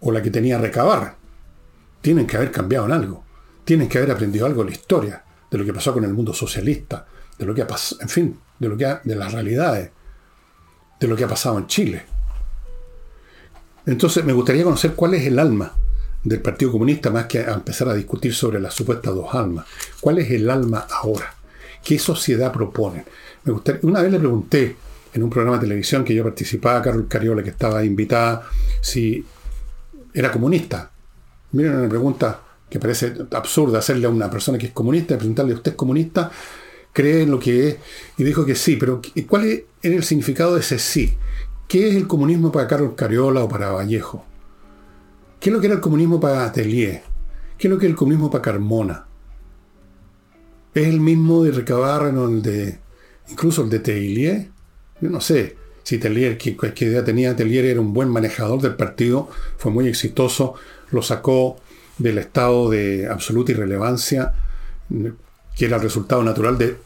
o 0.00 0.10
la 0.10 0.22
que 0.22 0.30
tenía 0.30 0.56
Recabarra. 0.56 1.18
Tienen 2.00 2.26
que 2.26 2.38
haber 2.38 2.50
cambiado 2.50 2.86
en 2.86 2.92
algo. 2.92 3.24
Tienen 3.66 3.90
que 3.90 3.98
haber 3.98 4.12
aprendido 4.12 4.46
algo 4.46 4.64
de 4.64 4.70
la 4.70 4.76
historia, 4.76 5.22
de 5.50 5.58
lo 5.58 5.66
que 5.66 5.74
pasó 5.74 5.92
con 5.92 6.04
el 6.04 6.14
mundo 6.14 6.32
socialista, 6.32 7.06
de 7.38 7.44
lo 7.44 7.54
que 7.54 7.60
ha 7.60 7.66
pasado, 7.66 8.00
en 8.00 8.08
fin, 8.08 8.40
de 8.58 8.68
lo 8.70 8.76
que 8.78 9.00
de 9.04 9.16
las 9.16 9.32
realidades, 9.32 9.90
de 10.98 11.06
lo 11.08 11.14
que 11.14 11.24
ha 11.24 11.28
pasado 11.28 11.58
en 11.58 11.66
Chile. 11.66 12.11
Entonces 13.86 14.24
me 14.24 14.32
gustaría 14.32 14.64
conocer 14.64 14.94
cuál 14.94 15.14
es 15.14 15.26
el 15.26 15.38
alma 15.38 15.72
del 16.22 16.40
Partido 16.40 16.72
Comunista 16.72 17.10
más 17.10 17.26
que 17.26 17.40
a 17.40 17.54
empezar 17.54 17.88
a 17.88 17.94
discutir 17.94 18.34
sobre 18.34 18.60
las 18.60 18.74
supuestas 18.74 19.14
dos 19.14 19.34
almas. 19.34 19.66
¿Cuál 20.00 20.18
es 20.18 20.30
el 20.30 20.48
alma 20.48 20.86
ahora? 20.90 21.34
¿Qué 21.84 21.98
sociedad 21.98 22.52
proponen? 22.52 23.04
Me 23.44 23.52
gustaría, 23.52 23.80
una 23.82 24.02
vez 24.02 24.12
le 24.12 24.18
pregunté 24.18 24.76
en 25.12 25.22
un 25.22 25.30
programa 25.30 25.56
de 25.56 25.64
televisión 25.64 26.04
que 26.04 26.14
yo 26.14 26.22
participaba, 26.22 26.80
Carol 26.80 27.08
Cariola, 27.08 27.42
que 27.42 27.50
estaba 27.50 27.84
invitada, 27.84 28.48
si 28.80 29.24
era 30.14 30.30
comunista. 30.30 30.90
Miren 31.52 31.76
una 31.76 31.88
pregunta 31.88 32.40
que 32.70 32.78
parece 32.78 33.14
absurda 33.32 33.80
hacerle 33.80 34.06
a 34.06 34.10
una 34.10 34.30
persona 34.30 34.56
que 34.56 34.66
es 34.66 34.72
comunista, 34.72 35.18
preguntarle, 35.18 35.54
¿usted 35.54 35.72
es 35.72 35.76
comunista? 35.76 36.30
¿Cree 36.92 37.22
en 37.22 37.30
lo 37.30 37.38
que 37.38 37.68
es? 37.68 37.76
Y 38.16 38.24
dijo 38.24 38.46
que 38.46 38.54
sí, 38.54 38.76
pero 38.76 39.02
¿cuál 39.28 39.44
es 39.46 39.62
el 39.82 40.04
significado 40.04 40.54
de 40.54 40.60
ese 40.60 40.78
sí? 40.78 41.14
¿Qué 41.68 41.88
es 41.88 41.96
el 41.96 42.06
comunismo 42.06 42.52
para 42.52 42.68
Carlos 42.68 42.92
Cariola 42.96 43.44
o 43.44 43.48
para 43.48 43.72
Vallejo? 43.72 44.24
¿Qué 45.40 45.50
es 45.50 45.54
lo 45.54 45.60
que 45.60 45.66
era 45.66 45.76
el 45.76 45.80
comunismo 45.80 46.20
para 46.20 46.44
Atelier? 46.44 47.02
¿Qué 47.58 47.68
es 47.68 47.70
lo 47.70 47.78
que 47.78 47.86
es 47.86 47.90
el 47.90 47.96
comunismo 47.96 48.30
para 48.30 48.42
Carmona? 48.42 49.06
¿Es 50.74 50.86
el 50.86 51.00
mismo 51.00 51.44
de 51.44 51.52
Recabarra, 51.52 52.08
el 52.08 52.42
de, 52.42 52.78
incluso 53.28 53.62
el 53.62 53.70
de 53.70 53.78
Tellier? 53.80 54.50
Yo 55.00 55.10
no 55.10 55.20
sé 55.20 55.56
si 55.82 55.98
Tellier, 55.98 56.38
qué 56.38 56.56
idea 56.84 57.04
tenía 57.04 57.34
Tellier, 57.34 57.64
era 57.64 57.80
un 57.80 57.92
buen 57.92 58.08
manejador 58.08 58.60
del 58.60 58.76
partido, 58.76 59.28
fue 59.58 59.72
muy 59.72 59.88
exitoso, 59.88 60.54
lo 60.90 61.02
sacó 61.02 61.56
del 61.98 62.18
estado 62.18 62.70
de 62.70 63.08
absoluta 63.08 63.52
irrelevancia, 63.52 64.34
que 65.56 65.64
era 65.64 65.76
el 65.76 65.82
resultado 65.82 66.22
natural 66.22 66.56
de 66.56 66.76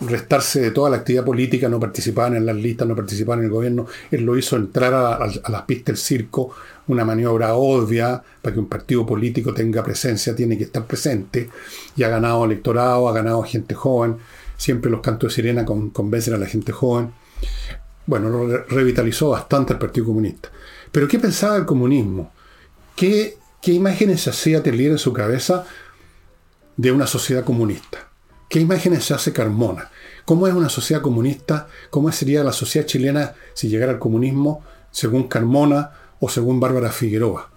restarse 0.00 0.60
de 0.60 0.70
toda 0.70 0.90
la 0.90 0.96
actividad 0.96 1.24
política, 1.24 1.68
no 1.68 1.80
participaban 1.80 2.36
en 2.36 2.44
las 2.44 2.56
listas, 2.56 2.86
no 2.86 2.94
participaban 2.94 3.40
en 3.40 3.44
el 3.46 3.50
gobierno. 3.50 3.86
Él 4.10 4.24
lo 4.24 4.36
hizo 4.36 4.56
entrar 4.56 4.92
a, 4.92 5.26
las 5.48 5.62
pistas 5.62 5.86
del 5.86 5.96
circo, 5.96 6.50
una 6.88 7.04
maniobra 7.04 7.54
obvia 7.54 8.22
para 8.42 8.54
que 8.54 8.60
un 8.60 8.68
partido 8.68 9.06
político 9.06 9.54
tenga 9.54 9.82
presencia, 9.82 10.36
tiene 10.36 10.58
que 10.58 10.64
estar 10.64 10.86
presente. 10.86 11.50
Y 11.96 12.02
ha 12.02 12.08
ganado 12.08 12.44
electorado, 12.44 13.08
ha 13.08 13.12
ganado 13.12 13.42
gente 13.42 13.74
joven. 13.74 14.16
Siempre 14.56 14.90
los 14.90 15.00
cantos 15.00 15.30
de 15.30 15.34
sirena 15.34 15.64
convencen 15.64 16.34
a 16.34 16.38
la 16.38 16.46
gente 16.46 16.72
joven. 16.72 17.10
Bueno, 18.06 18.28
lo 18.28 18.64
revitalizó 18.64 19.30
bastante 19.30 19.72
el 19.72 19.78
Partido 19.78 20.06
Comunista. 20.06 20.50
Pero 20.92 21.08
¿qué 21.08 21.18
pensaba 21.18 21.56
el 21.56 21.66
comunismo? 21.66 22.32
¿Qué, 22.94 23.36
qué 23.60 23.72
imágenes 23.72 24.22
se 24.22 24.30
hacía 24.30 24.62
tener 24.62 24.92
en 24.92 24.98
su 24.98 25.12
cabeza 25.12 25.64
de 26.76 26.92
una 26.92 27.06
sociedad 27.06 27.44
comunista? 27.44 28.05
¿Qué 28.48 28.60
imágenes 28.60 29.04
se 29.04 29.14
hace 29.14 29.32
Carmona? 29.32 29.90
¿Cómo 30.24 30.46
es 30.46 30.54
una 30.54 30.68
sociedad 30.68 31.02
comunista? 31.02 31.68
¿Cómo 31.90 32.10
sería 32.12 32.44
la 32.44 32.52
sociedad 32.52 32.86
chilena 32.86 33.34
si 33.54 33.68
llegara 33.68 33.92
al 33.92 33.98
comunismo 33.98 34.62
según 34.90 35.28
Carmona 35.28 35.90
o 36.20 36.28
según 36.28 36.60
Bárbara 36.60 36.90
Figueroa? 36.90 37.50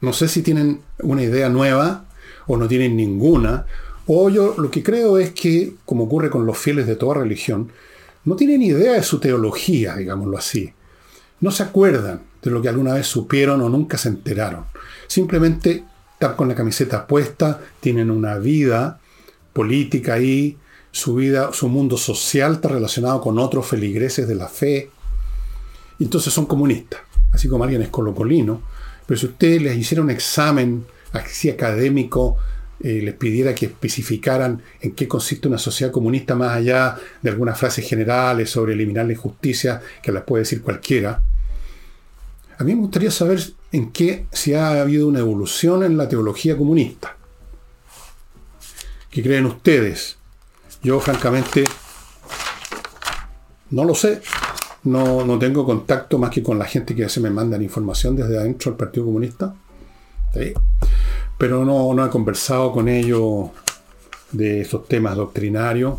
No 0.00 0.12
sé 0.12 0.28
si 0.28 0.42
tienen 0.42 0.82
una 1.02 1.22
idea 1.22 1.48
nueva 1.48 2.04
o 2.46 2.56
no 2.56 2.68
tienen 2.68 2.96
ninguna. 2.96 3.66
O 4.06 4.28
yo 4.28 4.54
lo 4.58 4.70
que 4.70 4.82
creo 4.82 5.18
es 5.18 5.32
que, 5.32 5.74
como 5.84 6.04
ocurre 6.04 6.30
con 6.30 6.46
los 6.46 6.58
fieles 6.58 6.86
de 6.86 6.96
toda 6.96 7.14
religión, 7.14 7.72
no 8.24 8.36
tienen 8.36 8.62
idea 8.62 8.92
de 8.92 9.02
su 9.02 9.18
teología, 9.20 9.96
digámoslo 9.96 10.36
así. 10.36 10.72
No 11.40 11.50
se 11.50 11.62
acuerdan 11.62 12.22
de 12.42 12.50
lo 12.50 12.60
que 12.60 12.68
alguna 12.68 12.94
vez 12.94 13.06
supieron 13.06 13.62
o 13.62 13.68
nunca 13.68 13.96
se 13.96 14.08
enteraron. 14.08 14.64
Simplemente 15.06 15.84
están 16.18 16.34
con 16.34 16.48
la 16.48 16.56
camiseta 16.56 17.06
puesta, 17.06 17.60
tienen 17.78 18.10
una 18.10 18.38
vida 18.38 18.98
política 19.52 20.14
ahí, 20.14 20.58
su 20.90 21.14
vida, 21.14 21.52
su 21.52 21.68
mundo 21.68 21.96
social 21.96 22.54
está 22.54 22.70
relacionado 22.70 23.20
con 23.20 23.38
otros 23.38 23.66
feligreses 23.66 24.26
de 24.26 24.34
la 24.34 24.48
fe. 24.48 24.90
Y 26.00 26.04
entonces 26.04 26.32
son 26.32 26.46
comunistas, 26.46 27.02
así 27.32 27.46
como 27.46 27.62
alguien 27.62 27.82
es 27.82 27.90
colocolino. 27.90 28.62
Pero 29.06 29.20
si 29.20 29.26
usted 29.26 29.60
les 29.60 29.76
hiciera 29.76 30.02
un 30.02 30.10
examen 30.10 30.84
así 31.12 31.50
académico, 31.50 32.36
eh, 32.80 33.00
les 33.00 33.14
pidiera 33.14 33.54
que 33.54 33.66
especificaran 33.66 34.60
en 34.80 34.96
qué 34.96 35.06
consiste 35.06 35.46
una 35.46 35.58
sociedad 35.58 35.92
comunista 35.92 36.34
más 36.34 36.56
allá 36.56 36.96
de 37.22 37.30
algunas 37.30 37.56
frases 37.56 37.88
generales 37.88 38.50
sobre 38.50 38.72
eliminar 38.72 39.06
la 39.06 39.12
injusticia, 39.12 39.80
que 40.02 40.10
las 40.10 40.24
puede 40.24 40.42
decir 40.42 40.62
cualquiera, 40.62 41.22
a 42.58 42.64
mí 42.64 42.74
me 42.74 42.80
gustaría 42.80 43.12
saber 43.12 43.40
en 43.72 43.90
qué 43.92 44.26
si 44.32 44.54
ha 44.54 44.80
habido 44.80 45.08
una 45.08 45.20
evolución 45.20 45.82
en 45.84 45.96
la 45.96 46.08
teología 46.08 46.56
comunista. 46.56 47.16
¿Qué 49.10 49.22
creen 49.22 49.46
ustedes? 49.46 50.16
Yo 50.82 51.00
francamente 51.00 51.64
no 53.70 53.84
lo 53.84 53.94
sé. 53.94 54.22
No, 54.84 55.38
tengo 55.38 55.66
contacto 55.66 56.18
más 56.18 56.30
que 56.30 56.42
con 56.42 56.58
la 56.58 56.64
gente 56.64 56.94
que 56.94 57.08
se 57.08 57.20
me 57.20 57.30
mandan 57.30 57.62
información 57.62 58.16
desde 58.16 58.38
adentro 58.38 58.70
del 58.70 58.78
Partido 58.78 59.06
Comunista. 59.06 59.54
Pero 61.36 61.64
no, 61.64 61.92
no 61.92 62.06
he 62.06 62.10
conversado 62.10 62.72
con 62.72 62.88
ellos 62.88 63.50
de 64.32 64.62
esos 64.62 64.86
temas 64.88 65.16
doctrinarios. 65.16 65.98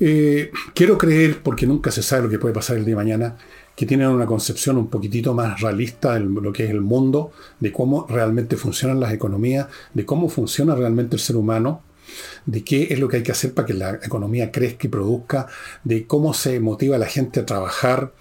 Eh, 0.00 0.50
quiero 0.74 0.98
creer, 0.98 1.42
porque 1.42 1.66
nunca 1.66 1.90
se 1.90 2.02
sabe 2.02 2.24
lo 2.24 2.28
que 2.28 2.38
puede 2.38 2.54
pasar 2.54 2.76
el 2.76 2.84
día 2.84 2.92
de 2.92 3.04
mañana, 3.04 3.36
que 3.78 3.86
tienen 3.86 4.08
una 4.08 4.26
concepción 4.26 4.76
un 4.76 4.88
poquitito 4.88 5.34
más 5.34 5.60
realista 5.60 6.14
de 6.14 6.18
lo 6.18 6.52
que 6.52 6.64
es 6.64 6.70
el 6.70 6.80
mundo, 6.80 7.30
de 7.60 7.70
cómo 7.70 8.08
realmente 8.08 8.56
funcionan 8.56 8.98
las 8.98 9.12
economías, 9.12 9.68
de 9.94 10.04
cómo 10.04 10.28
funciona 10.28 10.74
realmente 10.74 11.14
el 11.14 11.20
ser 11.20 11.36
humano, 11.36 11.82
de 12.44 12.64
qué 12.64 12.88
es 12.90 12.98
lo 12.98 13.06
que 13.06 13.18
hay 13.18 13.22
que 13.22 13.30
hacer 13.30 13.54
para 13.54 13.66
que 13.66 13.74
la 13.74 13.90
economía 14.02 14.50
crezca 14.50 14.88
y 14.88 14.90
produzca, 14.90 15.46
de 15.84 16.08
cómo 16.08 16.34
se 16.34 16.58
motiva 16.58 16.96
a 16.96 16.98
la 16.98 17.06
gente 17.06 17.38
a 17.38 17.46
trabajar, 17.46 18.12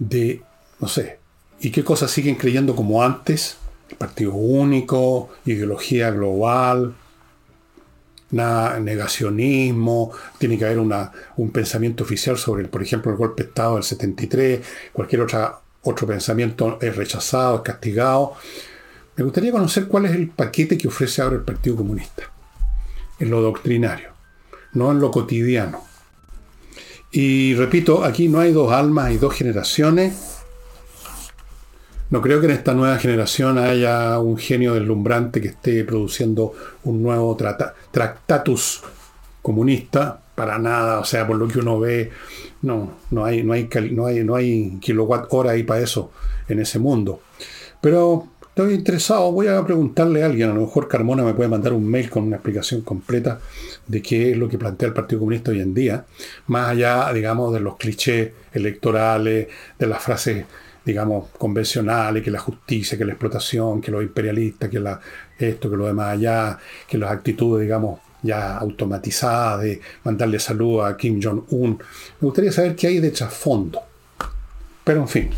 de, 0.00 0.42
no 0.80 0.88
sé, 0.88 1.20
y 1.60 1.70
qué 1.70 1.84
cosas 1.84 2.10
siguen 2.10 2.34
creyendo 2.34 2.74
como 2.74 3.04
antes, 3.04 3.58
el 3.90 3.96
partido 3.96 4.34
único, 4.34 5.28
ideología 5.46 6.10
global, 6.10 6.96
negacionismo, 8.30 10.12
tiene 10.38 10.58
que 10.58 10.64
haber 10.64 10.78
una, 10.78 11.10
un 11.36 11.50
pensamiento 11.50 12.04
oficial 12.04 12.36
sobre, 12.36 12.66
por 12.68 12.82
ejemplo, 12.82 13.10
el 13.10 13.16
golpe 13.16 13.42
de 13.42 13.48
Estado 13.48 13.74
del 13.74 13.84
73, 13.84 14.60
cualquier 14.92 15.22
otra, 15.22 15.58
otro 15.82 16.06
pensamiento 16.06 16.78
es 16.80 16.94
rechazado, 16.96 17.56
es 17.56 17.62
castigado. 17.62 18.34
Me 19.16 19.24
gustaría 19.24 19.52
conocer 19.52 19.88
cuál 19.88 20.06
es 20.06 20.12
el 20.12 20.28
paquete 20.28 20.76
que 20.76 20.88
ofrece 20.88 21.22
ahora 21.22 21.36
el 21.36 21.42
Partido 21.42 21.76
Comunista, 21.76 22.24
en 23.18 23.30
lo 23.30 23.40
doctrinario, 23.40 24.10
no 24.72 24.92
en 24.92 25.00
lo 25.00 25.10
cotidiano. 25.10 25.84
Y 27.10 27.54
repito, 27.54 28.04
aquí 28.04 28.28
no 28.28 28.40
hay 28.40 28.52
dos 28.52 28.70
almas, 28.70 29.06
hay 29.06 29.16
dos 29.16 29.34
generaciones 29.34 30.37
no 32.10 32.22
creo 32.22 32.40
que 32.40 32.46
en 32.46 32.52
esta 32.52 32.74
nueva 32.74 32.98
generación 32.98 33.58
haya 33.58 34.18
un 34.18 34.38
genio 34.38 34.74
deslumbrante 34.74 35.40
que 35.40 35.48
esté 35.48 35.84
produciendo 35.84 36.54
un 36.84 37.02
nuevo 37.02 37.36
tractatus 37.90 38.82
comunista, 39.42 40.20
para 40.34 40.58
nada, 40.58 41.00
o 41.00 41.04
sea, 41.04 41.26
por 41.26 41.36
lo 41.36 41.48
que 41.48 41.58
uno 41.58 41.80
ve, 41.80 42.12
no, 42.62 42.92
no 43.10 43.24
hay, 43.24 43.42
no 43.42 43.54
hay, 43.54 43.68
no 44.24 44.36
hay, 44.36 44.78
kilowatt 44.80 45.26
hora 45.30 45.50
ahí 45.50 45.64
para 45.64 45.80
eso 45.80 46.12
en 46.48 46.60
ese 46.60 46.78
mundo. 46.78 47.20
Pero 47.80 48.28
estoy 48.40 48.74
interesado, 48.74 49.32
voy 49.32 49.48
a 49.48 49.64
preguntarle 49.64 50.22
a 50.22 50.26
alguien, 50.26 50.50
a 50.50 50.54
lo 50.54 50.60
mejor 50.60 50.86
Carmona 50.86 51.24
me 51.24 51.34
puede 51.34 51.48
mandar 51.48 51.72
un 51.72 51.88
mail 51.88 52.08
con 52.08 52.22
una 52.22 52.36
explicación 52.36 52.82
completa 52.82 53.40
de 53.86 54.00
qué 54.00 54.30
es 54.30 54.36
lo 54.36 54.48
que 54.48 54.58
plantea 54.58 54.88
el 54.88 54.94
Partido 54.94 55.18
Comunista 55.18 55.50
hoy 55.50 55.60
en 55.60 55.74
día, 55.74 56.04
más 56.46 56.68
allá, 56.68 57.12
digamos, 57.12 57.52
de 57.52 57.60
los 57.60 57.76
clichés 57.76 58.30
electorales, 58.52 59.48
de 59.78 59.86
las 59.86 60.02
frases 60.02 60.44
digamos, 60.84 61.28
convencionales, 61.36 62.22
que 62.22 62.30
la 62.30 62.38
justicia, 62.38 62.96
que 62.96 63.04
la 63.04 63.12
explotación, 63.12 63.80
que 63.80 63.90
los 63.90 64.02
imperialistas, 64.02 64.68
que 64.68 64.80
la, 64.80 65.00
esto, 65.38 65.70
que 65.70 65.76
lo 65.76 65.86
demás 65.86 66.14
allá, 66.14 66.58
que 66.88 66.98
las 66.98 67.10
actitudes, 67.10 67.62
digamos, 67.62 68.00
ya 68.22 68.56
automatizadas 68.56 69.62
de 69.62 69.80
mandarle 70.04 70.40
salud 70.40 70.82
a 70.82 70.96
Kim 70.96 71.20
Jong-un. 71.22 71.78
Me 72.20 72.26
gustaría 72.26 72.52
saber 72.52 72.74
qué 72.74 72.88
hay 72.88 72.98
de 72.98 73.10
trasfondo. 73.10 73.80
Pero 74.84 75.00
en 75.00 75.08
fin, 75.08 75.30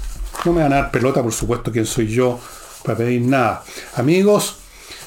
no 0.45 0.53
me 0.53 0.62
van 0.62 0.72
a 0.72 0.76
dar 0.76 0.91
pelota, 0.91 1.22
por 1.22 1.32
supuesto, 1.32 1.72
quién 1.72 1.86
soy 1.86 2.07
yo 2.07 2.38
para 2.84 2.99
pedir 2.99 3.22
nada. 3.22 3.62
Amigos, 3.97 4.59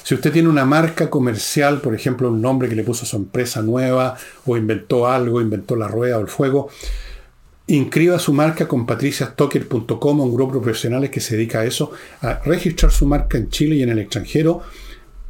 si 0.02 0.14
usted 0.14 0.32
tiene 0.32 0.48
una 0.50 0.66
marca 0.66 1.08
comercial, 1.08 1.80
por 1.80 1.94
ejemplo, 1.94 2.28
un 2.28 2.42
nombre 2.42 2.68
que 2.68 2.74
le 2.74 2.84
puso 2.84 3.04
a 3.04 3.08
su 3.08 3.16
empresa 3.16 3.62
nueva, 3.62 4.16
o 4.44 4.56
inventó 4.56 5.08
algo, 5.08 5.40
inventó 5.40 5.76
la 5.76 5.88
rueda 5.88 6.18
o 6.18 6.20
el 6.20 6.28
fuego, 6.28 6.68
inscriba 7.66 8.18
su 8.18 8.32
marca 8.32 8.68
con 8.68 8.86
patriciastocker.com, 8.86 10.20
un 10.20 10.34
grupo 10.34 10.54
de 10.54 10.60
profesionales 10.60 11.10
que 11.10 11.20
se 11.20 11.36
dedica 11.36 11.60
a 11.60 11.64
eso, 11.64 11.92
a 12.20 12.40
registrar 12.44 12.92
su 12.92 13.06
marca 13.06 13.38
en 13.38 13.48
Chile 13.48 13.76
y 13.76 13.82
en 13.82 13.90
el 13.90 13.98
extranjero, 13.98 14.62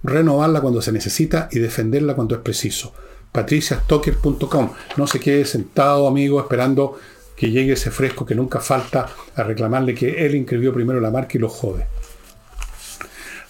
renovarla 0.02 0.60
cuando 0.60 0.82
se 0.82 0.92
necesita 0.92 1.48
y 1.52 1.58
defenderla 1.58 2.14
cuando 2.14 2.34
es 2.34 2.40
preciso. 2.40 2.92
patriciastocker.com. 3.32 4.70
No 4.96 5.06
se 5.06 5.20
quede 5.20 5.44
sentado, 5.44 6.06
amigo, 6.06 6.40
esperando 6.40 6.98
que 7.36 7.50
llegue 7.50 7.72
ese 7.72 7.90
fresco 7.90 8.24
que 8.24 8.34
nunca 8.34 8.60
falta 8.60 9.08
a 9.34 9.42
reclamarle 9.42 9.94
que 9.94 10.24
él 10.24 10.34
inscribió 10.36 10.72
primero 10.72 11.00
la 11.00 11.10
marca 11.10 11.32
y 11.34 11.38
lo 11.38 11.48
jode. 11.48 11.86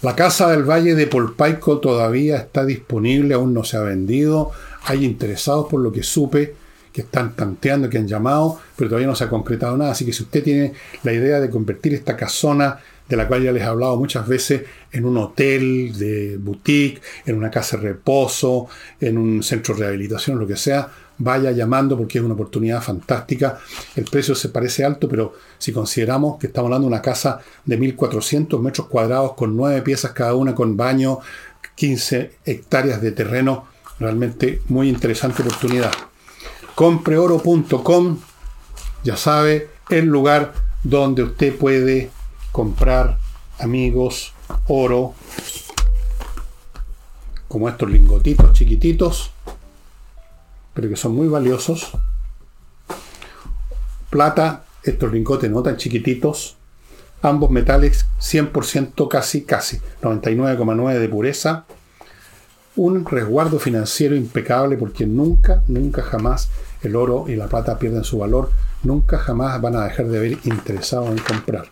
La 0.01 0.15
casa 0.15 0.49
del 0.49 0.63
Valle 0.63 0.95
de 0.95 1.07
Polpaico 1.07 1.79
todavía 1.79 2.37
está 2.37 2.65
disponible, 2.65 3.33
aún 3.33 3.53
no 3.53 3.63
se 3.63 3.77
ha 3.77 3.81
vendido. 3.81 4.51
Hay 4.83 5.03
interesados 5.03 5.67
por 5.67 5.81
lo 5.81 5.91
que 5.91 6.03
supe 6.03 6.55
que 6.95 7.01
están 7.01 7.35
tanteando, 7.35 7.89
que 7.89 7.97
han 7.97 8.07
llamado, 8.07 8.57
pero 8.77 8.89
todavía 8.89 9.07
no 9.07 9.15
se 9.15 9.25
ha 9.25 9.29
concretado 9.29 9.75
nada. 9.75 9.91
Así 9.91 10.05
que 10.05 10.13
si 10.13 10.23
usted 10.23 10.41
tiene 10.41 10.71
la 11.03 11.11
idea 11.11 11.41
de 11.41 11.49
convertir 11.49 11.93
esta 11.93 12.15
casona, 12.15 12.79
de 13.09 13.17
la 13.17 13.27
cual 13.27 13.43
ya 13.43 13.51
les 13.51 13.63
he 13.63 13.65
hablado 13.65 13.97
muchas 13.97 14.25
veces, 14.25 14.63
en 14.93 15.03
un 15.03 15.17
hotel 15.17 15.91
de 15.99 16.37
boutique, 16.37 17.01
en 17.25 17.35
una 17.35 17.51
casa 17.51 17.75
de 17.75 17.83
reposo, 17.83 18.67
en 19.01 19.17
un 19.17 19.43
centro 19.43 19.75
de 19.75 19.81
rehabilitación, 19.81 20.39
lo 20.39 20.47
que 20.47 20.55
sea, 20.55 20.89
vaya 21.17 21.51
llamando 21.51 21.97
porque 21.97 22.19
es 22.19 22.23
una 22.23 22.33
oportunidad 22.33 22.81
fantástica. 22.81 23.59
El 23.97 24.05
precio 24.05 24.33
se 24.33 24.47
parece 24.47 24.85
alto, 24.85 25.09
pero 25.09 25.33
si 25.57 25.73
consideramos 25.73 26.39
que 26.39 26.47
estamos 26.47 26.69
hablando 26.69 26.87
de 26.87 26.93
una 26.93 27.01
casa 27.01 27.41
de 27.65 27.77
1.400 27.77 28.57
metros 28.61 28.87
cuadrados 28.87 29.33
con 29.33 29.53
nueve 29.53 29.81
piezas 29.81 30.13
cada 30.13 30.33
una, 30.33 30.55
con 30.55 30.77
baño, 30.77 31.19
15 31.75 32.31
hectáreas 32.45 33.01
de 33.01 33.11
terreno, 33.11 33.65
realmente 33.99 34.61
muy 34.69 34.87
interesante 34.87 35.41
oportunidad 35.41 35.91
compreoro.com, 36.75 38.19
ya 39.03 39.15
sabe, 39.15 39.69
el 39.89 40.05
lugar 40.05 40.53
donde 40.83 41.23
usted 41.23 41.57
puede 41.57 42.11
comprar, 42.51 43.17
amigos, 43.59 44.33
oro, 44.67 45.13
como 47.47 47.69
estos 47.69 47.89
lingotitos 47.89 48.51
chiquititos, 48.51 49.31
pero 50.73 50.89
que 50.89 50.97
son 50.97 51.15
muy 51.15 51.29
valiosos. 51.29 51.91
Plata, 54.09 54.65
estos 54.83 55.11
lingotes 55.13 55.49
no 55.49 55.63
tan 55.63 55.77
chiquititos, 55.77 56.57
ambos 57.21 57.51
metales 57.51 58.05
100% 58.19 59.07
casi, 59.07 59.43
casi, 59.43 59.79
99,9 60.01 60.99
de 60.99 61.09
pureza. 61.09 61.65
Un 62.75 63.05
resguardo 63.05 63.57
financiero 63.57 64.17
impecable 64.17 64.75
porque 64.75 65.05
nunca, 65.05 65.63
nunca 65.67 66.03
jamás 66.03 66.49
el 66.87 66.95
oro 66.95 67.25
y 67.27 67.35
la 67.35 67.47
plata 67.47 67.79
pierden 67.79 68.03
su 68.03 68.19
valor, 68.19 68.51
nunca 68.83 69.17
jamás 69.17 69.61
van 69.61 69.75
a 69.75 69.85
dejar 69.85 70.07
de 70.07 70.17
haber 70.17 70.31
interesado 70.43 71.07
en 71.07 71.17
comprar. 71.17 71.65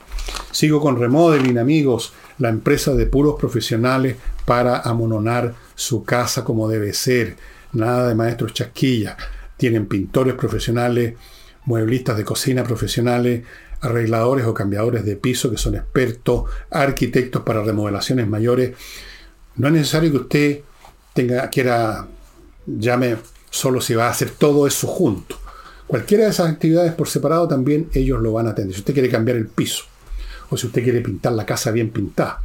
Sigo 0.52 0.82
con 0.82 1.00
Remodeling, 1.00 1.58
amigos, 1.58 2.14
la 2.40 2.50
empresa 2.50 2.94
de 2.94 3.06
puros 3.06 3.36
profesionales 3.40 4.18
para 4.46 4.78
amononar 4.78 5.56
su 5.76 6.04
casa 6.04 6.44
como 6.44 6.68
debe 6.68 6.94
ser. 6.94 7.38
Nada 7.72 8.08
de 8.08 8.16
maestros 8.16 8.54
chasquillas. 8.54 9.16
Tienen 9.58 9.88
pintores 9.88 10.36
profesionales, 10.36 11.16
mueblistas 11.66 12.18
de 12.18 12.24
cocina 12.24 12.64
profesionales, 12.64 13.44
arregladores 13.82 14.46
o 14.46 14.54
cambiadores 14.54 15.06
de 15.06 15.16
piso 15.16 15.50
que 15.50 15.58
son 15.58 15.76
expertos, 15.76 16.46
arquitectos 16.70 17.42
para 17.44 17.64
remodelaciones 17.64 18.28
mayores. 18.28 18.76
No 19.56 19.68
es 19.68 19.74
necesario 19.74 20.12
que 20.12 20.18
usted 20.18 20.60
tenga, 21.14 21.50
quiera, 21.50 22.08
llame 22.66 23.18
solo 23.54 23.82
se 23.82 23.96
va 23.96 24.08
a 24.08 24.10
hacer 24.10 24.32
todo 24.32 24.66
eso 24.66 24.88
junto. 24.88 25.38
Cualquiera 25.86 26.24
de 26.24 26.32
esas 26.32 26.50
actividades 26.50 26.94
por 26.94 27.08
separado 27.08 27.48
también 27.48 27.88
ellos 27.94 28.20
lo 28.20 28.34
van 28.34 28.48
a 28.48 28.50
atender. 28.50 28.74
Si 28.74 28.80
usted 28.80 28.94
quiere 28.94 29.10
cambiar 29.10 29.38
el 29.38 29.46
piso, 29.46 29.84
o 30.50 30.58
si 30.58 30.66
usted 30.66 30.84
quiere 30.84 31.02
pintar 31.02 31.34
la 31.34 31.46
casa 31.46 31.70
bien 31.70 31.92
pintada, 31.92 32.42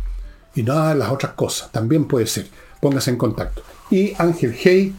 y 0.54 0.62
nada 0.62 0.90
de 0.90 0.98
las 0.98 1.10
otras 1.10 1.32
cosas, 1.32 1.72
también 1.72 2.04
puede 2.04 2.26
ser. 2.26 2.46
Póngase 2.82 3.10
en 3.10 3.16
contacto. 3.16 3.62
Y 3.90 4.12
Ángel 4.18 4.54
Hey, 4.58 4.94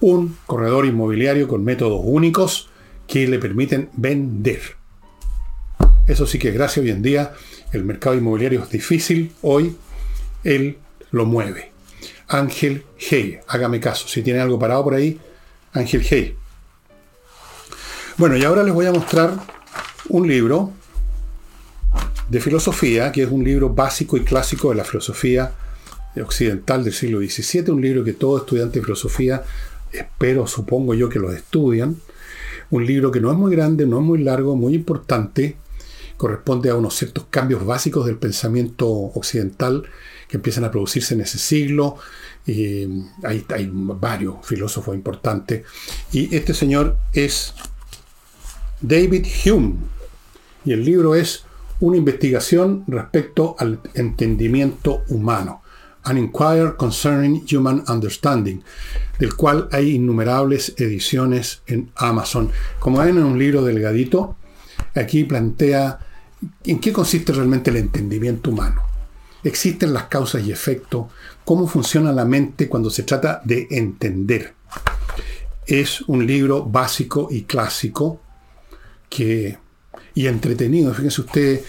un 0.00 0.36
corredor 0.46 0.84
inmobiliario 0.84 1.46
con 1.46 1.62
métodos 1.62 2.00
únicos 2.02 2.68
que 3.06 3.28
le 3.28 3.38
permiten 3.38 3.88
vender. 3.94 4.60
Eso 6.08 6.26
sí 6.26 6.40
que 6.40 6.50
gracias 6.50 6.82
hoy 6.82 6.90
en 6.90 7.02
día 7.02 7.34
el 7.72 7.84
mercado 7.84 8.16
inmobiliario 8.16 8.64
es 8.64 8.70
difícil, 8.70 9.32
hoy 9.42 9.76
él 10.42 10.78
lo 11.12 11.24
mueve. 11.24 11.70
Ángel 12.26 12.84
Hey, 12.98 13.38
hágame 13.46 13.78
caso, 13.78 14.08
si 14.08 14.22
tiene 14.22 14.40
algo 14.40 14.58
parado 14.58 14.82
por 14.82 14.94
ahí, 14.94 15.20
Ángel 15.76 16.02
Hey. 16.08 16.34
Bueno, 18.16 18.36
y 18.36 18.44
ahora 18.44 18.62
les 18.62 18.72
voy 18.72 18.86
a 18.86 18.92
mostrar 18.92 19.34
un 20.08 20.26
libro 20.26 20.72
de 22.30 22.40
filosofía, 22.40 23.12
que 23.12 23.24
es 23.24 23.30
un 23.30 23.44
libro 23.44 23.68
básico 23.70 24.16
y 24.16 24.24
clásico 24.24 24.70
de 24.70 24.76
la 24.76 24.84
filosofía 24.84 25.52
occidental 26.16 26.82
del 26.82 26.94
siglo 26.94 27.20
XVII, 27.20 27.70
un 27.70 27.82
libro 27.82 28.02
que 28.02 28.14
todo 28.14 28.38
estudiante 28.38 28.78
de 28.78 28.84
filosofía, 28.84 29.44
espero, 29.92 30.46
supongo 30.46 30.94
yo 30.94 31.10
que 31.10 31.18
lo 31.18 31.30
estudian, 31.30 31.96
un 32.70 32.86
libro 32.86 33.10
que 33.10 33.20
no 33.20 33.30
es 33.30 33.36
muy 33.36 33.54
grande, 33.54 33.86
no 33.86 33.98
es 33.98 34.04
muy 34.04 34.22
largo, 34.22 34.56
muy 34.56 34.74
importante, 34.74 35.56
corresponde 36.16 36.70
a 36.70 36.74
unos 36.74 36.94
ciertos 36.94 37.24
cambios 37.30 37.64
básicos 37.64 38.06
del 38.06 38.16
pensamiento 38.16 38.88
occidental 38.88 39.84
que 40.28 40.36
empiezan 40.36 40.64
a 40.64 40.70
producirse 40.70 41.14
en 41.14 41.20
ese 41.20 41.38
siglo, 41.38 41.96
hay, 42.46 43.44
hay 43.48 43.70
varios 43.72 44.36
filósofos 44.44 44.94
importantes. 44.94 45.64
Y 46.12 46.34
este 46.34 46.54
señor 46.54 46.96
es 47.12 47.54
David 48.80 49.26
Hume. 49.44 49.74
Y 50.64 50.72
el 50.72 50.84
libro 50.84 51.14
es 51.14 51.44
una 51.80 51.96
investigación 51.96 52.84
respecto 52.86 53.56
al 53.58 53.80
entendimiento 53.94 55.04
humano. 55.08 55.62
An 56.04 56.18
Inquiry 56.18 56.76
Concerning 56.76 57.44
Human 57.52 57.82
Understanding, 57.88 58.62
del 59.18 59.34
cual 59.34 59.68
hay 59.72 59.96
innumerables 59.96 60.74
ediciones 60.76 61.62
en 61.66 61.90
Amazon. 61.96 62.50
Como 62.78 62.98
ven 62.98 63.18
en 63.18 63.24
un 63.24 63.38
libro 63.38 63.64
delgadito, 63.64 64.36
aquí 64.94 65.24
plantea 65.24 66.05
en 66.64 66.80
qué 66.80 66.92
consiste 66.92 67.32
realmente 67.32 67.70
el 67.70 67.76
entendimiento 67.76 68.50
humano. 68.50 68.82
Existen 69.44 69.92
las 69.92 70.04
causas 70.04 70.44
y 70.44 70.52
efectos, 70.52 71.06
cómo 71.44 71.66
funciona 71.66 72.12
la 72.12 72.24
mente 72.24 72.68
cuando 72.68 72.90
se 72.90 73.04
trata 73.04 73.40
de 73.44 73.68
entender. 73.70 74.54
Es 75.66 76.00
un 76.02 76.26
libro 76.26 76.64
básico 76.64 77.28
y 77.30 77.42
clásico 77.42 78.20
que, 79.08 79.58
y 80.14 80.26
entretenido. 80.26 80.92
Fíjense 80.92 81.20
ustedes, 81.20 81.64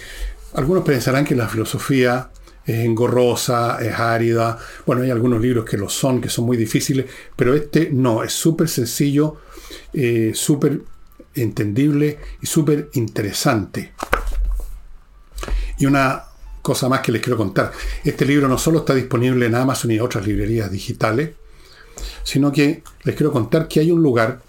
algunos 0.53 0.84
pensarán 0.84 1.25
que 1.25 1.36
la 1.36 1.47
filosofía 1.47 2.30
es 2.65 2.84
engorrosa, 2.84 3.80
es 3.82 3.93
árida. 3.93 4.57
Bueno, 4.86 5.03
hay 5.03 5.11
algunos 5.11 5.41
libros 5.41 5.65
que 5.65 5.78
lo 5.78 5.88
son, 5.88 6.19
que 6.19 6.30
son 6.30 6.45
muy 6.45 6.57
difíciles, 6.57 7.05
pero 7.36 7.53
este 7.55 7.89
no, 7.91 8.23
es 8.23 8.34
súper 8.34 8.67
sencillo, 8.67 9.38
eh, 9.93 10.32
súper 10.34 10.82
entendible 11.34 12.19
y 12.41 12.45
súper 12.45 12.89
interesante. 12.93 13.93
Y 15.78 15.86
una 15.86 16.23
cosa 16.61 16.89
más 16.89 16.99
que 16.99 17.11
les 17.13 17.21
quiero 17.21 17.38
contar. 17.38 17.71
Este 18.03 18.25
libro 18.25 18.49
no 18.49 18.57
solo 18.57 18.80
está 18.80 18.93
disponible 18.93 19.45
en 19.45 19.55
Amazon 19.55 19.91
y 19.91 19.99
otras 19.99 20.28
librerías 20.28 20.69
digitales, 20.69 21.32
sino 22.23 22.51
que 22.51 22.84
les 23.03 23.15
quiero 23.15 23.32
contar 23.32 23.69
que 23.69 23.80
hay 23.80 23.89
un 23.91 24.03
lugar 24.03 24.41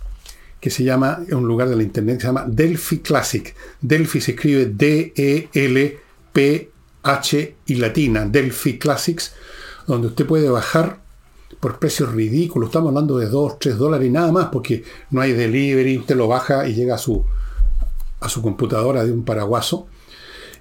que 0.60 0.70
se 0.70 0.82
llama, 0.82 1.20
un 1.30 1.46
lugar 1.46 1.68
de 1.68 1.76
la 1.76 1.84
internet 1.84 2.16
que 2.16 2.22
se 2.22 2.26
llama 2.26 2.44
Delphi 2.48 2.98
Classic. 2.98 3.54
Delphi 3.80 4.20
se 4.20 4.32
escribe 4.32 4.66
D-E-L-P-H 4.66 5.46
y 7.66 7.74
latina, 7.76 8.26
Delphi 8.26 8.78
Classics, 8.78 9.34
donde 9.86 10.08
usted 10.08 10.26
puede 10.26 10.50
bajar 10.50 10.98
por 11.60 11.78
precios 11.78 12.12
ridículos, 12.12 12.70
estamos 12.70 12.88
hablando 12.88 13.16
de 13.18 13.26
2, 13.26 13.58
3 13.58 13.78
dólares 13.78 14.08
y 14.08 14.10
nada 14.10 14.32
más, 14.32 14.46
porque 14.46 14.82
no 15.10 15.20
hay 15.20 15.32
delivery, 15.32 15.98
usted 15.98 16.16
lo 16.16 16.26
baja 16.28 16.66
y 16.66 16.74
llega 16.74 16.96
a 16.96 16.98
su, 16.98 17.24
a 18.20 18.28
su 18.28 18.42
computadora 18.42 19.04
de 19.04 19.12
un 19.12 19.24
paraguaso 19.24 19.86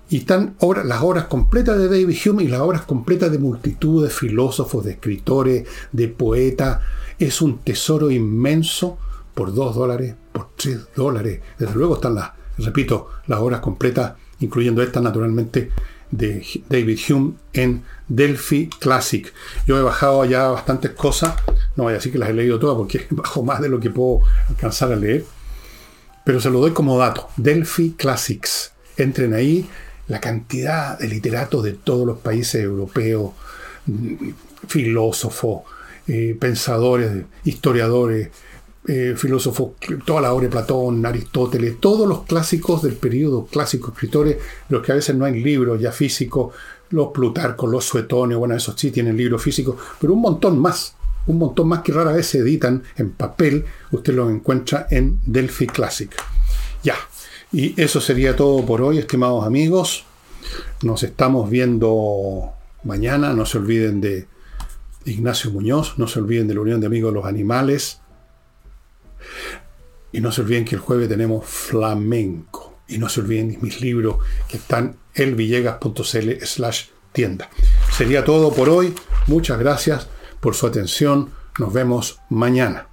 y 0.10 0.18
están 0.18 0.56
las 0.86 1.02
obras 1.02 1.26
completas 1.26 1.78
de 1.78 1.90
David 1.90 2.18
Hume 2.26 2.44
y 2.44 2.48
las 2.48 2.62
obras 2.62 2.84
completas 2.84 3.32
de 3.32 3.40
multitud 3.40 4.04
de 4.04 4.10
filósofos, 4.10 4.86
de 4.86 4.92
escritores, 4.92 5.68
de 5.92 6.08
poetas. 6.08 6.80
Es 7.20 7.42
un 7.42 7.60
tesoro 7.60 8.10
inmenso 8.10 8.98
por 9.34 9.54
dos 9.54 9.76
dólares, 9.76 10.16
por 10.32 10.50
tres 10.56 10.88
dólares. 10.96 11.42
Desde 11.60 11.76
luego 11.76 11.96
están 11.96 12.16
las, 12.16 12.32
repito, 12.58 13.10
las 13.28 13.40
obras 13.40 13.60
completas 13.60 14.14
incluyendo 14.40 14.82
esta 14.82 15.02
naturalmente 15.02 15.72
de 16.12 16.46
David 16.70 17.00
Hume 17.10 17.34
en 17.54 17.84
Delphi 18.08 18.70
Classic. 18.80 19.34
Yo 19.66 19.78
he 19.78 19.82
bajado 19.82 20.24
ya 20.26 20.48
bastantes 20.48 20.92
cosas, 20.92 21.36
no 21.76 21.84
voy 21.84 21.92
a 21.92 21.96
decir 21.96 22.14
que 22.14 22.18
las 22.18 22.30
he 22.30 22.34
leído 22.34 22.60
todas 22.60 22.78
porque 22.78 23.06
bajo 23.10 23.44
más 23.44 23.62
de 23.62 23.70
lo 23.70 23.80
que 23.80 23.90
puedo 23.90 24.22
alcanzar 24.48 24.92
a 24.92 24.96
leer, 24.96 25.26
pero 26.24 26.40
se 26.40 26.50
lo 26.50 26.60
doy 26.60 26.72
como 26.72 26.98
dato. 26.98 27.30
Delphi 27.38 27.96
Classics. 27.98 28.72
Entren 28.98 29.34
ahí 29.34 29.70
la 30.08 30.20
cantidad 30.20 30.98
de 30.98 31.08
literatos 31.08 31.64
de 31.64 31.74
todos 31.74 32.06
los 32.06 32.20
países 32.20 32.64
europeos, 32.64 33.32
filósofos, 34.68 35.64
eh, 36.08 36.36
pensadores, 36.40 37.26
historiadores, 37.44 38.30
eh, 38.88 39.16
filósofos, 39.18 39.72
toda 40.06 40.22
la 40.22 40.34
obra 40.34 40.46
de 40.46 40.52
Platón, 40.52 41.06
Aristóteles, 41.06 41.78
todos 41.80 42.08
los 42.08 42.24
clásicos 42.24 42.82
del 42.84 42.94
periodo 42.94 43.46
clásico, 43.46 43.92
escritores, 43.92 44.38
los 44.70 44.82
que 44.82 44.94
a 44.94 44.96
veces 44.96 45.16
no 45.16 45.26
hay 45.26 45.42
libros 45.42 45.82
ya 45.82 45.92
físicos, 45.92 46.54
los 46.92 47.10
Plutarcos, 47.10 47.70
los 47.70 47.84
Suetonios, 47.84 48.40
bueno, 48.40 48.56
esos 48.56 48.80
sí 48.80 48.92
tienen 48.92 49.18
libros 49.18 49.42
físicos, 49.42 49.76
pero 50.00 50.14
un 50.14 50.22
montón 50.22 50.58
más, 50.58 50.96
un 51.26 51.38
montón 51.38 51.68
más 51.68 51.82
que 51.82 51.92
rara 51.92 52.14
vez 52.14 52.28
se 52.28 52.38
editan 52.38 52.84
en 52.96 53.12
papel, 53.12 53.66
usted 53.92 54.14
los 54.14 54.32
encuentra 54.32 54.88
en 54.90 55.20
Delphi 55.26 55.68
Classic. 55.68 56.10
Ya, 56.82 56.96
y 57.52 57.80
eso 57.82 58.02
sería 58.02 58.36
todo 58.36 58.66
por 58.66 58.82
hoy, 58.82 58.98
estimados 58.98 59.46
amigos. 59.46 60.06
Nos 60.82 61.04
estamos 61.04 61.50
viendo 61.50 62.52
mañana, 62.84 63.34
no 63.34 63.46
se 63.46 63.58
olviden 63.58 64.02
de 64.02 64.28
Ignacio 65.06 65.52
Muñoz, 65.52 65.98
no 65.98 66.08
se 66.08 66.20
olviden 66.20 66.48
de 66.48 66.56
la 66.56 66.62
Unión 66.62 66.80
de 66.82 66.88
Amigos 66.88 67.12
de 67.12 67.20
los 67.20 67.26
Animales. 67.26 68.02
Y 70.12 70.22
no 70.22 70.32
se 70.32 70.42
olviden 70.42 70.66
que 70.66 70.76
el 70.76 70.82
jueves 70.82 71.10
tenemos 71.10 71.46
flamenco. 71.46 72.80
Y 72.88 72.98
no 72.98 73.10
se 73.10 73.22
olviden 73.22 73.52
de 73.52 73.58
mis 73.58 73.82
libros 73.82 74.18
que 74.48 74.58
están 74.58 74.98
elvillegas.cl 75.14 76.46
slash 76.46 76.86
tienda. 77.12 77.50
Sería 77.92 78.24
todo 78.24 78.54
por 78.54 78.70
hoy. 78.70 78.94
Muchas 79.28 79.60
gracias 79.60 80.08
por 80.40 80.56
su 80.56 80.68
atención. 80.68 81.32
Nos 81.60 81.74
vemos 81.74 82.20
mañana. 82.30 82.88